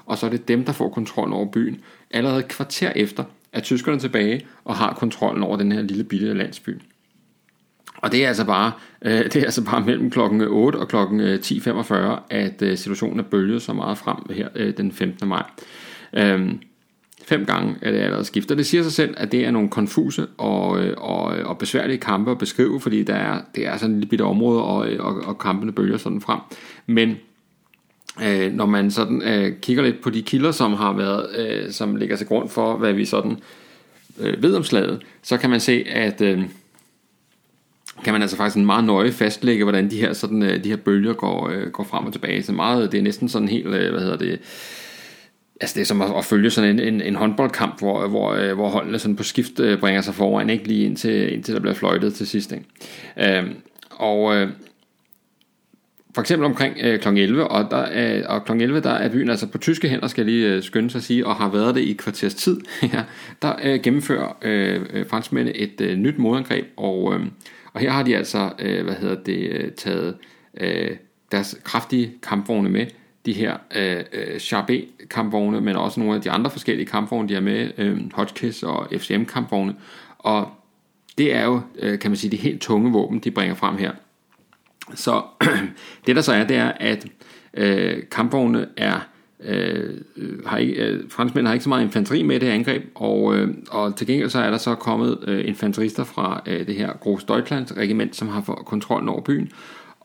og 0.06 0.18
så 0.18 0.26
er 0.26 0.30
det 0.30 0.48
dem, 0.48 0.66
der 0.66 0.74
får 0.74 0.90
kontrollen 0.90 1.34
over 1.34 1.52
byen. 1.52 1.82
Allerede 2.12 2.40
et 2.40 2.48
kvarter 2.48 2.92
efter 2.96 3.24
er 3.54 3.60
tyskerne 3.60 4.00
tilbage 4.00 4.46
og 4.64 4.76
har 4.76 4.94
kontrollen 4.94 5.44
over 5.44 5.58
den 5.58 5.72
her 5.72 5.82
lille 5.82 6.04
bitte 6.04 6.34
landsby. 6.34 6.82
Og 7.96 8.12
det 8.12 8.24
er 8.24 8.28
altså 8.28 8.46
bare, 8.46 8.72
øh, 9.02 9.24
det 9.24 9.36
er 9.36 9.44
altså 9.44 9.66
bare 9.66 9.82
mellem 9.82 10.12
klokken 10.12 10.42
8 10.42 10.78
og 10.78 10.88
klokken 10.88 11.20
øh, 11.20 11.40
10.45, 11.40 11.94
at 12.30 12.62
øh, 12.62 12.78
situationen 12.78 13.20
er 13.20 13.24
bølget 13.24 13.62
så 13.62 13.74
meget 13.74 13.98
frem 13.98 14.18
her 14.30 14.48
øh, 14.56 14.78
den 14.78 14.92
15. 14.92 15.28
maj. 15.28 15.44
Øh, 16.14 16.52
Fem 17.30 17.45
gange 17.45 17.75
er 17.82 17.91
det 17.91 17.99
allerede 17.99 18.25
skiftet. 18.25 18.57
Det 18.57 18.65
siger 18.65 18.84
sig 18.84 18.91
selv, 18.91 19.13
at 19.17 19.32
det 19.32 19.45
er 19.45 19.51
nogle 19.51 19.69
konfuse 19.69 20.27
og, 20.38 20.80
øh, 20.80 20.93
og, 20.97 21.23
og 21.23 21.57
besværlige 21.57 21.97
kampe 21.97 22.32
at 22.32 22.38
beskrive, 22.38 22.82
fordi 22.82 23.03
der 23.03 23.15
er, 23.15 23.41
det 23.55 23.67
er 23.67 23.77
sådan 23.77 23.95
et 23.95 23.99
lille 23.99 24.09
bitte 24.09 24.23
område, 24.23 24.63
og, 24.63 24.88
øh, 24.88 25.05
og, 25.05 25.15
og 25.25 25.39
kampene 25.39 25.71
bølger 25.71 25.97
sådan 25.97 26.21
frem. 26.21 26.39
Men 26.88 27.17
øh, 28.23 28.53
når 28.53 28.65
man 28.65 28.91
sådan 28.91 29.21
øh, 29.21 29.53
kigger 29.61 29.84
lidt 29.84 30.01
på 30.01 30.09
de 30.09 30.21
kilder, 30.21 30.51
som 30.51 30.73
har 30.73 30.93
været, 30.93 31.27
øh, 31.38 31.71
som 31.71 31.95
ligger 31.95 32.15
til 32.15 32.27
grund 32.27 32.49
for, 32.49 32.77
hvad 32.77 32.93
vi 32.93 33.05
sådan 33.05 33.38
øh, 34.19 34.43
ved 34.43 34.55
om 34.55 34.63
slaget, 34.63 35.01
så 35.21 35.38
kan 35.38 35.49
man 35.49 35.59
se, 35.59 35.86
at 35.89 36.21
øh, 36.21 36.41
kan 38.03 38.13
man 38.13 38.21
altså 38.21 38.38
faktisk 38.38 38.57
en 38.57 38.65
meget 38.65 38.84
nøje 38.84 39.11
fastlægge, 39.11 39.63
hvordan 39.63 39.91
de 39.91 39.99
her, 39.99 40.13
sådan, 40.13 40.43
øh, 40.43 40.63
de 40.63 40.69
her 40.69 40.77
bølger 40.77 41.13
går, 41.13 41.49
øh, 41.49 41.67
går 41.67 41.84
frem 41.84 42.05
og 42.05 42.13
tilbage. 42.13 42.43
Så 42.43 42.51
meget, 42.51 42.91
det 42.91 42.97
er 42.97 43.01
næsten 43.01 43.30
sådan 43.30 43.49
helt, 43.49 43.67
øh, 43.67 43.91
hvad 43.91 44.01
hedder 44.01 44.17
det, 44.17 44.39
Altså 45.62 45.76
det 45.76 45.82
er 45.82 45.86
som 45.86 46.01
at, 46.01 46.12
at 46.18 46.26
følge 46.26 46.49
sådan 46.49 46.70
en, 46.70 46.93
en, 46.93 47.01
en 47.01 47.16
håndboldkamp, 47.16 47.80
hvor, 47.80 48.07
hvor, 48.07 48.34
øh, 48.34 48.53
hvor 48.53 48.70
holdene 48.70 48.99
sådan 48.99 49.16
på 49.16 49.24
skift 49.24 49.60
øh, 49.60 49.80
bringer 49.80 50.01
sig 50.01 50.14
foran, 50.14 50.49
ikke 50.49 50.68
lige 50.68 50.86
indtil, 50.86 51.34
indtil 51.34 51.53
der 51.53 51.60
bliver 51.60 51.74
fløjtet 51.74 52.14
til 52.14 52.28
sidst. 52.28 52.51
Ikke? 52.51 53.38
Øhm, 53.38 53.55
og, 53.89 54.36
øh, 54.36 54.49
for 56.16 56.22
eksempel 56.22 56.45
omkring 56.45 56.78
øh, 56.82 56.99
kl. 56.99 57.07
11, 57.07 57.47
og, 57.47 57.72
der 57.72 57.78
er, 57.78 58.28
og 58.28 58.45
kl. 58.45 58.51
11 58.51 58.82
der 58.82 58.89
er 58.89 59.10
byen 59.10 59.30
altså 59.30 59.47
på 59.47 59.57
tyske 59.57 59.89
hænder, 59.89 60.07
skal 60.07 60.22
jeg 60.22 60.32
lige 60.32 60.47
øh, 60.47 60.64
skynde 60.64 60.89
sig 60.89 60.99
at 60.99 61.03
sige, 61.03 61.26
og 61.26 61.36
har 61.36 61.49
været 61.49 61.76
det 61.76 61.82
i 61.82 61.93
kvarters 61.93 62.36
tid. 62.36 62.62
ja, 62.93 63.03
der 63.41 63.53
øh, 63.64 63.80
gennemfører 63.84 64.38
øh, 64.41 65.07
franskmændene 65.07 65.57
et 65.57 65.82
øh, 65.82 65.97
nyt 65.97 66.18
modangreb, 66.18 66.66
og, 66.78 67.14
øh, 67.14 67.26
og 67.74 67.82
her 67.82 67.91
har 67.91 68.03
de 68.03 68.18
altså, 68.18 68.51
øh, 68.60 68.84
hvad 68.84 68.95
hedder 68.95 69.16
det, 69.16 69.74
taget 69.76 70.16
øh, 70.60 70.91
deres 71.32 71.57
kraftige 71.64 72.12
kampvogne 72.24 72.70
med, 72.70 72.86
de 73.26 73.34
her 73.34 73.57
øh, 73.76 74.03
øh 74.13 74.39
Charbet 74.39 74.86
kampvogne, 75.09 75.61
men 75.61 75.76
også 75.76 75.99
nogle 75.99 76.15
af 76.15 76.22
de 76.22 76.32
andre 76.32 76.51
forskellige 76.51 76.86
kampvogne, 76.86 77.30
de 77.30 77.34
har 77.34 77.41
med, 77.41 77.72
øh, 77.78 78.13
Hotchkiss 78.13 78.63
og 78.63 78.88
FCM 78.97 79.24
kampvogne, 79.24 79.76
og 80.17 80.47
det 81.17 81.36
er 81.36 81.45
jo, 81.45 81.61
øh, 81.80 81.99
kan 81.99 82.11
man 82.11 82.17
sige, 82.17 82.32
de 82.32 82.38
helt 82.38 82.61
tunge 82.61 82.91
våben, 82.91 83.20
de 83.20 83.32
bringer 83.32 83.55
frem 83.55 83.78
her. 83.78 83.91
Så 84.95 85.24
det 86.05 86.15
der 86.15 86.22
så 86.22 86.34
er, 86.34 86.43
det 86.43 86.57
er, 86.57 86.72
at 86.80 87.05
øh, 87.53 88.03
kampvogne 88.11 88.67
er 88.78 88.99
øh, 89.43 90.01
har 90.45 90.57
ikke, 90.57 90.74
øh, 90.74 91.03
franskmænd 91.09 91.47
har 91.47 91.53
ikke 91.53 91.63
så 91.63 91.70
meget 91.70 91.84
infanteri 91.84 92.24
med 92.24 92.39
det 92.39 92.47
her 92.47 92.55
angreb, 92.55 92.84
og, 92.95 93.36
øh, 93.36 93.55
og 93.72 93.95
til 93.95 94.07
gengæld 94.07 94.30
så 94.30 94.39
er 94.39 94.49
der 94.49 94.57
så 94.57 94.76
kommet 94.76 95.17
øh, 95.28 95.47
infanterister 95.47 96.03
fra 96.03 96.41
øh, 96.45 96.67
det 96.67 96.76
her 96.76 96.93
Gros 96.93 97.24
Deutschland 97.24 97.78
regiment, 97.78 98.15
som 98.15 98.28
har 98.28 98.41
fået 98.41 98.65
kontrollen 98.65 99.09
over 99.09 99.22
byen, 99.22 99.51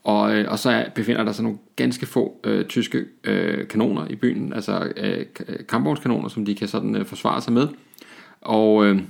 og, 0.05 0.37
øh, 0.37 0.45
og 0.49 0.59
så 0.59 0.85
befinder 0.95 1.25
der 1.25 1.33
sig 1.33 1.43
nogle 1.43 1.59
ganske 1.77 2.07
få 2.07 2.41
øh, 2.45 2.65
tyske 2.65 3.05
øh, 3.25 3.69
kanoner 3.69 4.07
i 4.11 4.17
byen, 4.17 4.53
altså 4.53 4.93
øh, 4.97 5.19
øh 5.49 5.57
kampvognskanoner, 5.69 6.29
som 6.29 6.45
de 6.45 6.55
kan 6.55 6.69
sådan 6.69 6.97
øh, 6.97 7.07
forsvare 7.07 7.41
sig 7.41 7.53
med, 7.53 7.69
og 8.41 8.87
øh, 8.87 9.01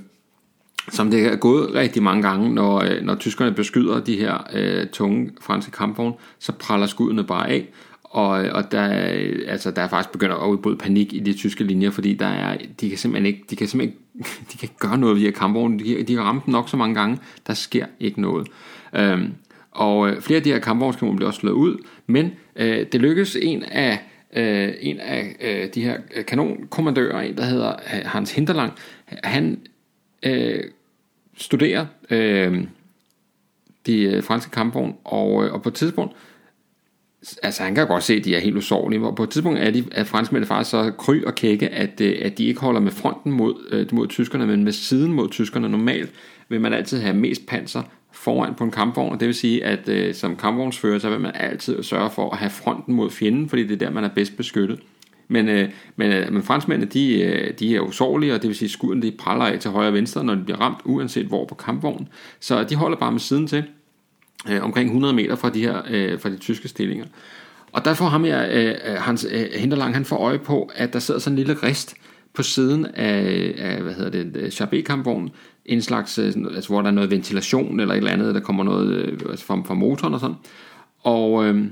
som 0.91 1.11
det 1.11 1.25
er 1.25 1.35
gået 1.35 1.73
rigtig 1.73 2.03
mange 2.03 2.21
gange, 2.21 2.53
når, 2.53 2.83
øh, 2.83 3.01
når 3.01 3.15
tyskerne 3.15 3.51
beskyder 3.51 3.99
de 3.99 4.17
her 4.17 4.47
øh, 4.53 4.87
tunge 4.87 5.31
franske 5.41 5.71
kampvogne, 5.71 6.13
så 6.39 6.51
praller 6.51 6.87
skuddene 6.87 7.23
bare 7.23 7.49
af, 7.49 7.69
og, 8.03 8.45
øh, 8.45 8.55
og 8.55 8.71
der, 8.71 9.13
øh, 9.13 9.39
altså, 9.47 9.71
der 9.71 9.81
er 9.81 9.87
faktisk 9.87 10.11
begyndt 10.11 10.33
at 10.33 10.47
udbryde 10.47 10.77
panik 10.77 11.13
i 11.13 11.19
de 11.19 11.33
tyske 11.33 11.63
linjer, 11.63 11.91
fordi 11.91 12.13
der 12.13 12.25
er, 12.25 12.57
de 12.81 12.89
kan 12.89 12.97
simpelthen 12.97 13.25
ikke, 13.25 13.43
de 13.49 13.55
kan 13.55 13.67
simpelthen 13.67 13.99
ikke, 14.15 14.29
de 14.51 14.57
kan 14.57 14.69
ikke 14.69 14.77
gøre 14.79 14.97
noget 14.97 15.15
via 15.15 15.31
kampvogne. 15.31 15.79
De, 15.79 16.03
de 16.03 16.15
har 16.15 16.23
ramt 16.23 16.45
dem 16.45 16.51
nok 16.51 16.69
så 16.69 16.77
mange 16.77 16.95
gange, 16.95 17.19
der 17.47 17.53
sker 17.53 17.85
ikke 17.99 18.21
noget. 18.21 18.47
Øhm, 18.93 19.33
og 19.75 20.09
øh, 20.09 20.21
flere 20.21 20.37
af 20.37 20.43
de 20.43 20.51
her 20.51 20.59
kampvognskanoner 20.59 21.17
blev 21.17 21.27
også 21.27 21.39
slået 21.39 21.53
ud, 21.53 21.77
men 22.07 22.31
øh, 22.55 22.85
det 22.91 23.01
lykkedes 23.01 23.37
en 23.41 23.63
af 23.63 23.99
øh, 24.35 24.73
en 24.79 24.99
af 24.99 25.35
øh, 25.41 25.69
de 25.75 25.83
her 25.83 25.97
øh, 26.15 26.25
kanonkommandører, 26.25 27.21
en 27.21 27.37
der 27.37 27.45
hedder 27.45 27.69
øh, 27.71 28.01
Hans 28.05 28.31
Hinterlang, 28.31 28.73
han 29.05 29.59
øh, 30.23 30.63
studerer 31.37 31.85
øh, 32.09 32.63
de 33.85 34.01
øh, 34.01 34.23
franske 34.23 34.51
kampvogne, 34.51 34.93
og, 35.03 35.45
øh, 35.45 35.53
og 35.53 35.61
på 35.61 35.69
et 35.69 35.75
tidspunkt, 35.75 36.15
altså 37.43 37.63
han 37.63 37.75
kan 37.75 37.87
godt 37.87 38.03
se, 38.03 38.13
at 38.13 38.25
de 38.25 38.35
er 38.35 38.39
helt 38.39 38.57
usårlige, 38.57 39.05
og 39.05 39.15
på 39.15 39.23
et 39.23 39.29
tidspunkt 39.29 39.59
er, 39.59 39.71
de, 39.71 39.83
er 39.91 40.03
franskmændene 40.03 40.47
faktisk 40.47 40.71
så 40.71 40.91
kry 40.97 41.23
og 41.23 41.35
kække, 41.35 41.69
at, 41.69 42.01
øh, 42.01 42.17
at 42.21 42.37
de 42.37 42.45
ikke 42.45 42.61
holder 42.61 42.79
med 42.79 42.91
fronten 42.91 43.31
mod, 43.31 43.55
øh, 43.71 43.87
mod 43.93 44.07
tyskerne, 44.07 44.47
men 44.47 44.63
med 44.63 44.71
siden 44.71 45.13
mod 45.13 45.29
tyskerne. 45.29 45.69
Normalt 45.69 46.11
vil 46.49 46.61
man 46.61 46.73
altid 46.73 46.99
have 46.99 47.15
mest 47.15 47.45
panser 47.47 47.81
foran 48.15 48.55
på 48.55 48.63
en 48.63 48.71
kampvogn, 48.71 49.13
og 49.13 49.19
det 49.19 49.25
vil 49.25 49.35
sige, 49.35 49.65
at 49.65 49.89
øh, 49.89 50.13
som 50.13 50.35
kampvognsfører, 50.35 50.99
så 50.99 51.09
vil 51.09 51.19
man 51.19 51.31
altid 51.35 51.83
sørge 51.83 52.09
for 52.09 52.29
at 52.29 52.37
have 52.37 52.49
fronten 52.49 52.93
mod 52.93 53.09
fjenden, 53.09 53.49
fordi 53.49 53.63
det 53.63 53.71
er 53.71 53.85
der, 53.85 53.89
man 53.89 54.03
er 54.03 54.09
bedst 54.15 54.37
beskyttet. 54.37 54.79
Men, 55.27 55.49
øh, 55.49 55.69
men, 55.95 56.11
øh, 56.11 56.33
men 56.33 56.43
franskmændene, 56.43 56.91
de, 56.91 57.21
øh, 57.21 57.53
de 57.59 57.75
er 57.75 57.79
usårlige, 57.79 58.33
og 58.33 58.41
det 58.41 58.47
vil 58.47 58.55
sige, 58.55 58.67
at 58.67 58.71
skuden 58.71 59.01
de 59.01 59.11
praller 59.11 59.45
af 59.45 59.59
til 59.59 59.71
højre 59.71 59.87
og 59.87 59.93
venstre, 59.93 60.23
når 60.23 60.35
de 60.35 60.43
bliver 60.43 60.61
ramt, 60.61 60.77
uanset 60.85 61.25
hvor 61.25 61.45
på 61.45 61.55
kampvognen. 61.55 62.07
Så 62.39 62.63
de 62.63 62.75
holder 62.75 62.97
bare 62.97 63.11
med 63.11 63.19
siden 63.19 63.47
til, 63.47 63.63
øh, 64.49 64.63
omkring 64.63 64.89
100 64.89 65.13
meter 65.13 65.35
fra 65.35 65.49
de 65.49 65.61
her 65.61 65.81
øh, 65.89 66.19
fra 66.19 66.29
de 66.29 66.37
tyske 66.37 66.67
stillinger. 66.67 67.05
Og 67.71 67.85
der 67.85 67.93
får 67.93 68.05
ham 68.05 68.23
her, 68.23 68.47
øh, 68.51 68.75
øh 68.93 68.95
Hans 68.97 69.27
øh, 69.31 69.47
Hinterlang, 69.55 69.93
han 69.93 70.05
får 70.05 70.17
øje 70.17 70.39
på, 70.39 70.69
at 70.75 70.93
der 70.93 70.99
sidder 70.99 71.19
sådan 71.19 71.39
en 71.39 71.45
lille 71.45 71.63
rist 71.63 71.95
på 72.35 72.43
siden 72.43 72.85
af, 72.85 73.53
af 73.57 73.81
hvad 73.81 73.93
hedder 73.93 74.23
det, 74.23 74.35
øh, 74.35 74.49
Charbet-kampvognen, 74.49 75.29
en 75.65 75.81
slags, 75.81 76.19
øh, 76.19 76.33
altså, 76.55 76.69
hvor 76.69 76.81
der 76.81 76.87
er 76.87 76.93
noget 76.93 77.11
ventilation 77.11 77.79
eller 77.79 77.93
et 77.93 77.97
eller 77.97 78.11
andet, 78.11 78.35
der 78.35 78.41
kommer 78.41 78.63
noget 78.63 78.95
øh, 78.95 79.19
altså 79.29 79.45
fra, 79.45 79.61
fra 79.65 79.73
motoren 79.73 80.13
og 80.13 80.19
sådan. 80.19 80.35
Og, 81.03 81.45
øh, 81.45 81.65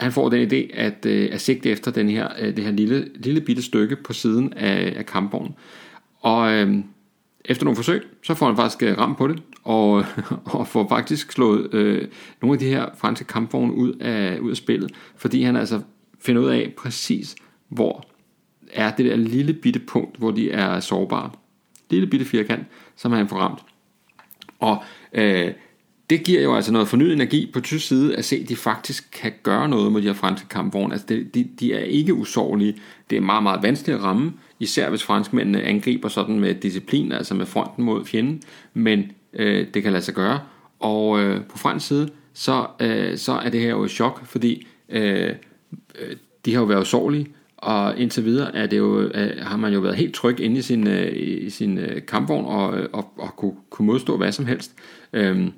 han 0.00 0.12
får 0.12 0.28
den 0.28 0.52
idé 0.52 0.76
at, 0.76 1.06
øh, 1.06 1.28
at 1.32 1.40
sigte 1.40 1.70
efter 1.70 1.90
den 1.90 2.08
her, 2.08 2.28
øh, 2.40 2.56
det 2.56 2.64
her 2.64 2.70
lille, 2.70 3.08
lille 3.14 3.40
bitte 3.40 3.62
stykke 3.62 3.96
på 3.96 4.12
siden 4.12 4.52
af, 4.52 4.94
af 4.96 5.06
kampvognen. 5.06 5.54
Og 6.20 6.52
øh, 6.52 6.74
efter 7.44 7.64
nogle 7.64 7.76
forsøg, 7.76 8.02
så 8.22 8.34
får 8.34 8.46
han 8.46 8.56
faktisk 8.56 8.98
ramt 8.98 9.18
på 9.18 9.28
det, 9.28 9.42
og, 9.64 10.04
og 10.44 10.66
får 10.66 10.88
faktisk 10.88 11.32
slået 11.32 11.74
øh, 11.74 12.08
nogle 12.42 12.54
af 12.54 12.58
de 12.58 12.68
her 12.68 12.86
franske 12.96 13.24
kampvogne 13.24 13.74
ud 13.74 13.92
af, 13.92 14.38
ud 14.38 14.50
af 14.50 14.56
spillet, 14.56 14.92
fordi 15.16 15.42
han 15.42 15.56
altså 15.56 15.80
finder 16.20 16.42
ud 16.42 16.48
af 16.48 16.72
præcis, 16.78 17.36
hvor 17.68 18.09
er 18.72 18.90
det 18.90 19.06
der 19.06 19.16
lille 19.16 19.52
bitte 19.52 19.80
punkt, 19.80 20.16
hvor 20.16 20.30
de 20.30 20.50
er 20.50 20.80
sårbare. 20.80 21.30
Lille 21.90 22.06
bitte 22.06 22.26
firkant, 22.26 22.66
som 22.96 23.12
han 23.12 23.28
får 23.28 23.36
ramt. 23.36 23.60
Og 24.58 24.82
øh, 25.12 25.52
det 26.10 26.24
giver 26.24 26.42
jo 26.42 26.54
altså 26.54 26.72
noget 26.72 26.88
fornyet 26.88 27.12
energi 27.12 27.50
på 27.52 27.60
tysk 27.60 27.88
side 27.88 28.16
at 28.16 28.24
se, 28.24 28.36
at 28.36 28.48
de 28.48 28.56
faktisk 28.56 29.10
kan 29.12 29.32
gøre 29.42 29.68
noget 29.68 29.92
mod 29.92 30.00
de 30.00 30.06
her 30.06 30.14
franske 30.14 30.48
kampvogne. 30.48 30.92
Altså 30.92 31.06
de, 31.08 31.24
de, 31.24 31.48
de 31.60 31.74
er 31.74 31.84
ikke 31.84 32.14
usårlige. 32.14 32.76
Det 33.10 33.16
er 33.16 33.20
meget, 33.20 33.42
meget 33.42 33.62
vanskeligt 33.62 33.98
at 33.98 34.04
ramme, 34.04 34.32
især 34.60 34.90
hvis 34.90 35.02
franskmændene 35.02 35.62
angriber 35.62 36.08
sådan 36.08 36.40
med 36.40 36.54
disciplin, 36.54 37.12
altså 37.12 37.34
med 37.34 37.46
fronten 37.46 37.84
mod 37.84 38.04
fjenden, 38.04 38.42
men 38.74 39.12
øh, 39.32 39.66
det 39.74 39.82
kan 39.82 39.92
lade 39.92 40.04
sig 40.04 40.14
gøre. 40.14 40.40
Og 40.78 41.20
øh, 41.20 41.44
på 41.44 41.58
fransk 41.58 41.86
side, 41.86 42.08
så, 42.32 42.66
øh, 42.80 43.18
så 43.18 43.32
er 43.32 43.50
det 43.50 43.60
her 43.60 43.70
jo 43.70 43.82
et 43.84 43.90
chok, 43.90 44.26
fordi 44.26 44.66
øh, 44.88 45.34
øh 46.00 46.16
de 46.44 46.54
har 46.54 46.60
jo 46.60 46.66
været 46.66 46.80
usårlige, 46.80 47.26
og 47.60 47.98
indtil 47.98 48.24
videre 48.24 48.56
er 48.56 48.66
det 48.66 48.78
jo, 48.78 49.10
har 49.42 49.56
man 49.56 49.72
jo 49.72 49.80
været 49.80 49.96
helt 49.96 50.14
tryg 50.14 50.40
inde 50.40 50.58
i 50.58 50.62
sin, 50.62 50.86
øh, 50.86 51.12
i 51.16 51.50
sin 51.50 51.78
øh, 51.78 52.06
kampvogn 52.06 52.44
og, 52.46 52.78
øh, 52.78 52.88
og, 52.92 53.12
og 53.18 53.36
kunne, 53.36 53.54
kunne 53.70 53.86
modstå 53.86 54.16
hvad 54.16 54.32
som 54.32 54.46
helst. 54.46 54.72
Øhm, 55.12 55.52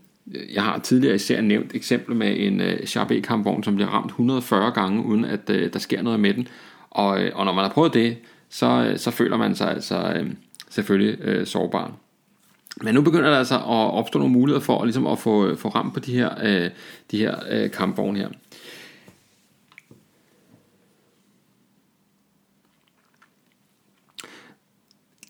jeg 0.54 0.62
har 0.62 0.78
tidligere 0.78 1.14
især 1.14 1.40
nævnt 1.40 1.74
eksempler 1.74 2.14
med 2.14 2.34
en 2.38 2.86
Sharp 2.86 3.10
E-kampvogn, 3.10 3.62
som 3.62 3.74
bliver 3.74 3.88
ramt 3.90 4.06
140 4.06 4.70
gange, 4.70 5.04
uden 5.04 5.24
at 5.24 5.48
der 5.48 5.78
sker 5.78 6.02
noget 6.02 6.20
med 6.20 6.34
den. 6.34 6.48
Og, 6.90 7.20
og 7.34 7.44
når 7.44 7.52
man 7.52 7.64
har 7.64 7.72
prøvet 7.72 7.94
det, 7.94 8.16
så, 8.48 8.94
så 8.96 9.10
føler 9.10 9.36
man 9.36 9.54
sig 9.54 9.70
altså 9.70 10.24
selvfølgelig 10.70 11.48
sårbar. 11.48 11.92
Men 12.82 12.94
nu 12.94 13.02
begynder 13.02 13.30
der 13.30 13.38
altså 13.38 13.54
at 13.54 13.94
opstå 13.94 14.18
nogle 14.18 14.32
muligheder 14.32 14.64
for 14.64 14.84
ligesom 14.84 15.06
at 15.06 15.18
få, 15.18 15.56
få 15.56 15.68
ramt 15.68 15.94
på 15.94 16.00
de 16.00 16.12
her, 16.12 16.68
de 17.10 17.18
her 17.18 17.68
kampvogne 17.68 18.18
her. 18.18 18.28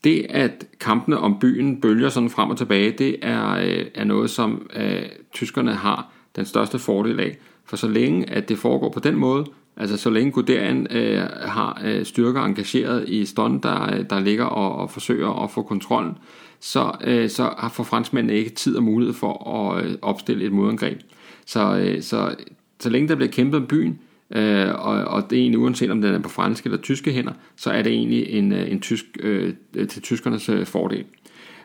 Det, 0.04 0.26
at 0.28 0.66
kampene 0.80 1.18
om 1.18 1.38
byen 1.38 1.80
bølger 1.80 2.08
sådan 2.08 2.30
frem 2.30 2.50
og 2.50 2.58
tilbage, 2.58 2.90
det 2.90 3.16
er, 3.22 3.50
øh, 3.50 3.86
er 3.94 4.04
noget, 4.04 4.30
som 4.30 4.70
øh, 4.76 5.02
tyskerne 5.32 5.74
har 5.74 6.12
den 6.36 6.44
største 6.44 6.78
fordel 6.78 7.20
af. 7.20 7.36
For 7.64 7.76
så 7.76 7.88
længe 7.88 8.30
at 8.30 8.48
det 8.48 8.58
foregår 8.58 8.88
på 8.88 9.00
den 9.00 9.16
måde, 9.16 9.44
altså 9.76 9.96
så 9.96 10.10
længe 10.10 10.32
Guderian 10.32 10.86
øh, 10.90 11.20
har 11.42 11.82
øh, 11.84 12.04
styrker 12.04 12.42
engageret 12.42 13.08
i 13.08 13.24
stånd, 13.24 13.62
der, 13.62 14.02
der 14.02 14.20
ligger 14.20 14.44
og, 14.44 14.76
og 14.76 14.90
forsøger 14.90 15.44
at 15.44 15.50
få 15.50 15.62
kontrollen, 15.62 16.18
så, 16.60 16.92
øh, 17.04 17.30
så 17.30 17.54
har 17.58 17.68
for 17.68 17.82
franskmændene 17.82 18.38
ikke 18.38 18.50
tid 18.50 18.76
og 18.76 18.82
mulighed 18.82 19.14
for 19.14 19.50
at 19.50 19.84
øh, 19.84 19.94
opstille 20.02 20.44
et 20.44 20.52
modangreb. 20.52 21.00
Så, 21.46 21.76
øh, 21.76 22.02
så, 22.02 22.34
så 22.80 22.90
længe 22.90 23.08
der 23.08 23.14
bliver 23.14 23.30
kæmpet 23.30 23.60
om 23.60 23.66
byen, 23.66 23.90
øh, 23.90 24.11
Øh, 24.32 24.68
og, 24.68 25.04
og 25.04 25.30
det 25.30 25.38
er 25.38 25.40
egentlig 25.40 25.58
uanset 25.58 25.90
om 25.90 26.02
den 26.02 26.14
er 26.14 26.18
på 26.18 26.28
franske 26.28 26.66
eller 26.66 26.78
tyske 26.78 27.12
hænder, 27.12 27.32
så 27.56 27.70
er 27.70 27.82
det 27.82 27.92
egentlig 27.92 28.28
en, 28.28 28.52
øh, 28.52 28.72
en 28.72 28.80
tysk, 28.80 29.04
øh, 29.20 29.54
til 29.88 30.02
tyskernes 30.02 30.48
øh, 30.48 30.66
fordel. 30.66 31.04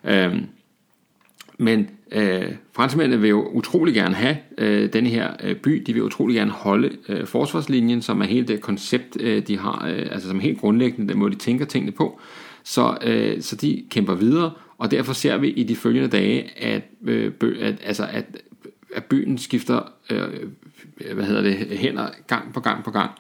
Øh, 0.04 0.36
men 1.58 1.90
øh, 2.12 2.52
franskmændene 2.74 3.22
vil 3.22 3.30
jo 3.30 3.48
utrolig 3.48 3.94
gerne 3.94 4.16
have 4.16 4.38
øh, 4.58 4.94
denne 4.94 5.10
her 5.10 5.34
øh, 5.44 5.56
by, 5.56 5.84
de 5.88 5.94
vil 5.94 6.04
utrolig 6.04 6.36
gerne 6.36 6.52
holde 6.52 6.92
øh, 7.10 7.26
forsvarslinjen, 7.26 8.02
som 8.02 8.22
er 8.22 8.26
hele 8.26 8.48
det 8.48 8.62
koncept, 8.62 9.18
øh, 9.20 9.48
de 9.48 9.58
har, 9.58 9.88
øh, 9.90 10.08
altså 10.12 10.28
som 10.28 10.40
helt 10.40 10.60
grundlæggende, 10.60 11.14
den 11.14 11.20
måde 11.20 11.32
de 11.32 11.38
tænker 11.38 11.66
tingene 11.66 11.92
på. 11.92 12.20
Så, 12.64 12.98
øh, 13.04 13.42
så 13.42 13.56
de 13.56 13.84
kæmper 13.90 14.16
videre, 14.16 14.52
og 14.78 14.92
derfor 14.92 15.14
ser 15.14 15.38
vi 15.38 15.50
i 15.50 15.64
de 15.64 15.76
følgende 15.76 16.10
dage, 16.10 16.64
at, 16.64 16.84
øh, 17.06 17.32
at, 17.60 17.76
altså 17.84 18.08
at, 18.12 18.26
at 18.96 19.06
byen 19.06 19.38
skifter 19.38 19.80
øh, 20.10 20.24
øh, 21.02 21.16
hvad 21.16 21.26
hedder 21.26 21.42
det, 21.42 21.78
hænder 21.78 22.08
gang 22.28 22.54
på 22.54 22.60
gang 22.60 22.84
på 22.84 22.92
gang. 22.92 23.12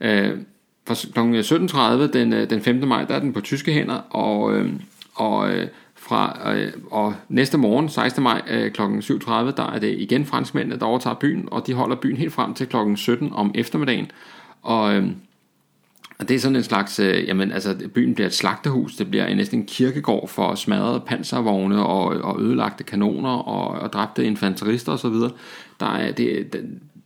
Øh, 0.00 0.38
fra 0.86 0.94
kl. 0.94 2.04
17.30 2.06 2.12
den, 2.12 2.32
øh, 2.32 2.50
den 2.50 2.60
5. 2.60 2.88
maj, 2.88 3.04
der 3.04 3.14
er 3.14 3.20
den 3.20 3.32
på 3.32 3.40
tyske 3.40 3.72
hænder, 3.72 4.00
og, 4.10 4.54
øh, 4.54 4.72
og 5.14 5.50
øh, 5.50 5.68
fra, 5.94 6.52
øh, 6.56 6.72
og 6.90 7.14
næste 7.28 7.58
morgen, 7.58 7.88
16. 7.88 8.22
maj 8.22 8.42
øh, 8.50 8.72
kl. 8.72 8.82
7.30, 8.82 9.30
der 9.30 9.70
er 9.74 9.78
det 9.78 9.98
igen 9.98 10.24
franskmændene, 10.26 10.80
der 10.80 10.86
overtager 10.86 11.14
byen, 11.14 11.48
og 11.50 11.66
de 11.66 11.74
holder 11.74 11.96
byen 11.96 12.16
helt 12.16 12.32
frem 12.32 12.54
til 12.54 12.66
kl. 12.66 12.76
17 12.96 13.32
om 13.32 13.50
eftermiddagen. 13.54 14.10
Og, 14.62 14.94
øh, 14.94 15.06
og 16.18 16.28
det 16.28 16.34
er 16.34 16.38
sådan 16.38 16.56
en 16.56 16.62
slags, 16.62 17.00
øh, 17.00 17.28
jamen 17.28 17.52
altså 17.52 17.88
byen 17.94 18.14
bliver 18.14 18.26
et 18.26 18.34
slagtehus, 18.34 18.96
det 18.96 19.10
bliver 19.10 19.34
næsten 19.34 19.58
en 19.58 19.66
kirkegård 19.66 20.28
for 20.28 20.54
smadrede 20.54 21.02
panservogne 21.06 21.86
og, 21.86 22.04
og 22.04 22.40
ødelagte 22.42 22.84
kanoner 22.84 23.30
og, 23.30 23.68
og 23.68 23.92
dræbte 23.92 24.24
infanterister 24.24 24.92
osv. 24.92 25.14
Der 25.80 25.86
er, 25.86 26.12
det, 26.12 26.52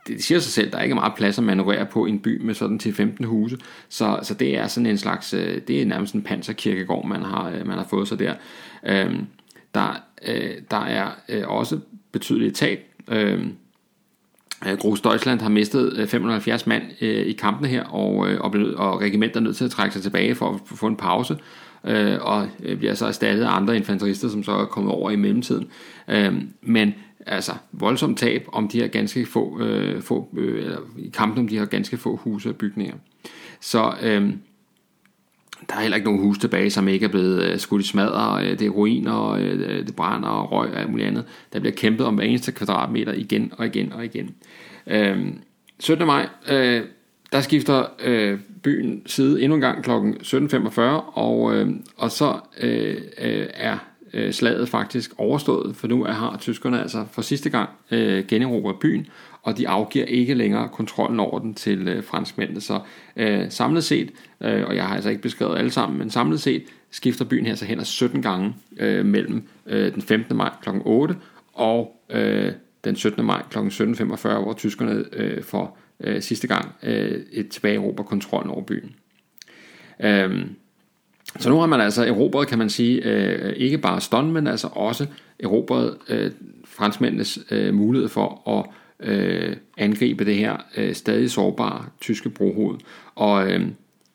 det 0.07 0.25
siger 0.25 0.39
sig 0.39 0.53
selv, 0.53 0.71
der 0.71 0.79
er 0.79 0.83
ikke 0.83 0.95
meget 0.95 1.15
plads 1.17 1.39
at 1.39 1.45
manøvrere 1.45 1.87
på 1.87 2.07
i 2.07 2.11
en 2.11 2.19
by 2.19 2.41
med 2.41 2.55
sådan 2.55 2.79
til 2.79 2.95
15 2.95 3.25
huse, 3.25 3.59
så, 3.89 4.19
så 4.23 4.35
det 4.35 4.59
er 4.59 4.67
sådan 4.67 4.87
en 4.87 4.99
slags, 4.99 5.35
øh, 5.35 5.61
det 5.69 5.83
er 5.83 5.87
nærmest 5.87 6.15
en 6.15 6.23
panserkirkegård, 6.23 7.09
man 7.09 7.23
har, 7.23 7.51
øh, 7.51 7.67
man 7.67 7.79
har 7.79 7.87
fået 7.91 8.09
sig 8.09 8.19
der. 8.19 8.35
Øhm, 8.87 9.27
der, 9.75 10.03
øh, 10.29 10.55
der 10.71 10.85
er 10.85 11.11
øh, 11.29 11.49
også 11.49 11.79
betydelige 12.13 12.51
tab. 12.51 12.79
Øhm, 13.09 13.53
Øh, 14.67 14.79
Gros 14.79 15.01
Deutschland 15.01 15.41
har 15.41 15.49
mistet 15.49 15.99
øh, 15.99 16.07
570 16.09 16.67
mand 16.67 16.83
øh, 17.01 17.27
i 17.27 17.33
kampene 17.33 17.69
her, 17.69 17.85
og, 17.85 18.29
øh, 18.29 18.41
og, 18.41 18.51
blevet, 18.51 18.75
og 18.75 19.01
regimentet 19.01 19.37
er 19.37 19.41
nødt 19.41 19.57
til 19.57 19.65
at 19.65 19.71
trække 19.71 19.93
sig 19.93 20.03
tilbage 20.03 20.35
for 20.35 20.51
at 20.51 20.61
få 20.65 20.87
en 20.87 20.97
pause, 20.97 21.37
øh, 21.85 22.19
og 22.21 22.49
øh, 22.63 22.79
bliver 22.79 22.95
så 22.95 23.07
erstattet 23.07 23.45
af 23.45 23.57
andre 23.57 23.77
infanterister, 23.77 24.29
som 24.29 24.43
så 24.43 24.53
er 24.53 24.65
kommet 24.65 24.93
over 24.93 25.11
i 25.11 25.17
mellemtiden. 25.17 25.69
Øh, 26.09 26.35
men 26.63 26.95
altså 27.27 27.53
voldsomt 27.73 28.19
tab 28.19 28.49
om 28.53 28.69
de 28.69 28.81
her 28.81 28.87
ganske 28.87 29.27
få, 29.27 29.61
øh, 29.61 30.03
få 30.03 30.29
øh, 30.37 30.65
eller 30.65 30.79
i 30.99 31.11
kampen 31.15 31.39
om 31.39 31.49
de 31.49 31.59
her 31.59 31.65
ganske 31.65 31.97
få 31.97 32.17
huse 32.17 32.49
og 32.49 32.57
bygninger. 32.57 32.95
Så 33.61 33.95
øh, 34.03 34.33
der 35.69 35.77
er 35.77 35.81
heller 35.81 35.97
ikke 35.97 36.05
nogen 36.05 36.21
hus 36.21 36.39
tilbage, 36.39 36.71
som 36.71 36.89
ikke 36.89 37.05
er 37.05 37.11
blevet 37.11 37.43
øh, 37.43 37.59
skudt 37.59 37.83
i 37.83 37.87
smadre. 37.87 38.45
Øh, 38.47 38.59
det 38.59 38.67
er 38.67 38.71
ruiner, 38.71 39.31
øh, 39.31 39.87
det 39.87 39.97
brænder 39.97 40.29
og 40.29 40.53
røg 40.53 40.71
og 40.71 40.81
alt 40.81 40.91
muligt 40.91 41.09
andet. 41.09 41.25
Der 41.53 41.61
bliver 41.61 41.75
kæmpet 41.75 42.07
om 42.07 42.15
hver 42.15 42.25
eneste 42.25 42.53
kvadratmeter 42.53 43.13
igen 43.13 43.53
og 43.59 43.67
igen 43.67 43.93
og 43.93 44.05
igen. 44.05 44.35
Øh, 44.87 45.19
17. 45.81 46.07
maj, 46.07 46.29
øh, 46.51 46.83
der 47.33 47.41
skifter 47.41 47.85
øh, 48.05 48.39
byen 48.63 49.03
side 49.07 49.43
endnu 49.43 49.55
en 49.55 49.61
gang 49.61 49.85
kl. 49.85 49.91
17.45, 49.91 50.81
og, 51.15 51.55
øh, 51.55 51.71
og 51.97 52.11
så 52.11 52.35
øh, 52.61 52.97
øh, 53.19 53.47
er 53.55 53.79
øh, 54.15 54.33
slaget 54.33 54.69
faktisk 54.69 55.11
overstået, 55.19 55.77
for 55.77 55.89
nu 55.89 56.05
er, 56.05 56.13
har 56.13 56.37
tyskerne 56.41 56.81
altså 56.81 57.05
for 57.13 57.23
sidste 57.23 57.51
gang 57.51 57.71
øh, 57.91 58.25
generobret 58.27 58.77
byen, 58.79 59.07
og 59.43 59.59
de 59.59 59.69
afgiver 59.69 60.05
ikke 60.05 60.35
længere 60.35 60.69
kontrollen 60.69 61.21
over 61.21 61.39
den 61.39 61.55
til 61.55 61.89
øh, 61.89 62.05
franskmændene. 62.05 62.61
Så 62.61 62.81
øh, 63.17 63.51
samlet 63.51 63.85
set, 63.85 64.11
øh, 64.41 64.65
og 64.67 64.77
jeg 64.77 64.87
har 64.87 64.95
altså 64.95 65.11
ikke 65.11 65.23
beskrevet 65.23 65.59
alle 65.59 65.71
sammen, 65.71 65.99
men 65.99 66.11
samlet 66.11 66.41
set 66.41 66.63
skifter 66.91 67.25
byen 67.25 67.47
her 67.47 67.55
så 67.55 67.65
hen 67.65 67.85
17 67.85 68.23
gange 68.23 68.55
øh, 68.77 69.07
mellem 69.07 69.49
øh, 69.67 69.95
den 69.95 70.03
15. 70.03 70.37
maj 70.37 70.51
kl. 70.63 70.69
8 70.85 71.17
og 71.53 71.97
øh, 72.11 72.53
den 72.85 72.97
17. 72.97 73.25
maj 73.25 73.43
kl. 73.51 73.59
17.45, 73.59 74.43
hvor 74.43 74.53
tyskerne 74.53 75.05
øh, 75.13 75.43
for 75.43 75.77
øh, 76.01 76.23
sidste 76.23 76.47
gang 76.47 76.75
øh, 76.83 77.21
et 77.33 77.49
tilbageråber 77.49 78.03
kontrollen 78.03 78.51
over 78.51 78.63
byen. 78.63 78.95
Øhm, 80.01 80.49
så 81.39 81.51
nu 81.51 81.59
har 81.59 81.67
man 81.67 81.81
altså 81.81 82.05
erobret, 82.05 82.49
kan 82.49 82.59
man 82.59 82.71
sige, 82.71 83.03
øh, 83.05 83.53
ikke 83.57 83.79
bare 83.79 84.01
Ston, 84.01 84.33
men 84.33 84.47
altså 84.47 84.69
også 84.73 85.07
erobret 85.41 85.97
øh, 86.09 86.31
franskmændenes 86.65 87.39
øh, 87.51 87.75
mulighed 87.75 88.09
for 88.09 88.49
at 88.49 88.67
øh, 89.09 89.57
angribe 89.79 90.25
det 90.25 90.37
her 90.37 90.57
øh, 90.77 90.95
stadig 90.95 91.31
sårbare 91.31 91.85
tyske 92.01 92.31
brohoved. 92.31 92.79
Og 93.15 93.51
øh, 93.51 93.67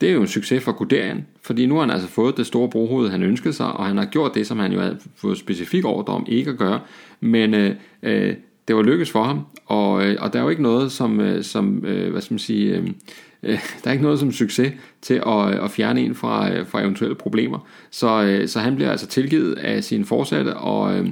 det 0.01 0.09
er 0.09 0.13
jo 0.13 0.21
en 0.21 0.27
succes 0.27 0.63
for 0.63 0.71
Guderian, 0.71 1.25
fordi 1.41 1.65
nu 1.65 1.73
har 1.73 1.81
han 1.81 1.91
altså 1.91 2.07
fået 2.07 2.37
det 2.37 2.45
store 2.45 2.69
brohoved, 2.69 3.09
han 3.09 3.23
ønskede 3.23 3.53
sig, 3.53 3.67
og 3.67 3.85
han 3.85 3.97
har 3.97 4.05
gjort 4.05 4.35
det, 4.35 4.47
som 4.47 4.59
han 4.59 4.71
jo 4.71 4.79
havde 4.79 4.99
fået 5.15 5.37
specifik 5.37 5.85
ordre 5.85 6.13
om 6.13 6.25
ikke 6.27 6.51
at 6.51 6.57
gøre. 6.57 6.79
Men 7.19 7.53
øh, 7.53 7.75
øh, 8.03 8.35
det 8.67 8.75
var 8.75 8.81
lykkes 8.81 9.11
for 9.11 9.23
ham, 9.23 9.41
og, 9.65 10.05
øh, 10.05 10.15
og 10.19 10.33
der 10.33 10.39
er 10.39 10.43
jo 10.43 10.49
ikke 10.49 10.61
noget 10.61 10.91
som, 10.91 11.19
øh, 11.19 11.43
som 11.43 11.85
øh, 11.85 12.11
hvad 12.11 12.21
skal 12.21 12.33
man 12.33 12.39
sige, 12.39 12.95
der 13.83 13.87
er 13.87 13.91
ikke 13.91 14.03
noget 14.03 14.19
som 14.19 14.31
succes 14.31 14.73
til 15.01 15.13
at, 15.13 15.63
at 15.63 15.71
fjerne 15.71 16.01
en 16.01 16.15
fra, 16.15 16.61
fra 16.61 16.81
eventuelle 16.81 17.15
problemer. 17.15 17.67
Så, 17.91 18.43
så 18.47 18.59
han 18.59 18.75
bliver 18.75 18.91
altså 18.91 19.07
tilgivet 19.07 19.53
af 19.53 19.83
sin 19.83 20.05
forsatte, 20.05 20.53
og, 20.53 21.05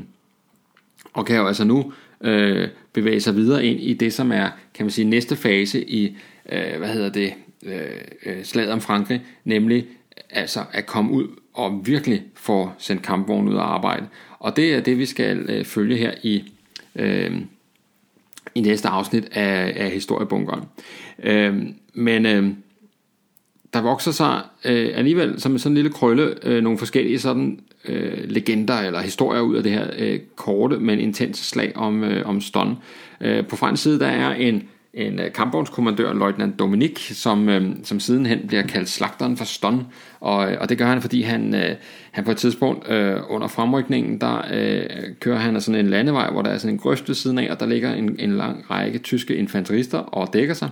og 1.14 1.26
kan 1.26 1.38
jo 1.38 1.47
altså 1.47 1.64
nu 1.64 1.93
øh, 2.22 2.68
bevæge 2.93 3.20
sig 3.20 3.36
videre 3.36 3.66
ind 3.66 3.80
i 3.80 3.93
det, 3.93 4.14
som 4.14 4.32
er, 4.32 4.49
kan 4.74 4.86
man 4.86 4.91
sige, 4.91 5.06
næste 5.06 5.36
fase 5.36 5.89
i, 5.89 6.18
øh, 6.51 6.78
hvad 6.78 6.89
hedder 6.89 7.10
det, 7.10 7.34
øh, 7.66 7.80
øh 8.26 8.43
slaget 8.43 8.72
om 8.72 8.82
Frankrig, 8.82 9.22
nemlig 9.43 9.86
altså 10.30 10.60
at 10.72 10.86
komme 10.86 11.12
ud 11.12 11.28
og 11.53 11.82
virkelig 11.86 12.24
få 12.36 12.72
sendt 12.78 13.01
kampvognen 13.01 13.53
ud 13.53 13.58
af 13.58 13.64
arbejde. 13.64 14.06
Og 14.39 14.56
det 14.56 14.74
er 14.74 14.80
det, 14.80 14.97
vi 14.97 15.06
skal 15.06 15.38
øh, 15.49 15.66
følge 15.66 15.97
her 15.97 16.12
i, 16.24 16.43
øh, 16.96 17.41
i 18.56 18.62
næste 18.62 18.88
afsnit 18.88 19.28
af, 19.32 19.74
af 19.76 19.91
historiebunkeren. 19.91 20.64
Øh, 21.24 21.64
men 21.93 22.26
øh, 22.26 22.50
der 23.74 23.82
vokser 23.82 24.12
sig 24.12 24.41
øh, 24.66 24.91
alligevel 24.93 25.41
som 25.41 25.58
sådan 25.58 25.72
en 25.72 25.76
lille 25.76 25.91
krølle 25.91 26.36
øh, 26.43 26.64
nogle 26.64 26.78
forskellige 26.78 27.20
sådan 27.20 27.60
øh, 27.86 28.30
legender 28.30 28.80
eller 28.80 29.00
historier 29.02 29.41
ud 29.41 29.56
af 29.56 29.64
det 29.64 29.72
her 29.72 29.88
øh, 29.98 30.20
korte, 30.36 30.78
men 30.80 31.00
intense 31.00 31.43
slag 31.43 31.72
om, 31.76 32.04
øh, 32.04 32.30
om 32.30 32.41
Ston. 32.41 32.78
Øh, 33.22 33.48
på 33.48 33.56
fransk 33.56 33.84
side 33.84 34.00
der 34.00 34.08
er 34.08 34.34
en 34.34 34.64
en 34.96 35.20
øh, 35.20 35.34
kampvognskommandør, 35.34 36.14
løjtnant 36.14 36.60
Dominik, 36.60 37.00
som, 37.00 37.50
øh, 37.50 37.76
som 37.84 38.00
sidenhen 38.00 38.48
bliver 38.48 38.64
kaldt 38.64 38.89
slagteren 38.89 39.38
for 39.38 39.46
Ston, 39.46 39.88
og, 40.20 40.52
øh, 40.52 40.58
og 40.62 40.70
det 40.70 40.78
gør 40.78 40.86
han, 40.86 41.02
fordi 41.02 41.22
han, 41.22 41.56
øh, 41.56 41.76
han 42.12 42.24
på 42.24 42.32
et 42.32 42.38
tidspunkt 42.38 42.89
øh, 42.89 43.18
under 43.30 43.48
fremrykningen, 43.48 44.22
der 44.22 44.46
øh, 44.54 44.86
kører 45.20 45.38
han 45.38 45.56
af 45.56 45.62
sådan 45.62 45.80
en 45.80 45.89
landevej, 45.89 46.32
hvor 46.32 46.41
der 46.41 46.50
er 46.50 46.58
sådan 46.58 46.76
en 46.76 46.80
grøft 46.80 47.08
ved 47.08 47.16
siden 47.16 47.38
af, 47.38 47.52
og 47.52 47.60
der 47.60 47.66
ligger 47.66 47.93
en, 47.93 48.16
en 48.20 48.32
lang 48.38 48.72
række 48.72 49.00
tyske 49.00 49.36
infanterister 49.36 49.98
og 49.98 50.34
dækker 50.34 50.54
sig. 50.54 50.70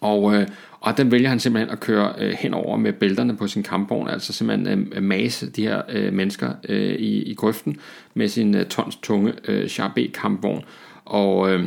Og, 0.00 0.34
øh, 0.34 0.46
og 0.80 0.96
den 0.96 1.10
vælger 1.10 1.28
han 1.28 1.40
simpelthen 1.40 1.70
at 1.72 1.80
køre 1.80 2.14
øh, 2.18 2.32
henover 2.32 2.76
med 2.76 2.92
bælterne 2.92 3.36
på 3.36 3.46
sin 3.46 3.62
kampvogn, 3.62 4.08
altså 4.08 4.32
simpelthen 4.32 4.92
øh, 4.92 5.02
mase 5.02 5.50
de 5.50 5.62
her 5.62 5.82
øh, 5.88 6.12
mennesker 6.12 6.52
øh, 6.68 6.94
i, 6.94 7.22
i 7.22 7.34
grøften 7.34 7.76
med 8.14 8.28
sin 8.28 8.54
øh, 8.54 8.66
tons 8.66 8.96
tunge 8.96 9.32
øh, 9.48 9.68
Char 9.68 9.92
B 9.96 9.98
kampvogn. 10.14 10.64
Og, 11.04 11.52
øh, 11.52 11.64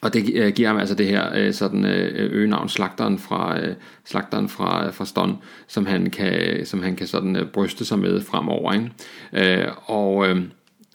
og 0.00 0.14
det 0.14 0.30
øh, 0.34 0.52
giver 0.52 0.68
ham 0.68 0.78
altså 0.78 0.94
det 0.94 1.06
her 1.06 1.34
øh, 1.34 1.52
sådan 1.52 1.84
øh, 1.84 2.32
øgenavn 2.32 2.68
slagteren 2.68 3.18
fra 3.18 3.60
øh, 3.60 3.74
slagteren 4.04 4.48
fra 4.48 4.86
øh, 4.86 4.92
fra 4.92 5.04
Ston, 5.04 5.36
som 5.66 5.86
han 5.86 6.10
kan 6.10 6.66
som 6.66 6.82
han 6.82 6.96
kan 6.96 7.06
sådan 7.06 7.36
øh, 7.36 7.46
bryste 7.46 7.84
sig 7.84 7.98
med 7.98 8.20
fremover, 8.20 8.72
ikke? 8.72 8.90
Øh, 9.32 9.68
og 9.86 10.28
øh, 10.28 10.42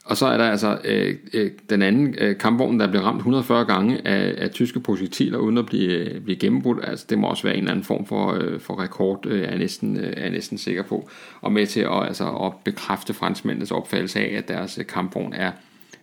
og 0.06 0.18
så 0.18 0.26
er 0.26 0.38
der 0.38 0.44
altså 0.44 0.80
øh, 0.84 1.16
øh, 1.34 1.52
den 1.70 1.82
anden 1.82 2.16
øh, 2.18 2.38
kampvogn, 2.38 2.80
der 2.80 2.88
blev 2.88 3.02
ramt 3.02 3.18
140 3.18 3.66
gange 3.66 4.08
af, 4.08 4.36
af 4.38 4.52
tyske 4.52 4.80
projektiler, 4.80 5.38
uden 5.38 5.58
at 5.58 5.66
blive, 5.66 5.92
øh, 5.92 6.22
blive 6.22 6.40
gennembrudt. 6.40 6.80
Altså, 6.84 7.06
det 7.10 7.18
må 7.18 7.28
også 7.28 7.44
være 7.44 7.54
en 7.54 7.60
eller 7.60 7.72
anden 7.72 7.86
form 7.86 8.06
for, 8.06 8.34
øh, 8.34 8.60
for 8.60 8.82
rekord, 8.84 9.26
øh, 9.26 9.42
er, 9.42 9.50
jeg 9.50 9.58
næsten, 9.58 9.98
øh, 9.98 10.14
er 10.18 10.22
jeg 10.22 10.30
næsten 10.30 10.58
sikker 10.58 10.84
på. 10.84 11.10
Og 11.42 11.52
med 11.52 11.68
til 11.68 11.80
at, 11.80 12.08
altså, 12.08 12.30
at 12.30 12.54
bekræfte 12.64 13.14
franskmændenes 13.14 13.72
opfattelse 13.72 14.20
af, 14.20 14.38
at 14.38 14.48
deres 14.48 14.78
øh, 14.78 14.86
kampvogn 14.86 15.34
er, 15.34 15.52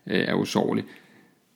øh, 0.06 0.24
er 0.28 0.34
usårlig. 0.34 0.84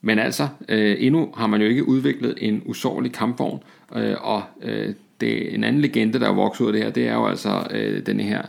Men 0.04 0.18
altså, 0.18 0.48
øh, 0.68 0.96
endnu 0.98 1.32
har 1.36 1.46
man 1.46 1.60
jo 1.60 1.68
ikke 1.68 1.88
udviklet 1.88 2.34
en 2.40 2.62
usårlig 2.64 3.12
kampvogn, 3.12 3.62
øh, 3.96 4.14
og 4.20 4.42
øh, 4.62 4.94
det, 5.20 5.54
en 5.54 5.64
anden 5.64 5.82
legende, 5.82 6.20
der 6.20 6.28
er 6.28 6.32
vokset 6.32 6.64
ud 6.64 6.68
af 6.68 6.72
det 6.72 6.82
her, 6.82 6.90
det 6.90 7.08
er 7.08 7.14
jo 7.14 7.26
altså 7.26 7.66
øh, 7.70 8.06
den 8.06 8.20
her 8.20 8.42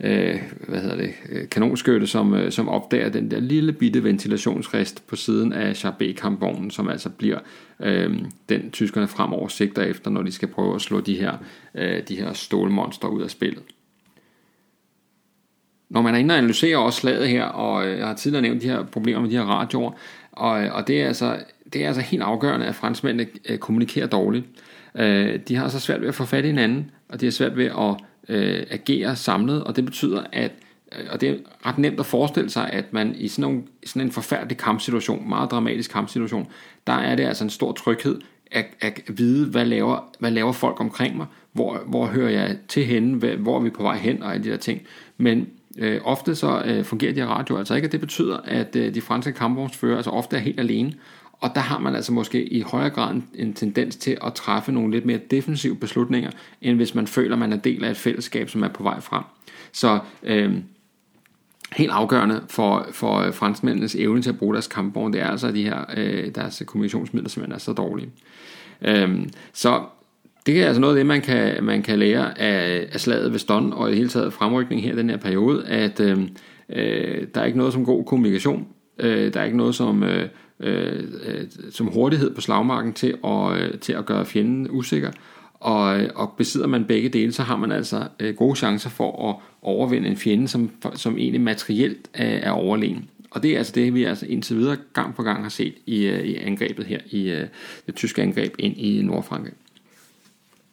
øh, 0.00 0.42
hvad 0.68 0.80
hedder 0.80 0.96
det, 0.96 1.14
øh, 1.28 1.48
kanonskytte, 1.48 2.06
som, 2.06 2.34
øh, 2.34 2.52
som 2.52 2.68
opdager 2.68 3.08
den 3.08 3.30
der 3.30 3.40
lille 3.40 3.72
bitte 3.72 4.04
ventilationsrest 4.04 5.06
på 5.06 5.16
siden 5.16 5.52
af 5.52 5.76
Charbet-kampvognen, 5.76 6.70
som 6.70 6.88
altså 6.88 7.10
bliver 7.10 7.38
øh, 7.80 8.18
den 8.48 8.70
tyskerne 8.70 9.08
fremover 9.08 9.48
sigter 9.48 9.82
efter, 9.82 10.10
når 10.10 10.22
de 10.22 10.32
skal 10.32 10.48
prøve 10.48 10.74
at 10.74 10.80
slå 10.80 11.00
de 11.00 11.14
her, 11.14 11.32
øh, 11.74 12.02
de 12.08 12.16
her 12.16 12.32
stålmonster 12.32 13.08
ud 13.08 13.22
af 13.22 13.30
spillet. 13.30 13.62
Når 15.88 16.02
man 16.02 16.14
er 16.14 16.18
inde 16.18 16.32
og 16.32 16.38
analyserer 16.38 16.78
også 16.78 17.00
slaget 17.00 17.28
her, 17.28 17.44
og 17.44 17.86
øh, 17.86 17.98
jeg 17.98 18.06
har 18.06 18.14
tidligere 18.14 18.42
nævnt 18.42 18.62
de 18.62 18.68
her 18.68 18.84
problemer 18.84 19.20
med 19.20 19.30
de 19.30 19.36
her 19.36 19.44
radioer, 19.44 19.92
og, 20.36 20.50
og 20.50 20.86
det, 20.86 21.02
er 21.02 21.06
altså, 21.06 21.38
det 21.72 21.82
er 21.82 21.86
altså 21.86 22.02
helt 22.02 22.22
afgørende, 22.22 22.66
at 22.66 22.74
franskmændene 22.74 23.30
øh, 23.48 23.58
kommunikerer 23.58 24.06
dårligt. 24.06 24.44
Øh, 24.94 25.38
de 25.48 25.56
har 25.56 25.68
så 25.68 25.80
svært 25.80 26.00
ved 26.00 26.08
at 26.08 26.14
få 26.14 26.24
fat 26.24 26.44
i 26.44 26.46
hinanden, 26.46 26.90
og 27.08 27.20
de 27.20 27.26
har 27.26 27.30
svært 27.30 27.56
ved 27.56 27.64
at 27.66 27.96
øh, 28.28 28.66
agere 28.70 29.16
samlet, 29.16 29.64
og 29.64 29.76
det 29.76 29.84
betyder, 29.84 30.22
at 30.32 30.52
øh, 30.98 31.06
og 31.10 31.20
det 31.20 31.28
er 31.28 31.34
ret 31.66 31.78
nemt 31.78 32.00
at 32.00 32.06
forestille 32.06 32.50
sig, 32.50 32.70
at 32.70 32.92
man 32.92 33.14
i 33.16 33.28
sådan, 33.28 33.42
nogle, 33.42 33.62
sådan 33.86 34.02
en 34.02 34.12
forfærdelig 34.12 34.58
kampsituation, 34.58 35.28
meget 35.28 35.50
dramatisk 35.50 35.90
kampsituation, 35.90 36.46
der 36.86 36.92
er 36.92 37.16
det 37.16 37.24
altså 37.24 37.44
en 37.44 37.50
stor 37.50 37.72
tryghed 37.72 38.20
at, 38.50 38.66
at 38.80 39.00
vide, 39.08 39.50
hvad 39.50 39.64
laver, 39.64 40.10
hvad 40.18 40.30
laver 40.30 40.52
folk 40.52 40.80
omkring 40.80 41.16
mig, 41.16 41.26
hvor, 41.52 41.82
hvor 41.86 42.06
hører 42.06 42.30
jeg 42.30 42.56
til 42.68 42.84
henne, 42.84 43.36
hvor 43.36 43.56
er 43.56 43.60
vi 43.60 43.70
på 43.70 43.82
vej 43.82 43.96
hen, 43.96 44.22
og 44.22 44.32
alle 44.32 44.44
de 44.44 44.50
der 44.50 44.56
ting. 44.56 44.80
Men 45.18 45.48
øh, 45.78 46.00
ofte 46.04 46.34
så 46.34 46.62
øh, 46.64 46.84
fungerer 46.84 47.12
de 47.12 47.20
her 47.20 47.26
radio 47.26 47.56
altså 47.56 47.74
ikke, 47.74 47.88
og 47.88 47.92
det 47.92 48.00
betyder, 48.00 48.38
at 48.44 48.76
øh, 48.76 48.94
de 48.94 49.00
franske 49.00 49.32
kampvognsfører 49.32 49.96
altså 49.96 50.10
ofte 50.10 50.36
er 50.36 50.40
helt 50.40 50.60
alene, 50.60 50.92
og 51.32 51.50
der 51.54 51.60
har 51.60 51.78
man 51.78 51.94
altså 51.94 52.12
måske 52.12 52.44
i 52.44 52.60
højere 52.60 52.90
grad 52.90 53.20
en, 53.34 53.54
tendens 53.54 53.96
til 53.96 54.18
at 54.24 54.34
træffe 54.34 54.72
nogle 54.72 54.90
lidt 54.90 55.06
mere 55.06 55.20
defensive 55.30 55.76
beslutninger, 55.76 56.30
end 56.62 56.76
hvis 56.76 56.94
man 56.94 57.06
føler, 57.06 57.36
man 57.36 57.52
er 57.52 57.56
del 57.56 57.84
af 57.84 57.90
et 57.90 57.96
fællesskab, 57.96 58.50
som 58.50 58.62
er 58.62 58.68
på 58.68 58.82
vej 58.82 59.00
frem. 59.00 59.22
Så 59.72 59.98
øh, 60.22 60.54
helt 61.72 61.90
afgørende 61.90 62.42
for, 62.48 62.86
for 62.92 63.18
øh, 63.18 63.34
franskmændenes 63.34 63.94
evne 63.94 64.22
til 64.22 64.30
at 64.30 64.38
bruge 64.38 64.54
deres 64.54 64.66
kampvogn, 64.66 65.12
det 65.12 65.20
er 65.20 65.26
altså 65.26 65.52
de 65.52 65.62
her, 65.62 65.84
øh, 65.96 66.34
deres 66.34 66.62
kommunikationsmidler, 66.66 67.28
som 67.28 67.52
er 67.52 67.58
så 67.58 67.72
dårlige. 67.72 68.10
Øh, 68.82 69.26
så 69.52 69.82
det 70.46 70.62
er 70.62 70.66
altså 70.66 70.80
noget 70.80 70.94
af 70.94 70.98
det, 70.98 71.06
man 71.06 71.20
kan, 71.20 71.64
man 71.64 71.82
kan 71.82 71.98
lære 71.98 72.40
af, 72.40 72.88
af 72.92 73.00
slaget 73.00 73.32
ved 73.32 73.38
Ston, 73.38 73.72
og 73.72 73.92
i 73.92 73.94
hele 73.94 74.08
taget 74.08 74.32
fremrykning 74.32 74.82
her 74.82 74.92
i 74.92 74.96
den 74.96 75.10
her 75.10 75.16
periode, 75.16 75.66
at 75.66 76.00
øh, 76.00 76.18
øh, 76.68 77.26
der 77.34 77.40
er 77.40 77.44
ikke 77.44 77.58
noget 77.58 77.72
som 77.72 77.84
god 77.84 78.04
kommunikation. 78.04 78.66
Øh, 78.98 79.34
der 79.34 79.40
er 79.40 79.44
ikke 79.44 79.56
noget 79.56 79.74
som, 79.74 80.02
øh, 80.02 80.28
øh, 80.60 81.02
som 81.70 81.86
hurtighed 81.86 82.34
på 82.34 82.40
slagmarken 82.40 82.92
til 82.92 83.14
at, 83.24 83.60
øh, 83.60 83.78
til 83.78 83.92
at 83.92 84.06
gøre 84.06 84.26
fjenden 84.26 84.68
usikker. 84.70 85.10
Og, 85.54 86.00
øh, 86.00 86.10
og 86.14 86.34
besidder 86.36 86.66
man 86.66 86.84
begge 86.84 87.08
dele, 87.08 87.32
så 87.32 87.42
har 87.42 87.56
man 87.56 87.72
altså 87.72 88.04
øh, 88.20 88.34
gode 88.34 88.56
chancer 88.56 88.90
for 88.90 89.30
at 89.30 89.36
overvinde 89.62 90.08
en 90.08 90.16
fjende, 90.16 90.48
som, 90.48 90.70
som 90.94 91.18
egentlig 91.18 91.40
materielt 91.40 92.08
er, 92.14 92.38
er 92.38 92.50
overlegen. 92.50 93.08
Og 93.30 93.42
det 93.42 93.50
er 93.50 93.58
altså 93.58 93.72
det, 93.74 93.94
vi 93.94 94.04
altså 94.04 94.26
indtil 94.26 94.56
videre 94.56 94.76
gang 94.92 95.14
på 95.14 95.22
gang 95.22 95.42
har 95.42 95.48
set 95.48 95.74
i, 95.86 96.04
øh, 96.04 96.24
i 96.24 96.36
angrebet 96.36 96.86
her, 96.86 96.98
i 97.06 97.44
det 97.86 97.94
tyske 97.94 98.22
angreb 98.22 98.54
ind 98.58 98.76
i 98.76 99.02
Nordfrankrig. 99.02 99.52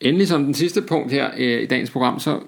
Endelig 0.02 0.28
som 0.28 0.44
den 0.44 0.54
sidste 0.54 0.82
punkt 0.82 1.12
her 1.12 1.30
øh, 1.38 1.62
i 1.62 1.66
dagens 1.66 1.90
program, 1.90 2.20
så 2.20 2.40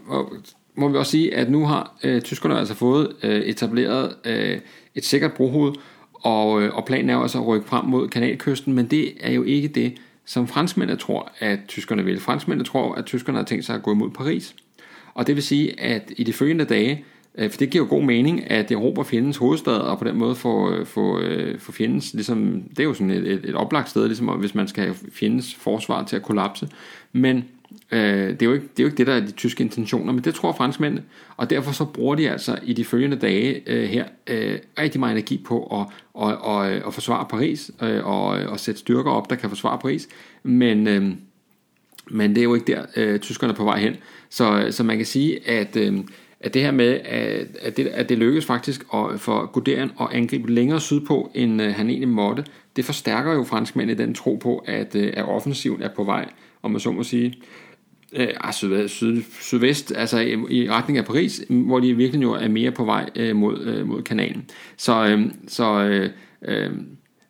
må 0.76 0.88
vi 0.88 0.98
også 0.98 1.12
sige, 1.12 1.36
at 1.36 1.52
nu 1.52 1.66
har 1.66 1.98
øh, 2.04 2.22
tyskerne 2.22 2.60
altså 2.60 2.74
fået 2.74 3.16
øh, 3.24 3.42
etableret 3.42 4.16
øh, 4.26 4.60
et 4.96 5.06
sikkert 5.06 5.34
brohoved, 5.34 5.74
og, 6.14 6.62
øh, 6.62 6.76
og 6.76 6.86
planen 6.86 7.10
er 7.10 7.16
også 7.16 7.24
altså 7.24 7.40
at 7.40 7.48
rykke 7.48 7.68
frem 7.68 7.86
mod 7.86 8.08
kanalkysten, 8.08 8.74
men 8.74 8.86
det 8.86 9.14
er 9.20 9.32
jo 9.32 9.44
ikke 9.44 9.68
det, 9.68 9.94
som 10.26 10.48
franskmændene 10.48 11.00
tror, 11.00 11.32
at 11.40 11.60
tyskerne 11.68 12.06
vil. 12.06 12.20
Franskmændene 12.20 12.66
tror, 12.66 12.94
at 12.96 13.06
tyskerne 13.06 13.38
har 13.38 13.46
tænkt 13.46 13.66
sig 13.66 13.76
at 13.76 13.84
gå 13.84 13.92
imod 13.92 14.10
Paris. 14.10 14.56
Og 15.14 15.28
det 15.28 15.36
vil 15.36 15.44
sige, 15.44 15.80
at 15.80 16.12
i 16.18 16.24
de 16.24 16.34
følgende 16.34 16.66
dage, 16.66 17.06
Øh, 17.38 17.52
for 17.52 17.58
det 17.58 17.70
giver 17.70 17.84
jo 17.84 17.90
god 17.90 18.04
mening, 18.04 18.52
at 18.52 18.72
Europa 18.72 19.02
fjendens 19.02 19.38
hovedstad, 19.38 19.74
og 19.74 20.00
på 20.00 20.06
den 20.06 20.16
måde 20.16 20.36
får, 20.36 20.70
øh, 20.70 20.80
øh, 21.22 21.60
få, 21.60 21.72
fjendens, 21.72 22.14
ligesom, 22.14 22.64
det 22.70 22.80
er 22.80 22.84
jo 22.84 22.94
sådan 22.94 23.12
et, 23.12 23.28
et, 23.28 23.46
et 23.46 23.56
oplagt 23.56 23.90
sted, 23.90 24.08
ligesom 24.08 24.28
hvis 24.28 24.56
man 24.56 24.68
skal 24.68 24.84
have 24.84 24.96
fjendens 25.14 25.56
forsvar 25.56 26.04
til 26.04 26.16
at 26.16 26.24
kollapse. 26.24 26.70
Men 27.12 27.44
Øh, 27.92 28.30
det, 28.30 28.42
er 28.42 28.46
jo 28.46 28.54
ikke, 28.54 28.68
det 28.68 28.80
er 28.80 28.84
jo 28.84 28.88
ikke 28.88 28.98
det, 28.98 29.08
der 29.08 29.14
er 29.14 29.20
de 29.20 29.32
tyske 29.32 29.64
intentioner, 29.64 30.14
men 30.14 30.24
det 30.24 30.36
tror 30.36 30.52
franskmændene, 30.52 31.04
og 31.38 31.50
derfor 31.50 31.72
så 31.72 31.86
bruger 31.86 32.16
de 32.16 32.30
altså 32.30 32.60
i 32.64 32.74
de 32.74 32.86
følgende 32.86 33.18
dage 33.18 33.62
øh, 33.68 33.90
her 33.90 34.06
øh, 34.28 34.60
rigtig 34.80 35.00
meget 35.00 35.12
energi 35.12 35.42
på 35.46 35.64
at, 35.64 35.86
og, 36.14 36.38
og, 36.38 36.72
øh, 36.72 36.82
og 36.86 36.94
forsvare 36.94 37.26
Paris, 37.30 37.72
øh, 37.82 38.06
og, 38.06 38.28
og 38.28 38.60
sætte 38.60 38.80
styrker 38.80 39.12
op, 39.12 39.30
der 39.30 39.36
kan 39.36 39.50
forsvare 39.50 39.80
Paris, 39.80 40.08
men, 40.44 40.88
øh, 40.88 41.12
men 42.08 42.30
det 42.30 42.38
er 42.38 42.44
jo 42.44 42.56
ikke 42.56 42.72
der, 42.72 42.86
øh, 42.96 43.20
tyskerne 43.20 43.54
er 43.54 43.58
på 43.58 43.64
vej 43.64 43.80
hen. 43.80 43.96
Så, 44.30 44.68
så 44.72 44.84
man 44.84 44.98
kan 44.98 45.06
sige, 45.06 45.50
at, 45.50 45.76
øh, 45.76 46.00
at 46.44 46.54
det 46.54 46.62
her 46.62 46.72
med, 46.72 47.00
at, 47.62 47.78
det, 47.78 47.88
at 47.88 48.10
det 48.10 48.18
lykkes 48.18 48.46
faktisk 48.46 48.84
at, 48.94 49.20
for 49.20 49.46
Guderian 49.46 49.92
at 50.02 50.08
angribe 50.12 50.52
længere 50.52 50.80
sydpå, 50.80 51.32
end 51.36 51.62
øh, 51.62 51.74
han 51.74 51.90
egentlig 51.90 52.10
måtte, 52.10 52.46
det 52.76 52.86
forstærker 52.86 53.34
jo 53.34 53.44
franskmændene 53.44 54.04
den 54.04 54.14
tro 54.14 54.36
på, 54.36 54.64
at, 54.68 54.96
øh, 54.96 55.14
at 55.16 55.26
offensiven 55.26 55.82
er 55.82 55.90
på 55.96 56.04
vej, 56.04 56.30
om 56.64 56.72
man 56.72 56.80
så 56.80 56.92
må 56.92 57.04
sige 57.04 57.34
øh, 58.14 58.28
syd, 58.52 58.88
syd, 58.88 59.22
sydvest, 59.42 59.94
altså 59.96 60.20
i, 60.20 60.32
i 60.50 60.70
retning 60.70 60.98
af 60.98 61.06
Paris, 61.06 61.42
hvor 61.50 61.80
de 61.80 61.98
virkelig 61.98 62.24
jo 62.24 62.32
er 62.32 62.48
mere 62.48 62.72
på 62.72 62.86
vej 62.86 63.10
øh, 63.16 63.36
mod, 63.36 63.60
øh, 63.62 63.88
mod 63.88 64.02
kanalen. 64.02 64.50
Så, 64.78 65.06
øh, 65.08 65.26
så 65.48 65.84
øh, 65.84 66.10
øh, 66.46 66.72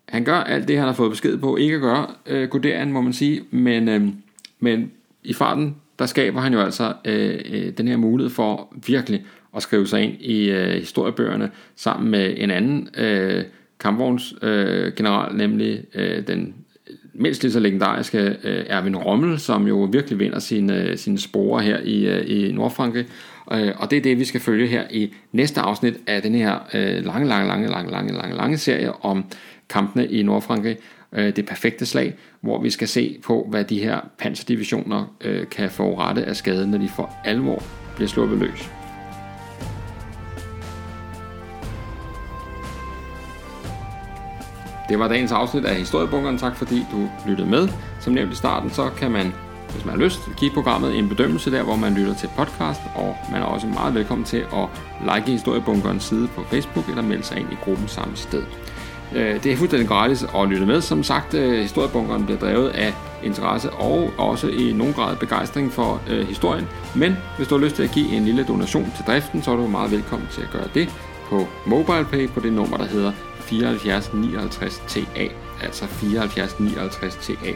han 0.09 0.23
gør 0.23 0.35
alt 0.35 0.67
det, 0.67 0.77
han 0.77 0.85
har 0.85 0.93
fået 0.93 1.11
besked 1.11 1.37
på 1.37 1.57
ikke 1.57 1.75
at 1.75 1.81
gøre, 1.81 2.07
øh, 2.25 2.49
Guderian, 2.49 2.91
må 2.91 3.01
man 3.01 3.13
sige, 3.13 3.41
men, 3.51 3.89
øh, 3.89 4.07
men 4.59 4.91
i 5.23 5.33
farten, 5.33 5.75
der 5.99 6.05
skaber 6.05 6.41
han 6.41 6.53
jo 6.53 6.59
altså 6.59 6.93
øh, 7.05 7.39
øh, 7.51 7.71
den 7.77 7.87
her 7.87 7.97
mulighed 7.97 8.29
for 8.29 8.73
virkelig 8.87 9.25
at 9.55 9.61
skrive 9.61 9.87
sig 9.87 10.01
ind 10.01 10.21
i 10.21 10.49
øh, 10.49 10.73
historiebøgerne 10.73 11.51
sammen 11.75 12.11
med 12.11 12.33
en 12.37 12.51
anden 12.51 12.89
øh, 12.97 13.43
kampvognsgeneral, 13.79 14.87
øh, 14.87 14.93
general, 14.95 15.35
nemlig 15.35 15.83
øh, 15.95 16.27
den 16.27 16.55
mindst 17.13 17.43
lige 17.43 17.51
så 17.51 17.59
legendariske 17.59 18.37
øh, 18.43 18.65
Erwin 18.67 18.95
Rommel, 18.95 19.39
som 19.39 19.67
jo 19.67 19.89
virkelig 19.91 20.19
vinder 20.19 20.39
sine, 20.39 20.83
øh, 20.83 20.97
sine 20.97 21.19
sporer 21.19 21.61
her 21.61 21.79
i, 21.79 22.07
øh, 22.07 22.23
i 22.27 22.51
Nordfrankrig. 22.51 23.05
Øh, 23.51 23.71
og 23.77 23.91
det 23.91 23.97
er 23.97 24.01
det, 24.01 24.19
vi 24.19 24.25
skal 24.25 24.41
følge 24.41 24.67
her 24.67 24.83
i 24.91 25.13
næste 25.31 25.61
afsnit 25.61 25.97
af 26.07 26.21
den 26.21 26.35
her 26.35 26.59
øh, 26.73 27.05
lange, 27.05 27.27
lange, 27.27 27.47
lange, 27.47 27.67
lange, 27.67 27.91
lange, 27.91 28.13
lange, 28.13 28.35
lange 28.35 28.57
serie 28.57 29.05
om 29.05 29.25
kampene 29.69 30.07
i 30.07 30.23
Nordfrankrig. 30.23 30.77
Øh, 31.15 31.35
det 31.35 31.45
perfekte 31.45 31.85
slag, 31.85 32.15
hvor 32.41 32.61
vi 32.61 32.69
skal 32.69 32.87
se 32.87 33.19
på, 33.23 33.47
hvad 33.49 33.63
de 33.63 33.79
her 33.79 33.99
panserdivisioner 34.17 35.15
øh, 35.21 35.49
kan 35.49 35.71
forrette 35.71 36.25
af 36.25 36.35
skade, 36.35 36.67
når 36.67 36.77
de 36.77 36.89
for 36.89 37.15
alvor 37.23 37.63
bliver 37.95 38.09
sluppet 38.09 38.39
løs. 38.39 38.69
Det 44.89 44.99
var 44.99 45.07
dagens 45.07 45.31
afsnit 45.31 45.65
af 45.65 45.75
Historiebunkeren. 45.75 46.37
Tak 46.37 46.55
fordi 46.55 46.85
du 46.91 47.09
lyttede 47.27 47.49
med. 47.49 47.69
Som 47.99 48.13
nævnt 48.13 48.33
i 48.33 48.35
starten, 48.35 48.69
så 48.69 48.89
kan 48.97 49.11
man, 49.11 49.33
hvis 49.71 49.85
man 49.85 49.95
har 49.95 50.03
lyst, 50.03 50.19
give 50.37 50.51
programmet 50.51 50.97
en 50.97 51.09
bedømmelse 51.09 51.51
der, 51.51 51.63
hvor 51.63 51.75
man 51.75 51.93
lytter 51.93 52.13
til 52.13 52.29
podcast, 52.37 52.81
og 52.95 53.17
man 53.31 53.41
er 53.41 53.45
også 53.45 53.67
meget 53.67 53.95
velkommen 53.95 54.25
til 54.25 54.37
at 54.37 54.67
like 55.01 55.31
Historiebunkerens 55.31 56.03
side 56.03 56.27
på 56.27 56.43
Facebook, 56.43 56.89
eller 56.89 57.01
melde 57.01 57.23
sig 57.23 57.37
ind 57.39 57.51
i 57.51 57.55
gruppen 57.63 57.87
samme 57.87 58.15
sted. 58.15 58.43
Øh, 59.15 59.43
det 59.43 59.51
er 59.51 59.57
fuldstændig 59.57 59.87
gratis 59.87 60.25
at 60.35 60.47
lytte 60.47 60.65
med. 60.65 60.81
Som 60.81 61.03
sagt, 61.03 61.33
øh, 61.33 61.61
Historiebunkeren 61.61 62.25
bliver 62.25 62.39
drevet 62.39 62.69
af 62.69 62.93
interesse 63.23 63.69
og 63.69 64.11
også 64.17 64.47
i 64.47 64.73
nogen 64.73 64.93
grad 64.93 65.15
begejstring 65.15 65.71
for 65.71 66.01
øh, 66.09 66.27
historien. 66.27 66.67
Men 66.95 67.17
hvis 67.37 67.47
du 67.47 67.57
har 67.57 67.63
lyst 67.63 67.75
til 67.75 67.83
at 67.83 67.91
give 67.91 68.15
en 68.15 68.25
lille 68.25 68.43
donation 68.43 68.93
til 68.95 69.05
driften, 69.07 69.43
så 69.43 69.51
er 69.51 69.55
du 69.55 69.67
meget 69.67 69.91
velkommen 69.91 70.27
til 70.31 70.41
at 70.41 70.49
gøre 70.51 70.67
det 70.73 70.89
på 71.29 71.47
MobilePay 71.65 72.29
på 72.29 72.39
det 72.39 72.53
nummer, 72.53 72.77
der 72.77 72.85
hedder 72.85 73.11
7459TA. 73.39 75.31
altså 75.61 75.85
74 75.85 76.59
59 76.59 77.15
TA. 77.15 77.53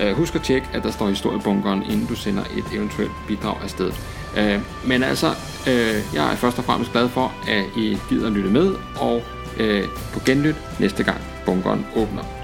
Uh, 0.00 0.16
husk 0.16 0.34
at 0.34 0.42
tjekke, 0.42 0.68
at 0.72 0.82
der 0.82 0.90
står 0.90 1.08
historiebunkeren, 1.08 1.82
inden 1.82 2.06
du 2.06 2.14
sender 2.14 2.42
et 2.42 2.64
eventuelt 2.74 3.10
bidrag 3.28 3.56
afsted. 3.62 3.92
Uh, 4.36 4.88
men 4.88 5.02
altså, 5.02 5.28
øh, 5.68 6.14
jeg 6.14 6.32
er 6.32 6.36
først 6.36 6.58
og 6.58 6.64
fremmest 6.64 6.92
glad 6.92 7.08
for, 7.08 7.32
at 7.48 7.64
I 7.76 7.98
gider 8.08 8.30
lytte 8.30 8.50
med, 8.50 8.74
og 8.96 9.22
øh, 9.58 9.84
på 10.12 10.20
genlyt 10.26 10.80
næste 10.80 11.04
gang 11.04 11.20
bunkeren 11.46 11.86
åbner. 11.96 12.37